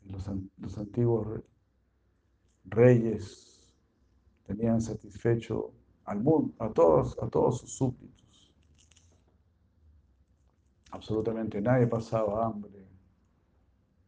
Los, 0.03 0.29
los 0.59 0.77
antiguos 0.77 1.41
reyes 2.67 3.75
tenían 4.47 4.83
satisfecho 4.83 5.73
al 6.05 6.21
mundo, 6.23 6.55
a 6.59 6.71
todos, 6.71 7.17
a 7.23 7.29
todos 7.29 7.61
sus 7.61 7.73
súbditos. 7.73 8.53
Absolutamente 10.91 11.63
nadie 11.63 11.87
pasaba 11.87 12.45
hambre, 12.45 12.87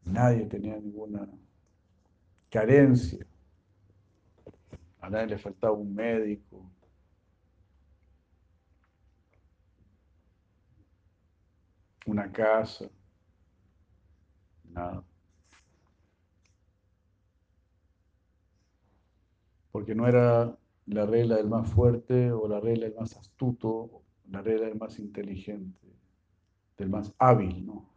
nadie 0.05 0.45
tenía 0.45 0.78
ninguna 0.78 1.27
carencia. 2.51 3.27
A 5.07 5.09
nadie 5.09 5.28
le 5.28 5.39
faltaba 5.39 5.73
un 5.73 5.95
médico. 5.95 6.69
Una 12.07 12.33
casa. 12.33 12.91
Nada. 14.65 15.05
Porque 19.70 19.95
no 19.95 20.09
era 20.09 20.59
la 20.87 21.07
regla 21.07 21.37
del 21.37 21.49
más 21.49 21.70
fuerte 21.70 22.33
o 22.33 22.49
la 22.49 22.59
regla 22.59 22.87
del 22.87 22.97
más 22.97 23.16
astuto, 23.16 24.03
la 24.28 24.43
regla 24.43 24.66
del 24.66 24.77
más 24.77 24.99
inteligente, 24.99 25.87
del 26.77 26.91
más 26.91 27.15
hábil, 27.19 27.65
¿no? 27.65 27.89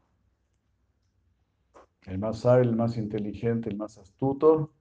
El 2.06 2.20
más 2.20 2.46
hábil, 2.46 2.70
el 2.70 2.76
más 2.76 2.98
inteligente, 2.98 3.68
el 3.70 3.78
más 3.78 3.98
astuto 3.98 4.74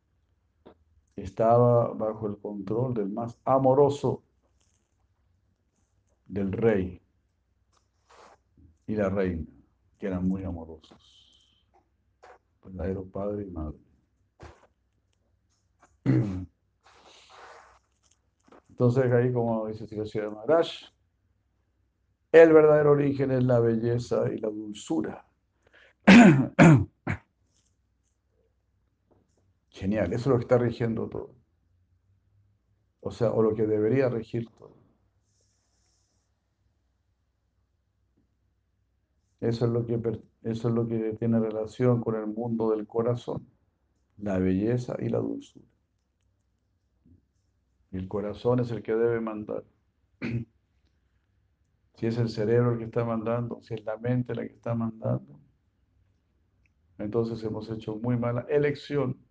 estaba 1.23 1.93
bajo 1.95 2.27
el 2.27 2.39
control 2.39 2.95
del 2.95 3.09
más 3.09 3.39
amoroso 3.45 4.23
del 6.27 6.53
rey 6.53 7.01
y 8.87 8.95
la 8.95 9.09
reina, 9.09 9.47
que 9.99 10.07
eran 10.07 10.27
muy 10.29 10.45
amorosos, 10.45 11.67
verdadero 12.65 13.05
padre 13.05 13.47
y 13.47 13.51
madre. 13.51 13.79
Entonces 18.69 19.13
ahí, 19.13 19.33
como 19.33 19.67
dice 19.67 19.87
de 19.87 20.31
Maharaj, 20.31 20.69
el 22.31 22.53
verdadero 22.53 22.93
origen 22.93 23.31
es 23.33 23.43
la 23.43 23.59
belleza 23.59 24.33
y 24.33 24.39
la 24.39 24.49
dulzura. 24.49 25.25
Genial, 29.79 30.13
eso 30.13 30.17
es 30.23 30.27
lo 30.27 30.37
que 30.39 30.43
está 30.43 30.59
rigiendo 30.59 31.09
todo. 31.09 31.37
O 33.01 33.11
sea, 33.11 33.33
o 33.33 33.43
lo 33.43 33.55
que 33.57 33.67
debería 33.67 34.09
regir 34.09 34.49
todo. 34.51 34.77
Eso 39.41 39.67
es 39.67 39.71
lo 39.73 39.85
que, 39.87 39.95
eso 40.43 40.69
es 40.69 40.75
lo 40.75 40.87
que 40.87 41.15
tiene 41.19 41.41
relación 41.41 42.01
con 42.01 42.15
el 42.17 42.27
mundo 42.27 42.71
del 42.71 42.87
corazón, 42.87 43.49
la 44.17 44.39
belleza 44.39 44.97
y 45.01 45.09
la 45.11 45.19
dulzura. 45.19 45.67
El 47.91 48.09
corazón 48.09 48.61
es 48.61 48.71
el 48.71 48.83
que 48.83 48.95
debe 48.95 49.21
mandar. 49.21 49.65
Si 51.97 52.07
es 52.07 52.17
el 52.17 52.29
cerebro 52.29 52.73
el 52.73 52.79
que 52.79 52.85
está 52.85 53.05
mandando, 53.05 53.61
si 53.61 53.75
es 53.75 53.85
la 53.85 53.97
mente 53.99 54.35
la 54.35 54.47
que 54.47 54.55
está 54.55 54.75
mandando, 54.75 55.41
entonces 56.99 57.43
hemos 57.45 57.71
hecho 57.71 57.97
muy 57.97 58.17
mala 58.17 58.47
elección. 58.49 59.28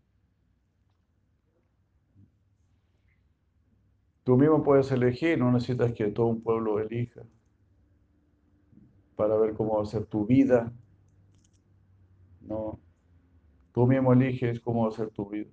Tú 4.28 4.36
mismo 4.36 4.62
puedes 4.62 4.92
elegir, 4.92 5.40
no 5.40 5.54
necesitas 5.54 5.94
que 5.94 6.12
todo 6.12 6.26
un 6.26 6.42
pueblo 6.42 6.82
elija 6.82 7.22
para 9.16 9.38
ver 9.38 9.54
cómo 9.54 9.78
va 9.78 9.84
a 9.84 9.86
ser 9.86 10.06
tu 10.06 10.26
vida. 10.26 10.74
No, 12.42 12.78
tú 13.72 13.88
mismo 13.88 14.12
eliges 14.12 14.60
cómo 14.60 14.84
va 14.84 14.90
a 14.90 14.92
ser 14.92 15.12
tu 15.12 15.30
vida. 15.30 15.50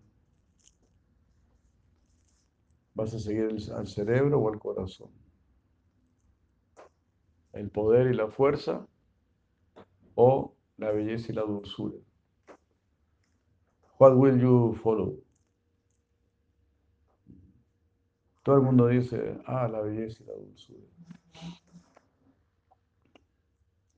¿Vas 2.95 3.15
a 3.15 3.21
seguir 3.21 3.57
al 3.77 3.87
cerebro 3.87 4.41
o 4.41 4.53
al 4.53 4.59
corazón? 4.59 5.13
¿El 7.53 7.71
poder 7.71 8.09
y 8.09 8.17
la 8.17 8.27
fuerza 8.27 8.85
o 10.17 10.53
la 10.79 10.91
belleza 10.91 11.31
y 11.31 11.37
la 11.37 11.43
dulzura? 11.43 11.99
What 14.01 14.17
will 14.17 14.41
you 14.41 14.75
follow? 14.83 15.24
Todo 18.45 18.57
el 18.57 18.63
mundo 18.63 18.89
dice, 18.89 19.39
ah, 19.47 19.67
la 19.69 19.81
belleza 19.81 20.23
y 20.23 20.27
la 20.27 20.35
dulzura. 20.35 20.87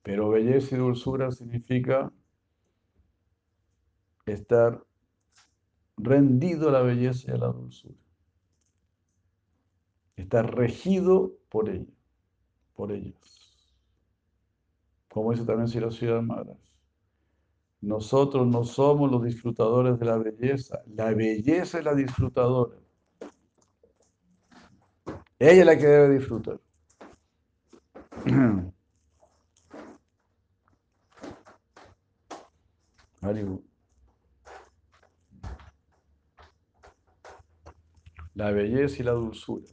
Pero 0.05 0.31
belleza 0.31 0.77
y 0.77 0.79
dulzura 0.79 1.33
significa 1.33 2.13
estar 4.25 4.87
rendido 5.97 6.69
a 6.69 6.73
la 6.73 6.83
belleza 6.83 7.33
y 7.33 7.35
a 7.35 7.39
la 7.39 7.49
dulzura. 7.49 7.99
Estar 10.15 10.55
regido 10.55 11.33
por 11.49 11.69
ella, 11.69 11.93
por 12.75 12.93
ellas. 12.93 13.75
Como 15.09 15.33
dice 15.33 15.45
también 15.45 15.67
si 15.67 15.81
la 15.81 15.91
ciudad 15.91 16.23
Maras. 16.23 16.73
Nosotros 17.81 18.47
no 18.47 18.63
somos 18.63 19.11
los 19.11 19.25
disfrutadores 19.25 19.99
de 19.99 20.07
la 20.07 20.19
belleza. 20.19 20.83
La 20.87 21.13
belleza 21.13 21.79
es 21.81 21.85
la 21.85 21.97
disfrutadora. 21.97 22.86
Ella 25.39 25.61
es 25.61 25.67
la 25.67 25.77
que 25.77 25.87
debe 25.87 26.15
disfrutar. 26.19 26.61
La 38.35 38.51
belleza 38.53 39.03
y 39.03 39.05
la 39.05 39.13
dulzura. 39.13 39.67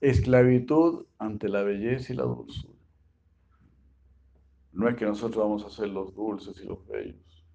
Esclavitud 0.00 1.06
ante 1.18 1.48
la 1.48 1.62
belleza 1.62 2.12
y 2.12 2.16
la 2.16 2.24
dulzura. 2.24 2.74
No 4.72 4.88
es 4.88 4.96
que 4.96 5.06
nosotros 5.06 5.42
vamos 5.42 5.64
a 5.64 5.70
ser 5.70 5.88
los 5.88 6.14
dulces 6.14 6.60
y 6.60 6.66
los 6.66 6.86
bellos. 6.86 7.46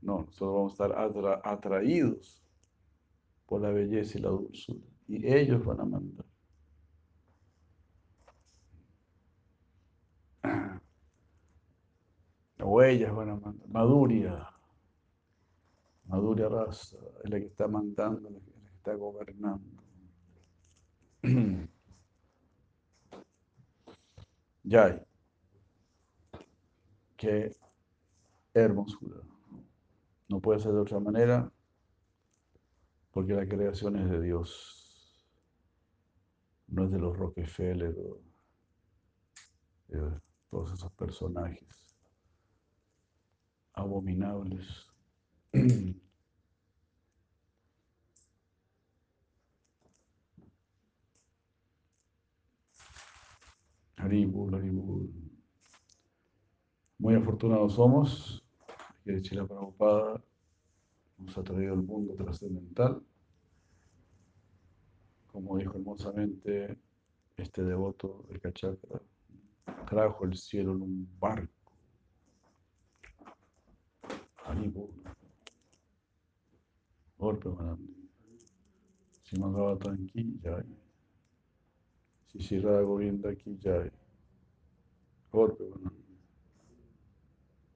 No, 0.00 0.20
nosotros 0.20 0.54
vamos 0.54 0.80
a 0.80 0.84
estar 0.86 1.42
atraídos 1.44 2.40
por 3.50 3.60
la 3.60 3.70
belleza 3.72 4.16
y 4.16 4.20
la 4.22 4.28
dulzura. 4.28 4.78
Y 5.08 5.26
ellos 5.26 5.64
van 5.64 5.80
a 5.80 5.84
mandar. 5.84 6.24
O 12.62 12.80
ellas 12.80 13.12
van 13.12 13.30
a 13.30 13.36
mandar. 13.36 13.68
Maduria. 13.68 14.46
Maduria 16.04 16.48
raza 16.48 16.96
es 17.24 17.30
la 17.30 17.40
que 17.40 17.46
está 17.46 17.66
mandando, 17.66 18.30
la 18.30 18.38
que 18.38 18.52
está 18.76 18.94
gobernando. 18.94 19.82
Ya. 24.62 25.04
Qué 27.16 27.50
hermosura. 28.54 29.22
No 30.28 30.38
puede 30.40 30.60
ser 30.60 30.70
de 30.72 30.78
otra 30.78 31.00
manera 31.00 31.50
porque 33.10 33.34
la 33.34 33.46
creación 33.48 33.96
es 33.96 34.08
de 34.10 34.20
Dios. 34.20 34.76
No 36.68 36.84
es 36.84 36.90
de 36.92 36.98
los 36.98 37.16
Rockefeller 37.16 37.96
o 37.98 38.20
todos 40.50 40.72
esos 40.72 40.92
personajes 40.92 41.96
abominables. 43.72 44.86
Haribul, 53.96 54.54
Haribul. 54.54 55.12
Muy 56.98 57.14
afortunados 57.14 57.74
somos 57.74 58.44
que 59.04 59.20
Chila 59.22 59.46
Prabhupada 59.46 60.22
nos 61.20 61.36
ha 61.36 61.42
traído 61.42 61.74
el 61.74 61.82
mundo 61.82 62.14
trascendental. 62.14 63.02
Como 65.28 65.58
dijo 65.58 65.76
hermosamente 65.76 66.76
este 67.36 67.62
devoto 67.62 68.24
de 68.28 68.40
Kachakra, 68.40 69.00
trajo 69.88 70.24
el 70.24 70.36
cielo 70.36 70.72
en 70.72 70.82
un 70.82 71.08
barco 71.18 71.60
Haribol. 74.44 74.90
Golpe 77.18 77.50
grande. 77.50 77.92
Si 79.22 79.38
Magavatan 79.38 80.08
aquí, 80.08 80.40
jai. 80.42 80.64
Si 82.26 82.38
Shirada 82.38 82.80
Govinda 82.82 83.30
aquí, 83.30 83.58
jai. 83.62 83.90
Golpe 85.30 85.64
grande. 85.68 85.99